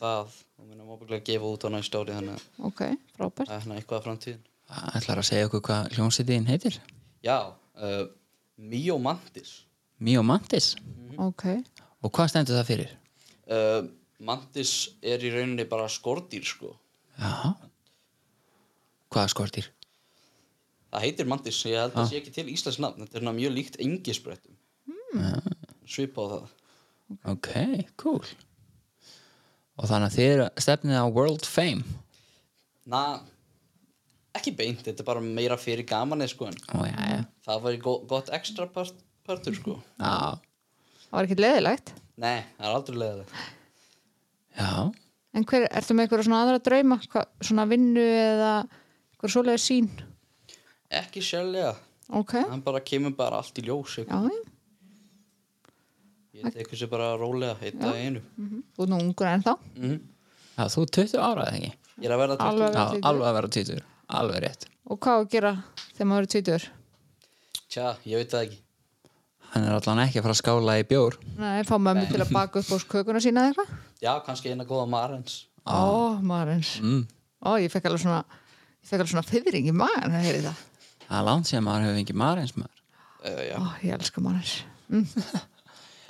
það 0.00 0.34
og 0.60 0.66
minna 0.68 0.84
móbílega 0.84 1.22
að 1.22 1.28
gefa 1.30 1.50
út 1.54 1.64
á 1.64 1.68
næst 1.72 1.94
ári 1.96 2.12
þannig 2.18 2.34
að 2.36 2.66
ok, 2.68 2.82
frábært. 3.16 3.48
það 3.48 3.54
er 3.54 3.62
hérna 3.62 3.78
eitthvað 3.80 3.98
að 4.00 4.06
framtíðin. 4.08 4.42
Ætlar 4.98 5.20
að 5.22 5.28
segja 5.30 5.46
okkur 5.48 5.62
hvað 5.68 5.94
hljómsveitin 5.96 6.48
heitir? 6.50 6.76
Já, 7.24 7.38
uh, 7.80 8.04
Mio 8.60 8.98
Mantis. 9.00 9.54
Mio 10.04 10.22
Mantis? 10.26 10.74
Ok, 11.16 11.44
og 12.04 12.12
hvað 12.12 12.32
stendur 12.34 12.58
það 12.60 12.68
fyrir? 12.72 12.92
uh, 13.48 13.86
Mantis 14.24 14.74
er 15.02 15.24
í 15.24 15.30
rauninni 15.34 15.64
bara 15.68 15.88
skordýr 15.90 16.44
sko. 16.48 16.74
Já 17.18 17.54
Hvað 19.14 19.28
skortir? 19.30 19.66
Það 20.94 21.04
heitir 21.08 21.28
Mantis, 21.30 21.60
ég 21.68 21.80
held 21.80 21.98
að 21.98 22.08
sé 22.10 22.20
ekki 22.20 22.32
til 22.34 22.46
íslensk 22.54 22.82
nafn 22.84 23.04
þetta 23.04 23.20
er 23.20 23.28
mjög 23.34 23.54
líkt 23.58 23.80
engisbrettum. 23.82 24.56
Mm. 25.14 25.52
svipa 25.90 26.24
á 26.24 26.26
það. 26.32 26.52
Ok, 27.34 27.50
cool. 28.00 28.24
Og 29.74 29.90
þannig 29.90 30.08
að 30.10 30.16
þið 30.16 30.32
eru 30.32 30.46
stefnið 30.62 31.00
á 31.02 31.06
World 31.10 31.46
Fame? 31.50 31.82
Na, 32.90 33.02
ekki 34.36 34.52
beint, 34.56 34.82
þetta 34.86 35.02
er 35.02 35.08
bara 35.08 35.22
meira 35.24 35.56
fyrir 35.60 35.86
gamanið 35.88 36.32
sko 36.34 36.48
en 36.50 36.58
Ó, 36.74 36.78
já, 36.86 36.94
já. 37.14 37.20
það 37.46 37.62
var 37.66 37.76
go 37.84 37.94
gott 38.10 38.30
ekstra 38.34 38.66
part, 38.70 38.96
partur 39.26 39.56
sko. 39.56 39.76
Já, 39.98 40.38
það 41.06 41.16
var 41.16 41.28
ekki 41.28 41.38
leðilegt 41.40 41.94
nei, 42.20 42.44
það 42.58 42.66
er 42.68 42.74
aldrei 42.78 42.98
leiðilegt 43.02 43.36
já. 44.58 44.70
En 45.34 45.46
hver, 45.50 45.64
ertu 45.74 45.96
með 45.96 46.06
eitthvað 46.06 46.26
svona 46.28 46.42
aðra 46.44 46.60
drauma? 46.68 46.98
Hva, 47.10 47.24
svona 47.42 47.64
vinnu 47.70 48.04
eða 48.04 48.50
eitthvað 48.68 49.32
svoleiði 49.34 49.62
sín 49.64 49.88
ekki 51.00 51.22
sérlega, 51.24 51.74
ok, 52.14 52.34
hann 52.50 52.64
bara 52.64 52.82
kemur 52.84 53.14
bara 53.16 53.40
allt 53.42 53.58
í 53.60 53.64
ljós 53.66 53.98
já, 54.00 54.04
já. 54.08 54.42
Ég 56.34 56.50
tekur 56.50 56.78
sér 56.80 56.90
bara 56.90 57.12
rólega 57.18 57.54
eitt 57.62 57.78
að 57.78 58.00
einu 58.00 58.22
þú 58.74 58.84
er 58.84 58.90
nú 58.90 59.00
ungur 59.04 59.30
en 59.30 59.46
þá 59.46 59.54
mm 59.54 60.02
Já, 60.54 60.68
þú 60.70 60.82
er 60.84 60.90
20 60.94 61.18
ára 61.18 61.44
eða 61.48 61.56
ekki? 61.58 61.70
ég 61.98 62.04
er 62.06 62.12
að 62.14 62.20
verða 62.20 62.34
Alveg. 62.44 62.68
20 62.68 62.78
Já, 62.78 62.84
20. 62.90 63.06
alveg 63.10 63.28
að 63.28 63.38
vera 63.38 63.48
20 63.56 63.80
Alveg 64.14 64.42
rétt. 64.44 64.66
Og 64.84 65.00
hvað 65.02 65.22
að 65.22 65.30
gera 65.32 65.52
þegar 65.96 66.08
maður 66.10 66.26
er 66.26 66.30
tvítur 66.34 66.66
tja, 67.74 67.86
ég 68.06 68.20
veit 68.20 68.30
það 68.30 68.44
ekki. 68.44 68.60
Hann 69.54 69.66
er 69.66 69.74
allan 69.74 70.02
ekki 70.04 70.20
að 70.20 70.26
fara 70.26 70.34
að 70.36 70.40
skála 70.42 70.76
í 70.78 70.84
bjór. 70.86 71.16
Nei, 71.40 71.64
fá 71.66 71.74
mömmu 71.74 72.04
til 72.10 72.22
að 72.22 72.30
baka 72.34 72.62
upp 72.62 72.70
á 72.70 72.76
kökuna 72.94 73.22
sína 73.22 73.48
eða 73.48 73.50
eitthvað? 73.50 73.74
Já, 74.04 74.12
kannski 74.26 74.52
eina 74.54 74.66
góða 74.68 74.86
marens 74.94 75.40
ó, 75.64 76.20
maður 76.20 76.54
eins 76.58 76.76
mm. 76.82 77.02
ó, 77.44 77.56
ég 77.62 77.72
fekk 77.72 77.88
alveg 77.88 78.04
svona 78.04 78.22
ég 78.24 78.88
fekk 78.88 79.00
alveg 79.00 79.12
svona 79.14 79.26
fyrring 79.28 79.68
í 79.70 79.74
maður 79.76 80.10
að 80.10 80.26
heyri 80.26 80.42
það 80.44 80.62
Það 81.08 81.18
er 81.18 81.26
langt 81.30 81.50
sem 81.50 81.66
maður 81.66 81.88
hefur 81.88 81.98
fengið 82.00 82.20
maður 82.22 82.44
eins 82.44 82.54
maður. 82.58 82.84
Uh, 83.24 83.42
ó, 83.56 83.62
ég 83.84 83.98
elska 83.98 84.24
maður 84.24 84.40
eins. 84.42 84.54
Mm. 84.88 85.08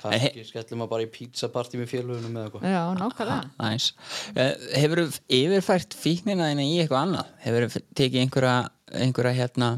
kannski 0.05 0.45
skellum 0.45 0.81
maður 0.81 0.91
bara 0.91 1.05
í 1.05 1.09
pizzapartí 1.13 1.79
með 1.79 1.91
félögunum 1.91 2.35
eða 2.37 2.45
eitthvað. 2.49 2.65
Já, 2.69 2.81
nákvæmlega. 2.99 3.49
Næs 3.61 3.89
uh, 4.35 4.51
Hefur 4.75 5.01
þú 5.01 5.19
yfirfært 5.39 5.97
fíknina 5.97 6.49
þína 6.51 6.65
í 6.65 6.79
eitthvað 6.83 7.01
annað? 7.01 7.35
Hefur 7.45 7.67
þú 7.67 7.83
tekið 7.97 8.23
einhverja, 8.25 8.55
einhverja 9.01 9.37
hérna 9.39 9.69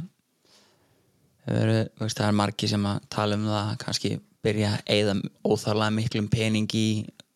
hefur, 1.47 1.73
veist, 2.01 2.17
það 2.17 2.27
er 2.30 2.39
margi 2.41 2.71
sem 2.71 2.89
að 2.89 3.06
tala 3.13 3.38
um 3.38 3.45
það 3.47 3.69
kannski 3.84 4.15
byrja 4.45 4.73
að 4.73 4.91
eyða 4.95 5.15
óþarlega 5.47 5.95
miklum 5.95 6.27
pening 6.32 6.75
í 6.77 6.88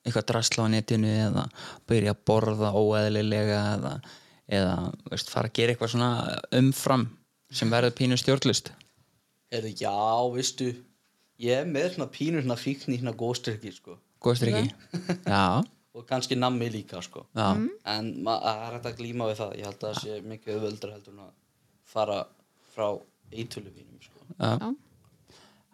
eitthvað 0.02 0.28
drasla 0.32 0.67
á 0.67 0.74
netinu 0.74 1.12
eða 1.28 1.46
byrja 1.89 2.15
að 2.15 2.22
borða 2.28 2.72
óeðlilega 2.74 3.62
eða, 3.76 3.96
eða 4.52 4.76
veist, 5.12 5.32
fara 5.32 5.52
að 5.52 5.58
gera 5.60 5.74
eitthvað 5.76 5.94
svona 5.96 6.12
umfram 6.58 7.08
sem 7.52 7.72
verður 7.72 7.98
pínu 7.98 8.18
stjórnlust 8.20 8.72
Heyrðu, 9.52 9.74
já, 9.84 9.92
veistu 10.32 10.72
ég 11.42 11.64
er 11.64 11.68
með 11.68 11.96
svona 11.96 12.08
pínur 12.14 12.44
svona 12.46 12.58
fíkn 12.60 12.94
í 12.96 13.00
svona 13.02 13.14
góðstyrki 13.20 13.74
sko. 13.76 13.98
Góðstur 14.24 14.52
ekki? 14.54 14.70
Já, 15.26 15.60
og 15.98 16.06
kannski 16.08 16.38
nammi 16.40 16.70
líka 16.72 17.02
sko. 17.04 17.26
Já, 17.36 17.50
en 17.96 18.14
ma- 18.24 18.38
það 18.44 18.62
er 18.68 18.78
hægt 18.78 18.88
að 18.92 19.02
glíma 19.02 19.28
við 19.32 19.42
það. 19.42 19.58
Ég 19.60 19.68
held 19.68 19.82
að 19.82 19.90
það 19.90 20.00
sé 20.06 20.22
mikið 20.32 20.56
auðvöldra 20.56 20.94
heldur 20.96 21.18
en 21.18 21.26
að 21.26 21.36
fara 21.92 22.18
frá 22.72 22.88
eituluvínum 23.32 24.00
sko. 24.06 24.26
já. 24.38 24.56
Já. 24.56 24.72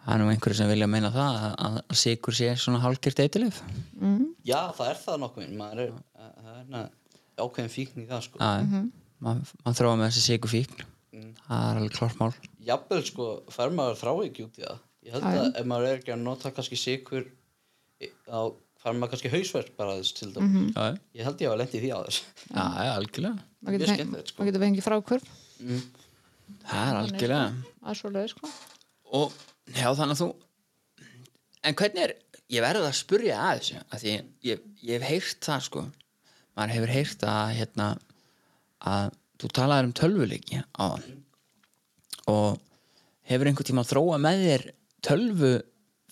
Það 0.08 0.14
er 0.16 0.22
nú 0.22 0.28
einhverju 0.32 0.56
sem 0.56 0.70
vilja 0.72 0.88
meina 0.88 1.10
það 1.12 1.38
að, 1.44 1.56
að 1.84 1.98
sigur 2.00 2.36
sé 2.38 2.54
svona 2.56 2.80
hálfgjört 2.80 3.18
eitilif 3.26 3.58
já, 4.48 4.62
það 4.78 4.92
er 4.94 5.02
það 5.04 5.18
nokkuð. 5.26 5.50
Maður 5.60 5.82
er, 5.84 5.98
er 6.24 6.62
na, 6.72 6.84
ákveðin 7.36 7.74
fíkn 7.74 8.06
í 8.06 8.08
það 8.08 8.22
sko. 8.30 8.40
Já, 8.40 8.62
mm 8.64 8.70
-hmm. 8.72 8.86
maður 9.28 9.82
þróa 9.82 9.98
með 10.00 10.08
þessi 10.08 10.24
sigur 10.32 10.54
fíkn 10.54 10.88
það 11.48 11.66
er 11.72 11.80
alveg 11.82 11.98
klart 11.98 12.20
mál. 12.22 12.32
Jafnvel 12.68 13.04
sko, 13.08 13.28
fær 13.54 13.74
maður 13.76 14.00
þrá 14.02 14.14
ekki 14.28 14.46
út 14.48 14.62
í 14.62 14.66
það 14.68 14.80
ég 15.08 15.16
held 15.16 15.28
að 15.32 15.60
ef 15.62 15.68
maður 15.72 15.90
er 15.90 16.00
ekki 16.02 16.14
að 16.16 16.24
nota 16.24 16.52
kannski 16.56 16.80
sikur 16.80 17.28
þá 18.28 18.40
fær 18.82 18.98
maður 18.98 19.14
kannski 19.14 19.32
hausverk 19.34 19.76
bara 19.78 19.98
þess 20.00 20.16
til 20.18 20.32
dæmis 20.36 20.74
Já, 20.76 20.82
já, 20.92 20.98
ég 21.20 21.28
held 21.28 21.44
ég 21.44 21.52
að 21.54 21.62
lendi 21.64 21.82
því 21.84 21.92
á 21.96 22.00
þess. 22.08 22.20
Já, 22.52 22.66
algjörlega. 22.94 23.46
Maður 23.62 23.78
getur 23.78 23.94
skemmtilegt, 23.94 24.34
sko. 24.34 24.88
frákvörf 24.88 25.30
Það 26.68 26.90
er 26.92 27.00
algjörlega. 27.02 27.48
að 27.84 27.98
svo 28.00 28.12
leið 28.14 28.28
sko. 28.34 28.52
Og 29.18 29.38
já 29.76 29.88
þannig 29.98 30.16
að 30.16 30.22
þú 30.22 30.28
en 31.68 31.78
hvernig 31.82 32.04
er, 32.06 32.14
ég 32.54 32.64
verður 32.64 32.88
að 32.88 32.98
spurja 33.00 33.40
að 33.44 33.62
þessu 33.62 33.80
að 33.84 34.04
því 34.04 34.14
ég, 34.48 34.62
ég 34.88 35.02
hef 35.02 35.08
heyrt 35.10 35.48
það 35.48 35.66
sko. 35.68 35.86
Maður 36.58 36.76
hefur 36.78 36.94
heyrt 36.96 37.26
að 37.28 37.56
hérna 37.58 37.88
að 38.88 39.10
þú 39.38 39.52
talaðir 39.54 39.90
um 39.90 39.96
tölvuleiki 39.98 40.62
á 40.78 40.88
og 42.28 42.60
hefur 43.28 43.50
einhvern 43.50 43.70
tíma 43.70 43.86
þróa 43.88 44.20
með 44.22 44.44
þér 44.48 44.66
tölvu 45.08 45.52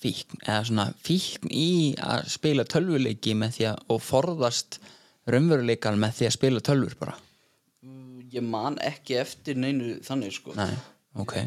fíkn 0.02 0.42
eða 0.44 0.62
svona 0.68 0.86
fíkn 1.04 1.52
í 1.52 1.70
að 2.04 2.30
spila 2.36 2.66
tölvuleiki 2.68 3.36
með 3.38 3.58
því 3.58 3.68
að 3.72 3.84
og 3.96 4.02
forðast 4.04 4.80
raunveruleikan 5.32 6.00
með 6.00 6.20
því 6.20 6.28
að 6.30 6.36
spila 6.38 6.64
tölvur 6.66 6.98
bara? 7.00 7.16
Ég 8.36 8.44
man 8.44 8.76
ekki 8.84 9.16
eftir 9.22 9.56
neinu 9.58 9.96
þannig 10.04 10.34
sko. 10.36 10.54
Nei, 10.58 10.74
ok, 11.24 11.38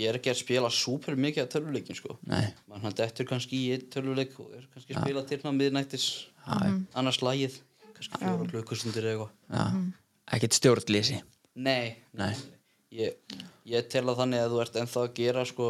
ég 0.00 0.08
er 0.08 0.18
ekki 0.18 0.32
að 0.32 0.40
spila 0.40 0.70
super 0.72 1.18
mikið 1.20 1.44
af 1.44 1.50
tölvuleikin 1.52 1.98
sko. 1.98 2.16
Nei. 2.30 2.46
Mann 2.70 2.86
hann 2.86 2.96
dettur 2.96 3.28
kannski 3.28 3.60
í 3.60 3.74
einn 3.74 3.90
tölvuleik 3.92 4.32
og 4.40 4.54
er 4.56 4.64
kannski 4.72 4.96
að 4.96 5.04
spila 5.04 5.24
til 5.28 5.40
hann 5.44 5.60
miðnættis 5.60 6.08
annars 6.96 7.20
lagið 7.22 7.60
kannski 7.94 8.22
fjóra 8.22 8.48
klukkustundir 8.50 9.06
eða 9.10 9.28
eitthvað. 9.28 9.36
Já, 9.54 9.66
ekkert 10.32 10.56
stjórnlýsi 10.58 11.20
nei, 11.54 11.96
Nei. 12.16 12.32
Ég, 12.94 13.18
ég 13.66 13.88
tel 13.90 14.04
að 14.06 14.20
þannig 14.22 14.44
að 14.44 14.52
þú 14.52 14.62
ert 14.62 14.76
ennþá 14.78 15.02
að 15.02 15.14
gera 15.18 15.44
sko 15.48 15.68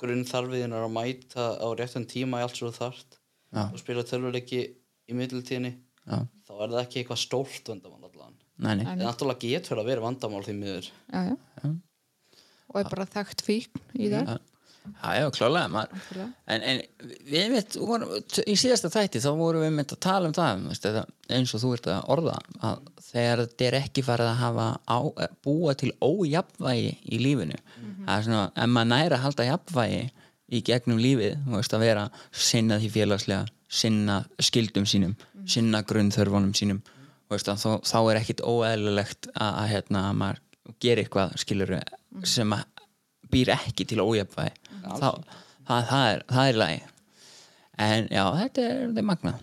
grunnþarfiðin 0.00 0.74
að 0.76 0.88
mæta 0.92 1.46
á 1.60 1.68
réttan 1.76 2.06
tíma 2.08 2.40
í 2.40 2.46
allt 2.46 2.58
svo 2.58 2.70
þú 2.70 2.78
þarft 2.80 3.18
Já. 3.52 3.62
og 3.68 3.78
spila 3.80 4.04
tölvuleiki 4.08 4.62
í 5.06 5.16
middiltíðinni 5.16 5.72
já, 5.76 6.18
þá 6.46 6.52
er 6.56 6.72
það 6.72 6.80
ekki 6.82 7.00
eitthvað 7.02 7.20
stórt 7.22 7.70
vandamál 7.70 8.08
allan. 8.08 8.34
Nei, 8.56 8.72
nei, 8.80 8.86
en 8.88 9.02
náttúrulega 9.04 9.42
getur 9.44 9.80
að 9.80 9.90
vera 9.90 10.04
vandamál 10.04 10.42
því 10.46 10.54
miður. 10.58 10.88
Já, 11.12 11.22
já. 11.28 11.70
og 12.72 12.78
er 12.80 12.90
bara 12.90 13.08
þekkt 13.12 13.44
fíkn 13.46 13.84
í 14.00 14.10
það 14.12 14.32
já, 15.02 15.10
já, 15.20 15.26
klálega 15.36 15.70
maður. 15.72 16.20
En, 16.46 16.66
en 16.72 16.82
við 17.30 17.56
vorum, 17.78 18.12
í 18.46 18.56
síðasta 18.58 18.90
þætti 18.92 19.22
þá 19.24 19.30
vorum 19.38 19.64
við 19.66 19.72
mynd 19.78 19.94
að 19.96 20.02
tala 20.06 20.30
um 20.30 20.36
það 20.36 20.66
veist, 20.70 20.86
þetta, 20.86 21.04
eins 21.36 21.54
og 21.56 21.64
þú 21.64 21.72
ert 21.76 21.88
að 21.92 22.12
orða 22.16 22.36
að 22.70 22.92
þegar 23.06 23.42
þetta 23.44 23.66
er 23.68 23.78
ekki 23.80 24.04
farið 24.06 24.30
að 24.32 24.40
hafa 24.42 24.68
á, 24.86 24.98
búa 25.46 25.74
til 25.78 25.92
ójafnvægi 26.02 26.94
í 27.06 27.20
lífinu. 27.22 27.58
Það 28.06 28.14
er 28.16 28.28
svona, 28.28 28.46
ef 28.54 28.72
maður 28.72 28.92
næra 28.92 29.18
að 29.18 29.26
halda 29.26 29.50
jafnvægi 29.50 30.04
í 30.46 30.62
gegnum 30.66 31.00
lífið 31.02 31.38
þú 31.46 31.58
veist 31.58 31.74
að 31.74 31.84
vera 31.86 32.04
sinna 32.30 32.78
því 32.82 32.90
félagslega 32.94 33.46
sinna 33.66 34.20
skildum 34.42 34.86
sínum 34.86 35.16
sinna 35.50 35.82
grunnþörfunum 35.86 36.54
sínum 36.54 36.82
þú 36.86 37.34
veist, 37.34 37.50
að, 37.50 37.62
þá, 37.62 37.70
þá 37.90 37.98
er 38.00 38.20
ekkit 38.20 38.42
óeðlilegt 38.46 39.30
að, 39.34 39.50
að, 39.50 39.68
hérna, 39.72 40.04
að 40.10 40.20
maður 40.22 40.42
gera 40.82 41.02
eitthvað 41.02 41.36
skilur 41.42 41.74
sem 42.26 42.54
að 42.54 42.64
býr 43.32 43.52
ekki 43.56 43.88
til 43.90 44.04
ójafnvægi 44.04 44.65
þá, 44.86 45.36
það, 45.66 45.90
það, 45.90 46.06
er, 46.12 46.24
það 46.32 46.52
er 46.52 46.62
lagi. 46.62 46.80
En 47.86 48.08
já, 48.08 48.24
þetta 48.40 48.64
er, 48.64 48.80
þetta 48.86 49.02
er 49.02 49.10
magna 49.12 49.36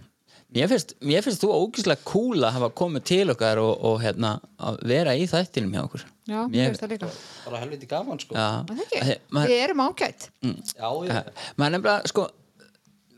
mér 0.54 0.70
finnst, 0.70 0.94
mér 1.02 1.24
finnst 1.26 1.42
þú 1.42 1.50
ógíslega 1.56 2.06
cool 2.08 2.44
að 2.46 2.58
hafa 2.58 2.70
komið 2.78 3.06
til 3.10 3.24
okkar 3.34 3.62
og, 3.62 3.74
og 3.90 3.96
hérna, 4.04 4.36
að 4.62 4.80
vera 4.92 5.16
í 5.18 5.26
þættinum 5.30 5.74
hjá 5.74 5.82
okkur. 5.82 6.06
Já, 6.30 6.40
mér 6.52 6.70
finnst 6.70 6.84
það 6.84 6.94
líka. 6.94 7.10
Bara 7.48 7.62
helviti 7.64 7.90
gaman 7.90 8.22
sko. 8.22 8.38
Já, 8.38 8.48
við 9.34 9.56
erum 9.58 9.84
ágætt 9.88 10.30
já, 10.44 10.90
já. 11.10 11.20
maður 11.58 11.76
nefnilega 11.78 12.12
sko 12.12 12.28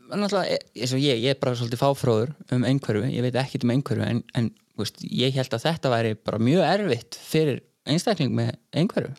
og 0.06 1.00
ég, 1.02 1.18
ég 1.18 1.32
er 1.32 1.38
bara 1.42 1.56
svolítið 1.58 1.82
fáfróður 1.82 2.32
um 2.54 2.66
einhverfu, 2.66 3.08
ég 3.10 3.24
veit 3.26 3.38
ekkit 3.40 3.66
um 3.66 3.72
einhverfu 3.74 4.06
en, 4.06 4.22
en 4.38 4.50
veist, 4.78 5.02
ég 5.02 5.34
held 5.34 5.56
að 5.56 5.66
þetta 5.66 5.92
væri 5.92 6.18
bara 6.28 6.42
mjög 6.42 6.66
erfitt 6.66 7.18
fyrir 7.18 7.62
einstakling 7.90 8.34
með 8.36 8.54
einhverfu 8.76 9.14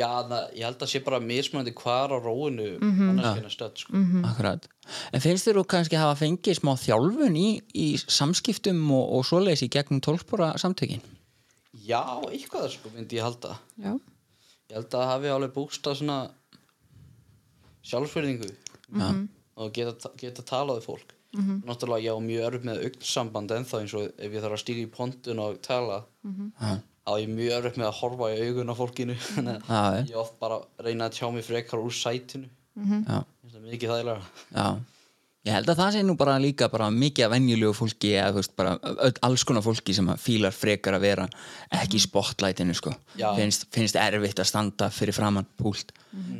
já 0.00 0.08
það, 0.30 0.44
ég 0.56 0.64
held 0.68 0.82
að 0.86 0.90
sé 0.94 1.00
bara 1.06 1.20
mismunandi 1.20 1.72
hvar 1.76 2.10
á 2.14 2.18
róinu 2.24 2.68
Mhm. 2.80 2.90
mm 2.90 3.08
annars 3.12 3.36
finna 3.38 3.52
stödd 3.52 3.76
sko. 3.84 4.02
Akkurat. 4.30 4.68
En 5.12 5.20
finnst 5.20 5.46
þér 5.46 5.60
þú 5.60 5.64
kannski 5.74 5.96
hafa 6.00 6.16
fengið 6.24 6.58
smá 6.60 6.72
þjálfun 6.80 7.36
í, 7.36 7.48
í 7.74 7.86
samskiptum 8.00 8.80
og, 8.96 9.04
og 9.18 9.24
svoleiðis 9.28 9.62
í 9.66 9.70
gegnum 9.76 10.00
tólspóra 10.00 10.54
samtökin? 10.58 11.00
Já, 11.86 12.02
eitthvað 12.30 12.68
sko 12.74 12.90
myndi 12.96 13.16
ég 13.20 13.22
halda. 13.28 13.58
Já, 13.78 13.94
Ég 14.70 14.76
held 14.76 14.86
að 14.86 15.00
það 15.00 15.08
hafi 15.10 15.28
alveg 15.34 15.52
bústa 15.54 15.94
svona 15.98 16.16
sjálfsverðingu 17.90 18.50
og 19.60 19.72
geta, 19.74 20.10
geta 20.20 20.42
talað 20.46 20.78
við 20.80 20.86
fólk. 20.86 21.14
Náttúrulega 21.66 22.02
ég 22.04 22.14
á 22.14 22.18
mjög 22.22 22.46
örf 22.48 22.64
með 22.66 22.80
augnsamband 22.86 23.52
ennþá 23.54 23.80
eins 23.82 23.92
og 23.94 24.06
ef 24.18 24.32
ég 24.34 24.42
þarf 24.42 24.56
að 24.56 24.62
stíga 24.64 24.82
í 24.82 24.90
pontun 24.90 25.38
og 25.42 25.60
tala. 25.62 26.00
Já, 26.26 26.80
þá 27.10 27.16
er 27.16 27.24
ég 27.24 27.34
mjög 27.34 27.56
örf 27.58 27.80
með 27.80 27.88
að 27.88 27.98
horfa 27.98 28.30
í 28.30 28.38
augun 28.46 28.70
á 28.70 28.74
fólkinu. 28.78 29.18
Þannig 29.34 29.74
að 29.80 29.98
ég 30.12 30.16
oft 30.22 30.38
bara 30.42 30.62
reyna 30.86 31.10
að 31.10 31.18
tjá 31.18 31.26
mig 31.34 31.46
frekar 31.46 31.82
úr 31.82 31.94
sætinu. 31.94 32.46
Já, 32.80 33.20
Það 33.50 33.58
er 33.58 33.66
mikið 33.66 33.90
þægilega 33.90 34.20
já. 34.54 34.66
Ég 35.48 35.54
held 35.56 35.70
að 35.72 35.78
það 35.80 35.94
sé 35.94 36.00
nú 36.04 36.14
bara 36.20 36.34
líka 36.36 36.66
bara 36.68 36.90
mikið 36.92 37.24
af 37.24 37.30
venjulegu 37.32 37.72
fólki 37.72 38.10
eða 38.12 38.34
veist 38.36 38.52
bara 38.60 38.74
öll, 38.92 39.14
alls 39.24 39.44
konar 39.48 39.64
fólki 39.64 39.94
sem 39.96 40.10
að 40.12 40.20
fílar 40.20 40.52
frekar 40.52 40.98
að 40.98 41.06
vera 41.06 41.24
ekki 41.78 41.96
í 41.96 42.02
spotlightinu 42.04 42.76
sko. 42.76 42.92
Finnst, 43.16 43.64
finnst 43.72 43.96
erfitt 43.96 44.42
að 44.44 44.50
standa 44.50 44.90
fyrir 44.92 45.16
framann 45.16 45.48
púlt. 45.56 45.94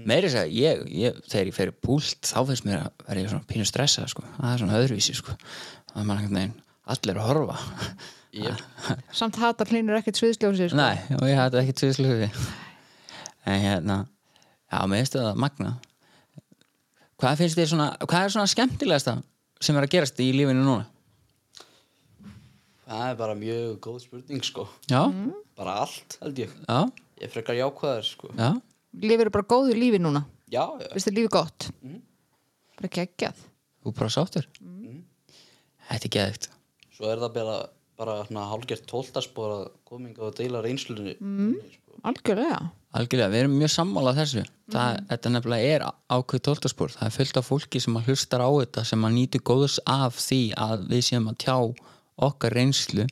Meiri 0.05 0.29
þess 0.29 0.43
að 0.43 0.53
ég, 0.53 0.85
ég 0.93 1.17
þegar 1.33 1.49
ég 1.49 1.57
fer 1.57 1.73
í 1.73 1.77
púlt 1.89 2.29
þá 2.29 2.39
finnst 2.53 2.69
mér 2.69 2.83
að 2.85 3.07
vera 3.09 3.25
ég 3.25 3.33
svona 3.33 3.49
pínu 3.49 3.69
stressað 3.73 4.13
sko. 4.13 4.27
Það 4.37 4.53
er 4.53 4.63
svona 4.67 4.79
öðruvísi 4.83 5.17
sko. 5.17 5.37
Það 5.95 6.03
er 6.05 6.11
maður 6.11 6.21
einhvern 6.27 6.41
veginn 6.43 6.57
allir 6.93 7.23
að 7.25 7.31
horfa 7.31 7.59
Yep. 8.31 8.61
samt 9.19 9.39
hatar 9.43 9.71
hlínur 9.73 9.97
ekkert 9.99 10.21
sviðsljósi 10.21 10.69
sko. 10.71 10.79
Nei, 10.79 11.01
og 11.19 11.25
ég 11.27 11.39
hætti 11.39 11.59
ekki 11.65 11.75
tvisluði 11.81 12.29
en 13.51 13.63
hérna 13.65 13.97
já, 14.71 14.79
mér 14.87 15.01
finnst 15.01 15.17
það 15.17 15.41
magna 15.43 15.73
hvað 17.19 17.41
finnst 17.43 17.59
þér 17.59 17.71
svona 17.73 17.89
hvað 18.05 18.27
er 18.27 18.35
svona 18.37 18.53
skemmtilegasta 18.53 19.17
sem 19.61 19.77
er 19.81 19.87
að 19.89 19.95
gerast 19.97 20.23
í 20.23 20.29
lífinu 20.37 20.63
núna? 20.63 20.87
Það 22.91 23.03
er 23.09 23.19
bara 23.19 23.35
mjög 23.39 23.75
góð 23.85 23.99
spurning 24.03 24.47
sko. 24.47 24.65
Já, 24.91 25.03
bara 25.59 25.77
allt 25.85 26.17
held 26.23 26.41
ég. 26.43 26.55
Já, 26.67 26.79
Ég 27.21 27.29
er 27.29 27.31
frekar 27.31 27.55
jákvæðar 27.59 28.07
sko. 28.09 28.31
Já. 28.35 28.49
Lifir 29.05 29.31
bara 29.31 29.47
góðu 29.47 29.77
lífi 29.79 30.01
núna? 30.03 30.25
Já, 30.51 30.65
já, 30.81 30.89
Vist 30.97 31.07
þið 31.07 31.19
lífi 31.21 31.31
gott? 31.37 31.69
Bara 32.81 32.91
geggjað. 32.97 33.45
Þú 33.85 33.93
er 33.93 33.99
bara 34.01 34.15
sáttur? 34.17 34.49
Þetta 35.91 36.09
er 36.09 36.15
geðvikt 36.17 36.51
svo 37.01 37.09
er 37.09 37.21
það 37.23 37.33
bara, 37.39 37.57
bara 38.01 38.21
svona 38.25 38.49
hálfgert 38.49 38.87
tóltaspor 38.89 39.55
að 39.55 39.65
kominga 39.89 40.25
og 40.29 40.37
deila 40.39 40.63
reynslunni. 40.65 41.17
Mm. 41.21 41.57
sko. 41.75 41.99
Algjörlega. 42.09 42.61
Algjörlega, 42.97 43.31
við 43.31 43.43
erum 43.45 43.57
mjög 43.61 43.73
sammála 43.75 44.15
þessu. 44.17 44.45
Það, 44.73 44.99
Þetta 45.11 45.33
nefnilega 45.35 45.75
er 45.75 45.85
ákveð 46.11 46.43
tóltaspor 46.49 46.95
það 46.95 47.07
er 47.07 47.15
fullt 47.19 47.41
af 47.41 47.49
fólki 47.51 47.83
sem 47.83 47.99
að 47.99 48.11
hlustar 48.11 48.43
á 48.43 48.51
þetta 48.51 48.85
sem 48.89 49.07
að 49.07 49.17
nýtu 49.19 49.41
góðs 49.51 49.79
af 49.91 50.19
því 50.19 50.41
að 50.67 50.85
við 50.91 51.07
séum 51.11 51.31
að 51.31 51.41
tjá 51.45 51.57
okkar 52.21 52.53
reynslu 52.53 53.07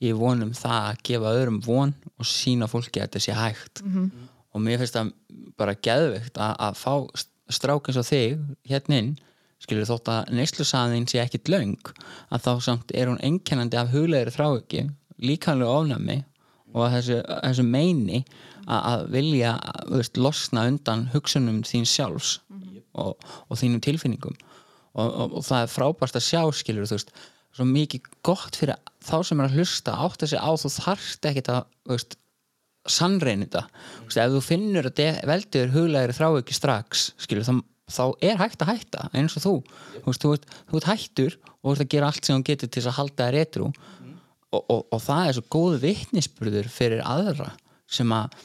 í 0.00 0.12
vonum 0.16 0.52
það 0.56 0.90
að 0.90 1.00
gefa 1.08 1.32
öðrum 1.36 1.60
von 1.64 1.94
og 2.16 2.28
sína 2.28 2.68
fólki 2.70 3.00
að 3.00 3.08
þetta 3.08 3.24
sé 3.24 3.36
hægt. 3.36 3.82
Og 4.52 4.62
mér 4.64 4.80
finnst 4.80 4.96
það 4.96 5.12
bara 5.56 5.74
geðveikt 5.74 6.38
að, 6.40 6.54
að 6.66 6.78
fá 6.80 6.94
strák 7.52 7.88
eins 7.88 8.00
og 8.00 8.06
þig 8.08 8.38
hérna 8.66 9.00
inn 9.02 9.12
skilur 9.62 9.88
þótt 9.88 10.10
að 10.12 10.32
neyslusaðin 10.36 11.08
sé 11.10 11.20
ekkit 11.22 11.50
löng 11.52 11.92
að 12.34 12.46
þá 12.46 12.52
samt 12.68 12.92
er 12.94 13.10
hún 13.10 13.22
einkennandi 13.24 13.78
af 13.80 13.92
huglegri 13.94 14.34
þráiki 14.34 14.86
líkanlega 15.22 15.78
ofnæmi 15.80 16.18
og 16.76 16.90
þessu, 16.92 17.20
þessu 17.24 17.64
meini 17.64 18.20
að, 18.66 18.80
að 18.80 19.06
vilja 19.14 19.54
veist, 19.88 20.18
losna 20.20 20.66
undan 20.70 21.06
hugsunum 21.14 21.62
þín 21.66 21.86
sjálfs 21.88 22.36
og, 22.96 23.16
og 23.48 23.60
þínum 23.60 23.82
tilfinningum 23.84 24.36
og, 24.96 25.06
og, 25.06 25.38
og 25.38 25.46
það 25.46 25.62
er 25.62 25.72
frábært 25.72 26.18
að 26.18 26.26
sjá 26.28 26.42
skilur 26.56 26.88
þú 26.88 26.98
veist, 26.98 27.16
svo 27.56 27.66
mikið 27.70 28.10
gott 28.26 28.58
fyrir 28.58 28.76
þá 29.06 29.16
sem 29.24 29.40
er 29.40 29.48
að 29.48 29.58
hlusta 29.60 29.96
átt 30.04 30.24
að 30.24 30.32
segja 30.32 30.44
á 30.44 30.52
þú 30.60 30.72
þarft 30.76 31.30
ekkit 31.30 31.52
að 31.54 31.62
veist, 31.92 32.18
sannrein 32.86 33.46
þetta 33.46 33.64
mm. 33.66 34.10
ef 34.12 34.34
þú 34.36 34.42
finnur 34.44 34.90
að 34.90 35.02
veldur 35.26 35.72
huglegri 35.74 36.16
þrá 36.16 36.28
ekki 36.34 36.56
strax 36.56 37.08
skilur, 37.22 37.46
þá, 37.46 37.62
þá 37.90 38.02
er 38.24 38.40
hægt 38.40 38.64
að 38.64 38.72
hætta 38.72 39.06
eins 39.14 39.36
og 39.38 39.44
þú. 39.44 39.54
Þú, 39.94 40.02
veist, 40.08 40.24
þú, 40.24 40.32
ert, 40.34 40.50
þú 40.70 40.80
ert 40.80 40.90
hættur 40.90 41.38
og 41.44 41.68
þú 41.68 41.74
ert 41.74 41.84
að 41.84 41.92
gera 41.94 42.10
allt 42.10 42.26
sem 42.26 42.36
þú 42.36 42.48
getur 42.50 42.72
til 42.74 42.84
að 42.84 42.98
halda 42.98 43.28
þér 43.28 43.38
etru 43.44 43.70
og, 43.70 44.60
og, 44.60 44.80
og 44.80 45.00
það 45.04 45.30
er 45.30 45.38
svo 45.38 45.46
góð 45.56 45.78
vitnisspurður 45.84 46.70
fyrir 46.72 47.04
aðra 47.06 47.50
sem 47.86 48.12
að 48.14 48.36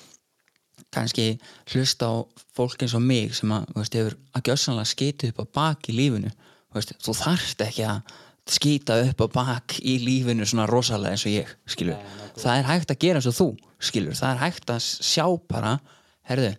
kannski 0.91 1.27
hlusta 1.71 2.09
á 2.09 2.13
fólk 2.55 2.83
eins 2.83 2.97
og 2.97 3.03
mig 3.05 3.31
sem 3.37 3.51
að, 3.53 3.69
þú 3.71 3.79
veist, 3.79 3.95
hefur 4.01 4.17
að 4.35 4.47
gjössanlega 4.49 4.91
skita 4.91 5.29
upp 5.31 5.39
á 5.39 5.45
bak 5.55 5.87
í 5.87 5.95
lífinu. 5.95 6.33
Þú, 6.33 6.75
veist, 6.77 6.93
þú 7.05 7.15
þarft 7.15 7.63
ekki 7.65 7.87
að 7.87 8.17
skýta 8.49 8.97
upp 9.05 9.21
á 9.21 9.27
bak 9.31 9.77
í 9.79 9.97
lífinu 10.01 10.45
svona 10.47 10.67
rosalega 10.69 11.15
eins 11.15 11.25
og 11.27 11.33
ég, 11.35 11.49
skilur 11.69 11.99
það 12.39 12.57
er 12.57 12.67
hægt 12.67 12.93
að 12.93 13.01
gera 13.03 13.21
eins 13.21 13.29
og 13.29 13.37
þú, 13.37 13.47
skilur 13.81 14.17
það 14.17 14.33
er 14.33 14.41
hægt 14.41 14.73
að 14.73 14.81
sjá 14.81 15.25
bara 15.51 15.75
herðu, 16.29 16.51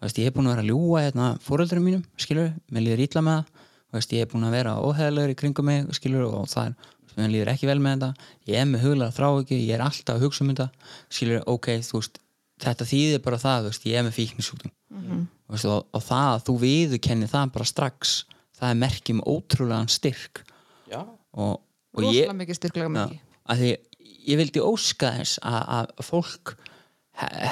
veist, 0.00 0.20
ég 0.20 0.28
hef 0.28 0.36
búin 0.36 0.48
að 0.48 0.56
vera 0.56 0.64
að 0.64 0.70
ljúga 0.70 1.02
hérna 1.06 1.26
fóröldurum 1.44 1.84
mínum, 1.86 2.06
skilur, 2.20 2.52
mér 2.70 2.86
líður 2.86 3.04
ítla 3.06 3.24
með 3.26 3.40
það. 3.40 3.66
Veist, 3.90 4.12
ég 4.14 4.24
hef 4.24 4.32
búin 4.32 4.46
að 4.46 4.54
vera 4.54 4.78
óheðalegur 4.78 5.32
í 5.32 5.38
kringum 5.40 5.66
mig, 5.66 5.86
skilur, 5.98 6.26
og 6.30 6.48
það 6.50 6.70
er 6.70 6.90
mér 7.18 7.32
líður 7.34 7.52
ekki 7.52 7.68
vel 7.68 7.78
með 7.82 7.96
þetta, 7.96 8.28
ég 8.50 8.60
er 8.60 8.68
með 8.70 8.84
huglega 8.86 9.14
þrá 9.16 9.28
ekki, 9.30 9.58
ég 9.66 9.76
er 9.76 9.84
alltaf 9.84 10.16
að 10.16 10.26
hugsa 10.26 10.44
um 10.44 10.52
þetta 10.52 10.66
skilur, 11.10 11.42
ok, 11.50 11.70
þú 11.86 11.98
veist, 11.98 12.20
þetta 12.64 12.86
þýðir 12.90 13.22
bara 13.24 13.40
það, 13.40 13.68
veist, 13.68 13.86
ég 13.88 13.98
er 13.98 14.06
með 14.06 14.16
fíknisútum 14.18 14.70
mm 14.70 15.02
-hmm. 15.06 15.24
og, 15.48 15.86
og 15.90 16.04
það 16.06 16.30
að 16.30 16.44
þú 16.48 16.56
viðurkenni 16.64 17.30
það 17.30 17.52
bara 17.56 17.68
strax, 17.72 18.14
það 18.58 18.70
er 18.70 18.80
merkjum 18.84 19.22
ótrúlegan 19.26 19.90
styrk. 19.90 20.44
Já, 20.90 21.00
og, 21.32 21.60
og 21.96 22.02
ég, 22.04 22.26
Rosalega 22.26 22.38
mikið 22.42 22.60
styrklega 22.60 22.94
mikið 22.94 23.18
að 23.50 23.62
því 23.62 23.70
ég 24.30 24.40
vildi 24.40 24.62
óska 24.62 25.14
þess 25.18 25.40
að, 25.42 25.62
að 25.78 26.04
fólk 26.06 26.56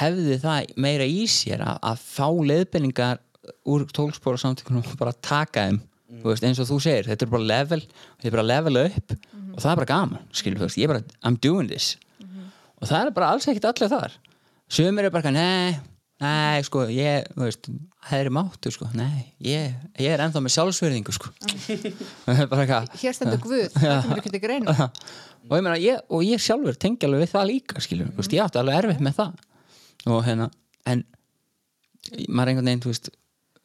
hefði 0.00 0.38
það 0.42 0.72
meira 0.80 1.08
í 1.08 1.26
sér 1.30 1.64
að, 1.64 1.80
að 1.90 2.04
fá 2.04 2.28
leiðbenningar 2.50 3.22
úr 3.68 3.86
tólspóra 3.96 4.40
samtökunum 4.40 4.84
og 4.84 4.98
bara 5.00 5.14
taka 5.14 5.68
þeim 5.68 5.82
þú 6.08 6.30
veist, 6.30 6.46
eins 6.46 6.62
og 6.62 6.70
þú 6.70 6.78
segir, 6.84 7.08
þetta 7.10 7.26
er 7.26 7.32
bara 7.32 7.50
level 7.52 7.82
þetta 7.82 8.30
er 8.30 8.36
bara 8.36 8.48
level 8.48 8.80
upp 8.84 9.14
og 9.58 9.60
það 9.60 9.70
er 9.70 9.80
bara 9.82 9.90
gaman 9.92 10.32
skilur, 10.32 10.62
þú 10.62 10.68
veist, 10.68 10.80
ég 10.80 10.88
er 10.88 10.94
bara, 10.94 11.20
I'm 11.26 11.38
doing 11.42 11.70
this. 11.70 11.96
Og 12.78 12.86
það 12.86 12.98
er 13.00 13.14
bara 13.16 13.30
alls 13.34 13.48
ekkert 13.50 13.72
allir 13.72 13.90
þar. 13.90 14.12
Sumir 14.70 15.08
er 15.08 15.14
bara, 15.14 15.32
nei 15.34 15.78
nei, 16.22 16.62
sko, 16.66 16.84
ég, 16.90 17.26
þú 17.34 17.46
veist 17.46 17.68
það 18.08 18.22
er 18.24 18.30
máttur, 18.34 18.74
sko, 18.74 18.88
nei, 18.96 19.28
ég, 19.44 19.74
ég 20.00 20.14
er 20.14 20.22
ennþá 20.24 20.42
með 20.42 20.54
sjálfsverðingu, 20.56 21.14
sko. 21.14 21.30
Er 22.32 22.48
bara 22.50 22.64
eitthvað 22.64 22.96
Hér 22.98 23.14
stendur 23.14 23.42
Guð, 23.44 23.66
það 23.76 24.00
kemur 24.06 24.22
ekki 24.22 24.32
til 24.34 24.42
greina. 24.42 24.74
Og 25.48 25.54
ég, 25.56 25.62
meina, 25.64 25.76
ég, 25.80 26.00
og 26.12 26.24
ég 26.26 26.42
sjálfur 26.42 26.76
tengi 26.76 27.06
alveg 27.06 27.22
við 27.22 27.30
það 27.32 27.46
líka 27.48 27.80
skilur, 27.80 28.10
mm. 28.10 28.26
ég 28.34 28.42
átti 28.44 28.58
alveg 28.60 28.80
erfitt 28.82 29.04
með 29.06 29.14
það 29.16 29.36
og 30.14 30.24
hérna 30.26 30.48
en 30.88 31.04
maður 32.28 32.52
einhvern 32.52 32.70
veginn, 32.70 32.84
þú 32.84 32.92
veist 32.92 33.10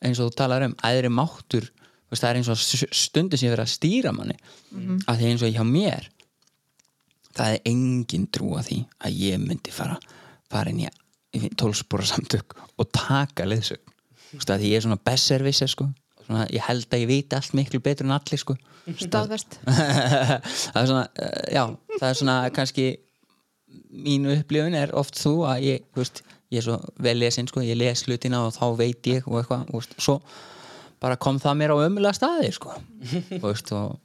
eins 0.04 0.20
og 0.20 0.32
þú 0.32 0.40
talar 0.42 0.66
um, 0.68 0.76
æðri 0.84 1.12
máttur 1.14 1.70
veist, 2.12 2.24
það 2.24 2.30
er 2.30 2.40
eins 2.42 2.52
og 2.52 2.60
stundu 2.98 3.40
sem 3.40 3.48
ég 3.48 3.56
verið 3.56 3.66
að 3.66 3.74
stýra 3.74 4.14
manni. 4.16 4.36
Mm. 4.74 5.00
að 5.08 5.22
því 5.22 5.32
eins 5.32 5.46
og 5.46 5.56
hjá 5.56 5.64
mér 5.68 6.10
það 7.34 7.56
er 7.56 7.72
engin 7.72 8.28
trú 8.34 8.54
að 8.60 8.70
því 8.70 8.80
að 9.00 9.24
ég 9.24 9.42
myndi 9.42 9.74
fara 9.74 9.98
fara 10.54 10.74
inn 10.74 10.84
í, 10.86 11.50
tólspóra 11.58 12.06
samtök 12.06 12.54
og 12.78 12.90
taka 12.94 13.48
þú 13.50 13.58
veist, 14.38 14.50
að 14.50 14.64
því 14.64 14.72
ég 14.72 14.80
er 14.80 14.86
svona 14.86 15.02
besservisser 15.06 15.70
sko. 15.70 15.88
Svona, 16.24 16.46
ég 16.54 16.64
held 16.64 16.86
að 16.88 17.02
ég 17.04 17.10
viti 17.10 17.36
allt 17.36 17.56
miklu 17.58 17.82
betur 17.84 18.08
en 18.08 18.16
allir 18.16 18.40
sko. 18.40 18.56
Staðvest 19.06 19.58
það 20.74 20.80
er 20.82 20.88
svona, 20.92 21.08
uh, 21.08 21.42
já, 21.52 21.64
það 21.98 22.08
er 22.10 22.20
svona 22.20 22.38
kannski 22.56 22.88
mínu 23.94 24.38
upplifun 24.40 24.78
er 24.78 24.94
oft 24.98 25.18
þú 25.20 25.36
að 25.50 25.68
ég, 25.68 25.84
þú 25.94 26.04
veist, 26.04 26.24
ég 26.54 26.62
er 26.62 26.66
svo 26.68 26.80
vel 27.02 27.18
lesin, 27.20 27.50
sko, 27.50 27.64
ég 27.66 27.78
les 27.80 28.06
hlutina 28.08 28.44
og 28.48 28.54
þá 28.56 28.66
veit 28.80 29.10
ég 29.10 29.28
og 29.30 29.40
eitthvað, 29.42 29.68
veist, 29.74 29.96
svo 30.02 30.20
bara 31.04 31.20
kom 31.20 31.40
það 31.42 31.60
mér 31.60 31.74
á 31.76 31.78
ömulega 31.88 32.16
staði, 32.16 32.52
sko 32.56 32.76
þú 33.40 33.44
veist, 33.48 33.74
og 33.76 33.98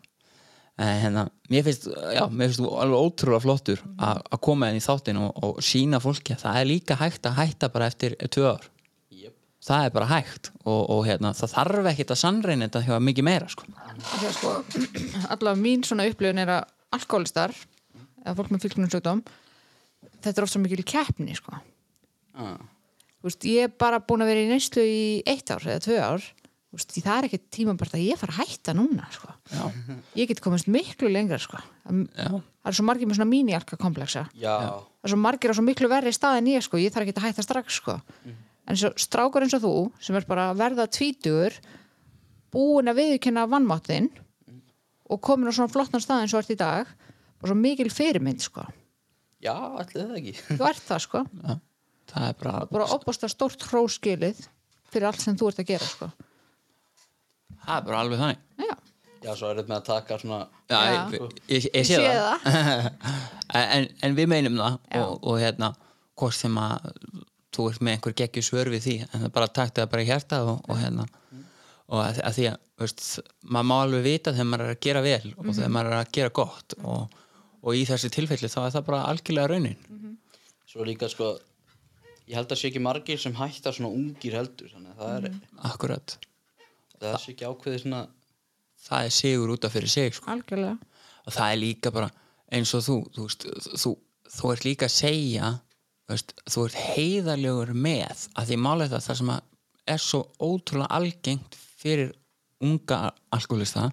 hérna, 0.79 1.27
mér 1.51 1.67
finnst, 1.67 1.89
já, 1.91 2.25
mér 2.31 2.51
finnst 2.51 2.63
þú 2.63 2.73
alveg 2.83 3.07
ótrúlega 3.07 3.45
flottur 3.45 3.85
að 3.97 4.25
að 4.31 4.43
koma 4.49 4.71
inn 4.71 4.81
í 4.81 4.85
þáttin 4.85 5.23
og, 5.23 5.41
og 5.45 5.63
sína 5.65 6.01
fólki 6.03 6.37
að 6.37 6.45
það 6.47 6.61
er 6.61 6.71
líka 6.73 6.99
hægt 7.01 7.29
að 7.29 7.39
hætta 7.41 7.71
bara 7.75 7.89
eftir 7.91 8.15
tvö 8.31 8.53
ár 8.55 8.69
Jep. 9.15 9.35
það 9.67 9.89
er 9.89 9.97
bara 9.97 10.11
hægt 10.13 10.53
og, 10.65 10.83
og 10.95 11.03
hérna, 11.09 11.35
það 11.37 11.55
þarf 11.57 11.91
ekkit 11.93 12.15
að 12.15 12.23
sannreina 12.23 12.69
þetta 12.69 12.85
hjá 12.87 13.03
mikið 13.09 13.29
meira, 13.29 13.51
sko 13.51 13.67
sko, 14.39 14.55
allavega 15.35 15.59
mín 15.61 15.85
svona 15.87 16.07
upplifun 16.09 16.45
er 16.45 16.55
að 16.61 16.73
alkoholistar 16.95 17.55
eða 18.25 18.39
fólk 18.39 18.55
með 18.55 18.69
fylgnunsjókdóm 18.69 19.27
þetta 20.23 20.35
er 20.35 20.47
oft 20.47 20.55
svo 20.55 20.63
mikil 20.63 20.85
keppni 20.87 21.37
sko. 21.37 21.59
Ah. 22.39 22.59
Veist, 23.25 23.43
ég 23.51 23.67
er 23.67 23.73
bara 23.75 23.99
búin 23.99 24.23
að 24.23 24.31
vera 24.31 24.43
í 24.45 24.51
neyslu 24.53 24.83
í 24.87 24.99
eitt 25.27 25.51
ár 25.51 25.65
eða 25.67 25.83
tvö 25.83 25.97
ár 25.99 26.27
veist, 26.75 26.93
það 26.93 27.15
er 27.17 27.27
ekki 27.29 27.41
tímabært 27.57 27.97
að 27.97 28.05
ég 28.05 28.21
fara 28.21 28.35
að 28.35 28.43
hætta 28.45 28.75
núna 28.77 29.09
sko. 29.15 29.33
ég 30.19 30.29
get 30.31 30.43
komast 30.45 30.69
miklu 30.71 31.11
lengra 31.11 31.39
sko. 31.41 31.61
það 31.89 32.39
er 32.69 32.77
svo 32.77 32.87
margir 32.87 33.09
með 33.09 33.19
svona 33.19 33.31
mini-alka 33.33 33.79
kompleksa 33.81 34.27
Já, 34.39 34.85
það 35.01 35.09
er 35.09 35.15
svo 35.15 35.21
margir 35.23 35.55
á 35.55 35.59
svo 35.59 35.65
miklu 35.67 35.91
verri 35.91 36.13
stað 36.15 36.41
en 36.43 36.53
ég 36.53 36.65
sko. 36.65 36.81
ég 36.81 36.95
þarf 36.95 37.09
ekki 37.09 37.17
að 37.19 37.29
hætta 37.29 37.47
strax 37.47 37.81
sko. 37.81 37.99
en 38.69 38.81
svo 38.81 38.93
strákur 39.01 39.47
eins 39.47 39.57
og 39.57 39.65
þú 39.65 39.75
sem 40.05 40.19
er 40.19 40.29
bara 40.29 40.51
verða 40.57 40.87
tvítugur 40.87 41.57
búin 42.53 42.89
að 42.89 43.01
viðurkenna 43.03 43.49
vannmáttin 43.49 44.11
og 45.09 45.23
komin 45.25 45.49
á 45.49 45.53
svona 45.57 45.73
flottan 45.73 46.05
stað 46.05 46.27
eins 46.27 46.37
og 46.37 46.45
ert 46.45 46.53
í 46.53 46.61
dag 46.61 46.91
og 47.39 47.49
svo 47.49 47.57
mikil 47.57 47.89
fyrirmynd 47.91 48.43
sko. 48.45 48.67
Já, 49.41 49.55
ætli 49.81 50.03
það 50.03 50.17
ekki 50.19 50.37
þú 50.59 50.69
ert 50.69 50.85
það 50.85 51.03
sko 51.07 51.25
Já, 51.25 51.59
það 52.13 52.29
er 52.31 52.39
bara, 52.43 52.65
bara 52.73 52.89
opast 52.97 53.27
stórt 53.33 53.65
hróskilið 53.71 54.45
fyrir 54.93 55.09
allt 55.11 55.23
sem 55.23 55.37
þú 55.39 55.51
ert 55.53 55.63
að 55.63 55.71
gera 55.73 55.89
sko. 55.89 56.11
Það 57.65 57.75
er 57.77 57.89
bara 57.89 58.03
alveg 58.05 58.23
þannig. 58.23 58.45
Já, 58.65 58.75
Já, 59.19 59.33
svo 59.35 59.49
er 59.49 59.59
þetta 59.59 59.73
með 59.73 59.79
að 59.81 59.87
taka 59.89 60.17
svona 60.23 60.39
Já, 60.71 60.79
Já. 60.79 60.93
ég, 60.95 61.15
ég, 61.19 61.33
ég, 61.51 61.65
ég 61.75 61.87
sé 61.89 61.97
sé 61.97 62.05
það, 62.07 62.45
það. 62.45 63.25
En, 63.59 63.87
en 64.05 64.15
við 64.15 64.29
meinum 64.31 64.59
það 64.61 64.77
og, 65.01 65.15
og 65.27 65.39
hérna 65.41 65.73
hvort 66.19 66.37
sem 66.37 66.59
að 66.61 66.91
þú 67.57 67.67
ert 67.73 67.83
með 67.83 67.97
einhver 67.97 68.15
geggjur 68.21 68.47
svör 68.47 68.71
við 68.71 68.85
því 68.85 68.97
en 69.09 69.25
það 69.25 69.33
bara 69.35 69.49
takti 69.59 69.83
það 69.83 69.91
bara 69.95 70.05
í 70.05 70.09
hjarta 70.11 70.41
og, 70.47 70.61
og 70.69 70.79
hérna. 70.79 71.07
Og 71.89 72.03
að, 72.05 72.21
að 72.29 72.37
því 72.37 72.47
að 72.51 72.59
veist, 72.83 73.05
maður 73.49 73.69
má 73.71 73.75
alveg 73.79 74.05
vita 74.05 74.35
þegar 74.37 74.49
maður 74.53 74.65
er 74.67 74.75
að 74.77 74.83
gera 74.87 75.05
vel 75.07 75.33
og 75.35 75.49
þegar 75.49 75.75
maður 75.75 75.91
er 75.91 75.99
að 75.99 76.13
gera 76.19 76.35
gott 76.39 76.77
og, 76.83 77.19
og 77.65 77.79
í 77.79 77.85
þessi 77.89 78.13
tilfelli 78.15 78.53
þá 78.53 78.59
er 78.67 78.75
það 78.77 78.89
bara 78.91 79.05
algjörlega 79.11 79.51
raunin. 79.55 80.17
Svo 80.69 80.87
líka 80.87 81.09
sko 81.11 81.33
Ég 82.29 82.37
held 82.37 82.53
að 82.53 82.61
sé 82.61 82.69
ekki 82.69 82.83
margir 82.85 83.21
sem 83.21 83.37
hætta 83.39 83.73
svona 83.73 83.91
ungir 83.95 84.37
heldur 84.37 84.73
Þannig 84.75 84.93
að 84.93 84.99
það 85.01 85.29
er, 85.31 85.37
akkurat, 85.71 86.17
það 86.99 87.13
er 87.15 87.23
sé 87.23 87.33
ekki 87.33 87.49
ákveðið 87.49 87.85
svona 87.85 88.03
það 88.89 89.07
er 89.07 89.15
sigur 89.19 89.55
út 89.55 89.65
af 89.67 89.75
fyrir 89.75 89.93
sig 89.93 90.15
sko. 90.17 90.31
algjörlega. 90.33 90.77
Og 91.25 91.35
það 91.35 91.53
er 91.53 91.61
líka 91.63 91.93
bara 91.95 92.11
eins 92.53 92.75
og 92.77 92.85
þú 92.85 92.99
þú, 93.15 93.25
veist, 93.27 93.49
þú, 93.83 93.95
þú 94.37 94.53
ert 94.53 94.67
líka 94.69 94.89
að 94.89 94.95
segja 94.95 95.51
þú, 95.57 96.13
veist, 96.13 96.35
þú 96.49 96.67
ert 96.69 96.79
heiðarlegur 96.97 97.75
með 97.89 98.27
að 98.35 98.53
því 98.53 98.61
málið 98.67 98.95
það 98.95 99.07
það 99.09 99.21
sem 99.21 99.35
að 99.35 99.45
er 99.89 100.05
svo 100.05 100.23
ótrúlega 100.37 100.99
algengt 100.99 101.59
fyrir 101.81 102.13
unga 102.65 103.01
alkoholista 103.33 103.89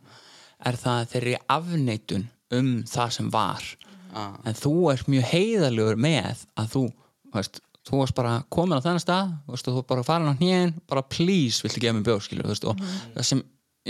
er 0.66 0.80
það 0.80 1.02
að 1.02 1.10
þeir 1.12 1.22
eru 1.22 1.36
í 1.36 1.44
afneitun 1.56 2.28
um 2.56 2.72
það 2.90 3.14
sem 3.18 3.30
var. 3.34 3.68
Ah, 4.16 4.36
en 4.48 4.56
þú 4.56 4.74
ert 4.94 5.10
mjög 5.12 5.28
heiðarlegur 5.32 6.00
með 6.00 6.46
að 6.56 6.70
þú 6.74 6.84
þú 6.90 7.40
veist, 7.40 7.60
þú 7.86 8.02
varst 8.02 8.18
bara 8.18 8.36
komin 8.54 8.78
á 8.78 8.86
þennan 8.86 9.04
stað 9.04 9.34
veist, 9.50 9.68
þú 9.68 9.84
bara 9.90 10.06
farin 10.06 10.32
á 10.32 10.36
hnén 10.40 10.76
bara 10.90 11.06
please, 11.06 11.62
viltu 11.66 11.82
gefa 11.84 11.98
mér 11.98 12.08
bjór 12.08 12.24
skilur, 12.26 12.48
veist, 12.50 12.66
og 12.66 12.80
það 13.16 13.28
sem 13.32 13.44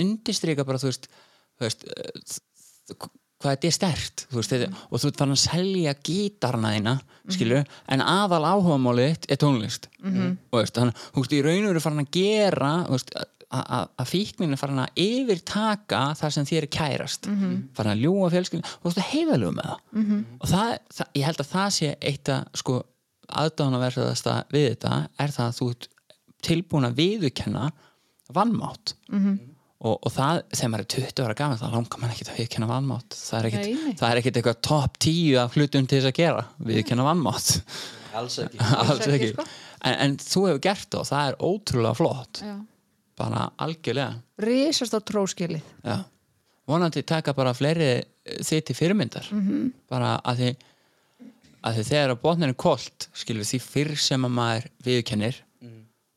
undirstrika 0.04 0.66
bara 0.68 0.82
þú 0.82 0.92
veist, 0.92 1.08
þú 1.56 1.68
veist 1.68 1.86
eh, 1.92 2.98
hvað 3.42 3.54
þetta 3.54 3.70
er 3.70 3.76
stert 3.76 4.26
veist, 4.32 4.56
þetta, 4.56 4.82
og 4.90 5.00
þú 5.02 5.12
ert 5.12 5.22
farin 5.22 5.38
að 5.38 5.44
selja 5.46 5.94
gítarna 6.08 6.74
þína 6.76 6.98
skilur, 7.36 7.64
en 7.92 8.04
aðal 8.04 8.44
áhugamálið 8.52 9.30
er 9.32 9.40
tónlist 9.42 9.88
-hmm. 10.02 10.36
og 10.52 10.68
þannig, 10.76 11.00
þú 11.14 11.24
veist, 11.24 11.38
í 11.38 11.46
raun 11.46 11.64
og 11.64 11.72
veru 11.72 11.86
farin 11.86 12.06
að 12.06 12.12
gera 12.12 12.74
þú 12.88 12.98
veist, 12.98 13.16
að- 13.16 13.32
að 13.56 13.88
að 14.02 14.52
er 14.52 14.58
farin 14.58 14.80
að 14.80 14.96
yfirtaka 14.96 16.02
það 16.20 16.30
sem 16.34 16.46
þér 16.46 16.64
er 16.64 16.68
kærast 16.68 17.28
-hmm. 17.28 17.62
farin 17.74 17.92
að 17.94 18.04
ljúga 18.04 18.30
fjölskyldin 18.34 18.66
og 18.66 18.92
þú 18.92 18.96
veist, 18.96 19.14
heiðalegu 19.14 19.52
með 19.52 19.66
það 19.66 19.80
-hmm. 19.94 20.24
og 20.40 20.48
það, 20.50 20.78
það, 20.94 21.08
ég 21.16 21.26
held 21.26 21.40
að 21.40 21.52
það 21.56 21.70
sé 21.70 21.96
eitt 22.02 22.30
að 22.30 22.44
sko 22.54 22.84
aðdánaverðasta 23.30 24.38
við 24.54 24.70
þetta 24.70 25.02
er 25.20 25.36
það 25.36 25.50
að 25.50 25.58
þú 25.60 25.70
ert 25.74 25.90
tilbúin 26.46 26.88
að 26.88 26.98
viðurkenna 27.02 27.72
vannmátt 28.36 28.96
-hmm. 29.10 29.38
og, 29.80 30.00
og 30.06 30.12
það, 30.14 30.42
þegar 30.54 30.72
maður 30.74 30.86
er 30.86 30.92
20 30.96 31.26
ára 31.26 31.38
gaman 31.42 31.62
þá 31.62 31.68
langar 31.72 32.00
maður 32.02 32.16
ekkert 32.16 32.32
að 32.32 32.40
viðurkenna 32.40 32.72
vannmátt 32.72 33.20
það 33.20 33.40
er 33.40 33.46
ekkert, 33.50 34.02
er 34.02 34.22
eitthvað 34.22 34.62
top 34.62 34.98
10 35.00 35.38
af 35.44 35.56
hlutum 35.56 35.88
til 35.88 36.00
þess 36.00 36.12
að 36.12 36.20
gera, 36.22 36.48
viðurkenna 36.58 37.04
vannmátt 37.06 37.62
Alls 38.16 38.38
ekki. 38.40 38.60
Alls 38.80 39.08
ekki, 39.08 39.32
sko. 39.34 39.46
en, 39.84 39.98
en 40.06 40.16
þú 40.22 40.46
hefur 40.50 40.64
gert 40.64 40.88
það 40.90 41.02
og 41.02 41.10
það 41.10 41.30
er 41.30 41.38
ótrúlega 41.50 42.00
flott. 42.00 42.42
Já. 42.46 42.56
bara 43.16 43.46
algjörlega. 43.64 44.18
Risast 44.44 44.92
á 44.92 45.00
tróskilið 45.00 45.64
Já. 45.86 46.02
vonandi 46.68 47.04
taka 47.08 47.32
bara 47.34 47.54
fleiri 47.56 48.04
þið 48.26 48.64
til 48.68 48.76
fyrirmyndar. 48.76 49.30
-hmm. 49.32 49.70
bara 49.90 50.18
að 50.20 50.42
því 50.42 50.50
að 51.66 51.80
því 51.80 51.88
þegar 51.90 52.14
að 52.14 52.22
botnin 52.22 52.52
er 52.52 52.60
kolt 52.62 53.10
skilur 53.18 53.48
því 53.48 53.60
fyrr 53.64 53.96
sem 54.00 54.28
að 54.28 54.36
maður 54.38 54.70
viðkennir 54.86 55.42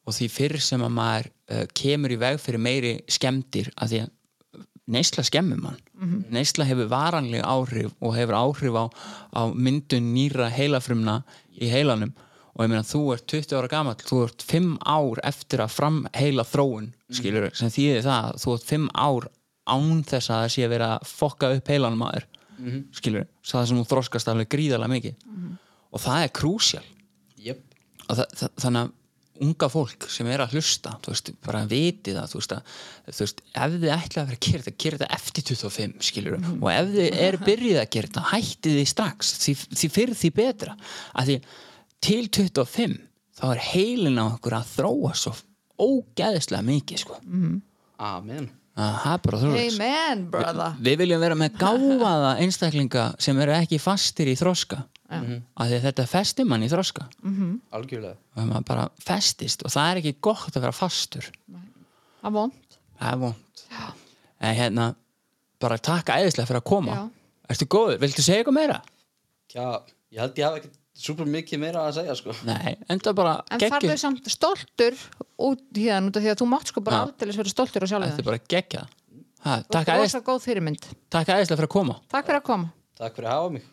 og 0.09 0.17
því 0.17 0.29
fyrr 0.33 0.61
sem 0.65 0.85
að 0.85 0.95
maður 0.97 1.29
uh, 1.29 1.65
kemur 1.77 2.15
í 2.15 2.21
veg 2.21 2.39
fyrir 2.41 2.65
meiri 2.65 2.95
skemmtir 3.13 3.73
að 3.77 3.93
því 3.93 4.01
að 4.05 4.15
neysla 4.89 5.25
skemmur 5.27 5.61
mann. 5.61 5.81
Neysla 6.33 6.65
hefur 6.65 6.89
varanleg 6.89 7.45
áhrif 7.45 7.93
og 8.01 8.15
hefur 8.17 8.39
áhrif 8.39 8.79
á, 8.79 8.85
á 9.37 9.43
myndun 9.53 10.15
nýra 10.15 10.49
heilafrumna 10.49 11.21
í 11.61 11.69
heilanum. 11.69 12.15
Og 12.57 12.65
ég 12.65 12.73
meina 12.73 12.87
þú 12.87 13.03
ert 13.15 13.27
20 13.31 13.59
ára 13.59 13.71
gamall 13.71 14.01
þú 14.01 14.23
ert 14.25 14.45
5 14.49 14.71
ár 14.83 15.21
eftir 15.29 15.63
að 15.63 15.75
framheila 15.77 16.47
þróun 16.49 16.89
skilur 17.15 17.53
sem 17.55 17.71
þýðir 17.71 18.07
það 18.09 18.31
að 18.31 18.41
þú 18.43 18.55
ert 18.57 18.73
5 18.73 18.89
ár 18.97 19.29
án 19.69 20.03
þess 20.09 20.33
að 20.33 20.41
það 20.41 20.53
sé 20.55 20.65
að 20.65 20.73
vera 20.75 20.89
að 20.97 21.13
fokka 21.13 21.53
upp 21.55 21.71
heilanum 21.71 22.05
aður 22.09 22.27
mm 22.59 22.85
skilur, 22.99 23.27
það 23.47 23.67
sem 23.71 23.81
þú 23.81 23.89
þroskast 23.93 24.31
alveg 24.33 24.53
gríðarlega 24.55 24.95
mikið. 24.95 25.27
Og 25.89 26.05
það 26.05 26.23
er 26.23 26.33
krúsjál. 26.37 26.87
Jep, 27.39 27.61
og 28.09 28.19
það, 28.19 28.33
það, 28.41 28.55
þannig 28.65 28.83
að 28.83 28.97
unga 29.45 29.69
fólk 29.71 30.07
sem 30.11 30.29
er 30.31 30.43
að 30.43 30.57
hlusta 30.57 30.95
þú 31.05 31.13
veist, 31.13 31.31
bara 31.45 31.63
viti 31.71 32.15
það 32.17 32.35
veist, 32.35 32.55
að, 32.55 32.73
veist, 33.21 33.43
ef 33.55 33.75
þið 33.75 33.93
ætla 33.95 34.23
að 34.23 34.31
vera 34.31 34.39
að 34.39 34.47
gera 34.49 34.65
þetta 34.65 34.83
gera 34.85 34.99
þetta 34.99 35.19
eftir 35.19 35.47
25 35.53 36.09
skilur 36.09 36.39
og 36.59 36.69
ef 36.73 36.91
þið 36.97 37.19
er 37.27 37.39
byrjuð 37.47 37.81
að 37.83 37.91
gera 37.95 38.11
þetta 38.11 38.25
hætti 38.33 38.75
þið 38.75 38.89
strax, 38.93 39.33
því, 39.45 39.55
því 39.79 39.91
fyrir 39.95 40.19
því 40.19 40.33
betra. 40.41 40.77
Að 41.15 41.31
því 41.31 41.39
til 42.09 42.21
25 42.41 42.99
þá 43.39 43.45
er 43.53 43.65
heilin 43.69 44.19
á 44.19 44.25
okkur 44.27 44.59
að 44.59 44.73
þróa 44.75 45.15
svo 45.19 45.35
ógeðislega 45.79 46.67
mikið 46.67 47.05
sko. 47.05 47.21
amen 47.99 48.51
það 48.79 49.09
er 49.13 49.25
bara 49.25 49.41
amen 49.65 50.23
brother. 50.33 50.77
Við 50.87 51.01
viljum 51.03 51.25
vera 51.25 51.39
með 51.39 51.59
gáfaða 51.59 52.31
einstaklinga 52.45 53.09
sem 53.23 53.41
eru 53.43 53.57
ekki 53.57 53.81
fastir 53.83 54.31
í 54.31 54.37
þroska. 54.39 54.85
Já. 55.09 55.23
að 55.57 55.71
því 55.71 55.77
að 55.79 55.85
þetta 55.87 56.05
festir 56.05 56.45
mann 56.45 56.65
í 56.67 56.69
þroska. 56.69 57.07
Algjörlega. 57.73 58.19
Og 58.37 58.49
maður 58.51 58.67
bara 58.69 58.83
festist 59.01 59.63
og 59.65 59.73
það 59.73 59.91
er 59.91 60.01
ekki 60.03 60.13
gott 60.27 60.53
að 60.53 60.67
vera 60.67 60.77
fastur. 60.77 61.31
Það 61.49 62.29
er 62.29 62.35
vond 62.35 62.77
það 62.99 63.13
er 63.15 63.23
vond 63.23 63.49
en 64.39 64.55
hérna, 64.55 64.85
bara 65.59 65.79
takk 65.83 66.13
æðislega 66.15 66.47
fyrir 66.47 66.61
að 66.61 66.69
koma. 66.71 66.95
Já. 66.95 67.07
ertu 67.55 67.67
góður, 67.73 67.99
viltu 68.03 68.23
segja 68.23 68.43
eitthvað 68.43 68.59
meira? 68.59 68.77
Já, 69.51 69.65
ég 70.15 70.21
held 70.23 70.39
ég 70.39 70.47
hafa 70.47 70.61
ekki 70.61 70.71
super 70.99 71.29
mikið 71.31 71.61
meira 71.63 71.85
að 71.87 72.01
segja 72.01 72.17
sko. 72.19 72.35
Nei, 72.49 72.75
enda 72.91 73.13
bara 73.17 73.37
en 73.55 73.63
farðu 73.63 73.97
samt 74.01 74.29
stoltur 74.33 74.97
út 75.39 75.63
hérna 75.79 76.11
út 76.11 76.19
af 76.19 76.25
því 76.25 76.33
að 76.35 76.41
þú 76.43 76.49
mátt 76.51 76.73
sko 76.73 76.83
bara 76.85 77.01
Já. 77.01 77.07
aldeilis 77.09 77.39
vera 77.39 77.55
stoltur 77.55 77.87
á 77.87 77.89
sjálfum 77.93 78.11
þetta 78.13 78.25
er 78.25 78.31
bara 78.33 78.45
geggja 78.55 78.85
ha, 79.47 79.57
Þú 79.63 79.73
takk, 79.79 80.45
fyrirmynd. 80.45 80.89
takk 81.15 81.31
æðislega 81.31 81.61
fyrir 81.61 81.71
að 81.71 81.75
koma. 81.79 81.99
Takk 82.11 82.27
fyrir 82.31 82.41
að 82.43 82.47
koma. 82.51 82.73
Takk 82.99 83.15
fyrir 83.21 83.31
að 83.31 83.37
hafa 83.39 83.53
mig 83.55 83.69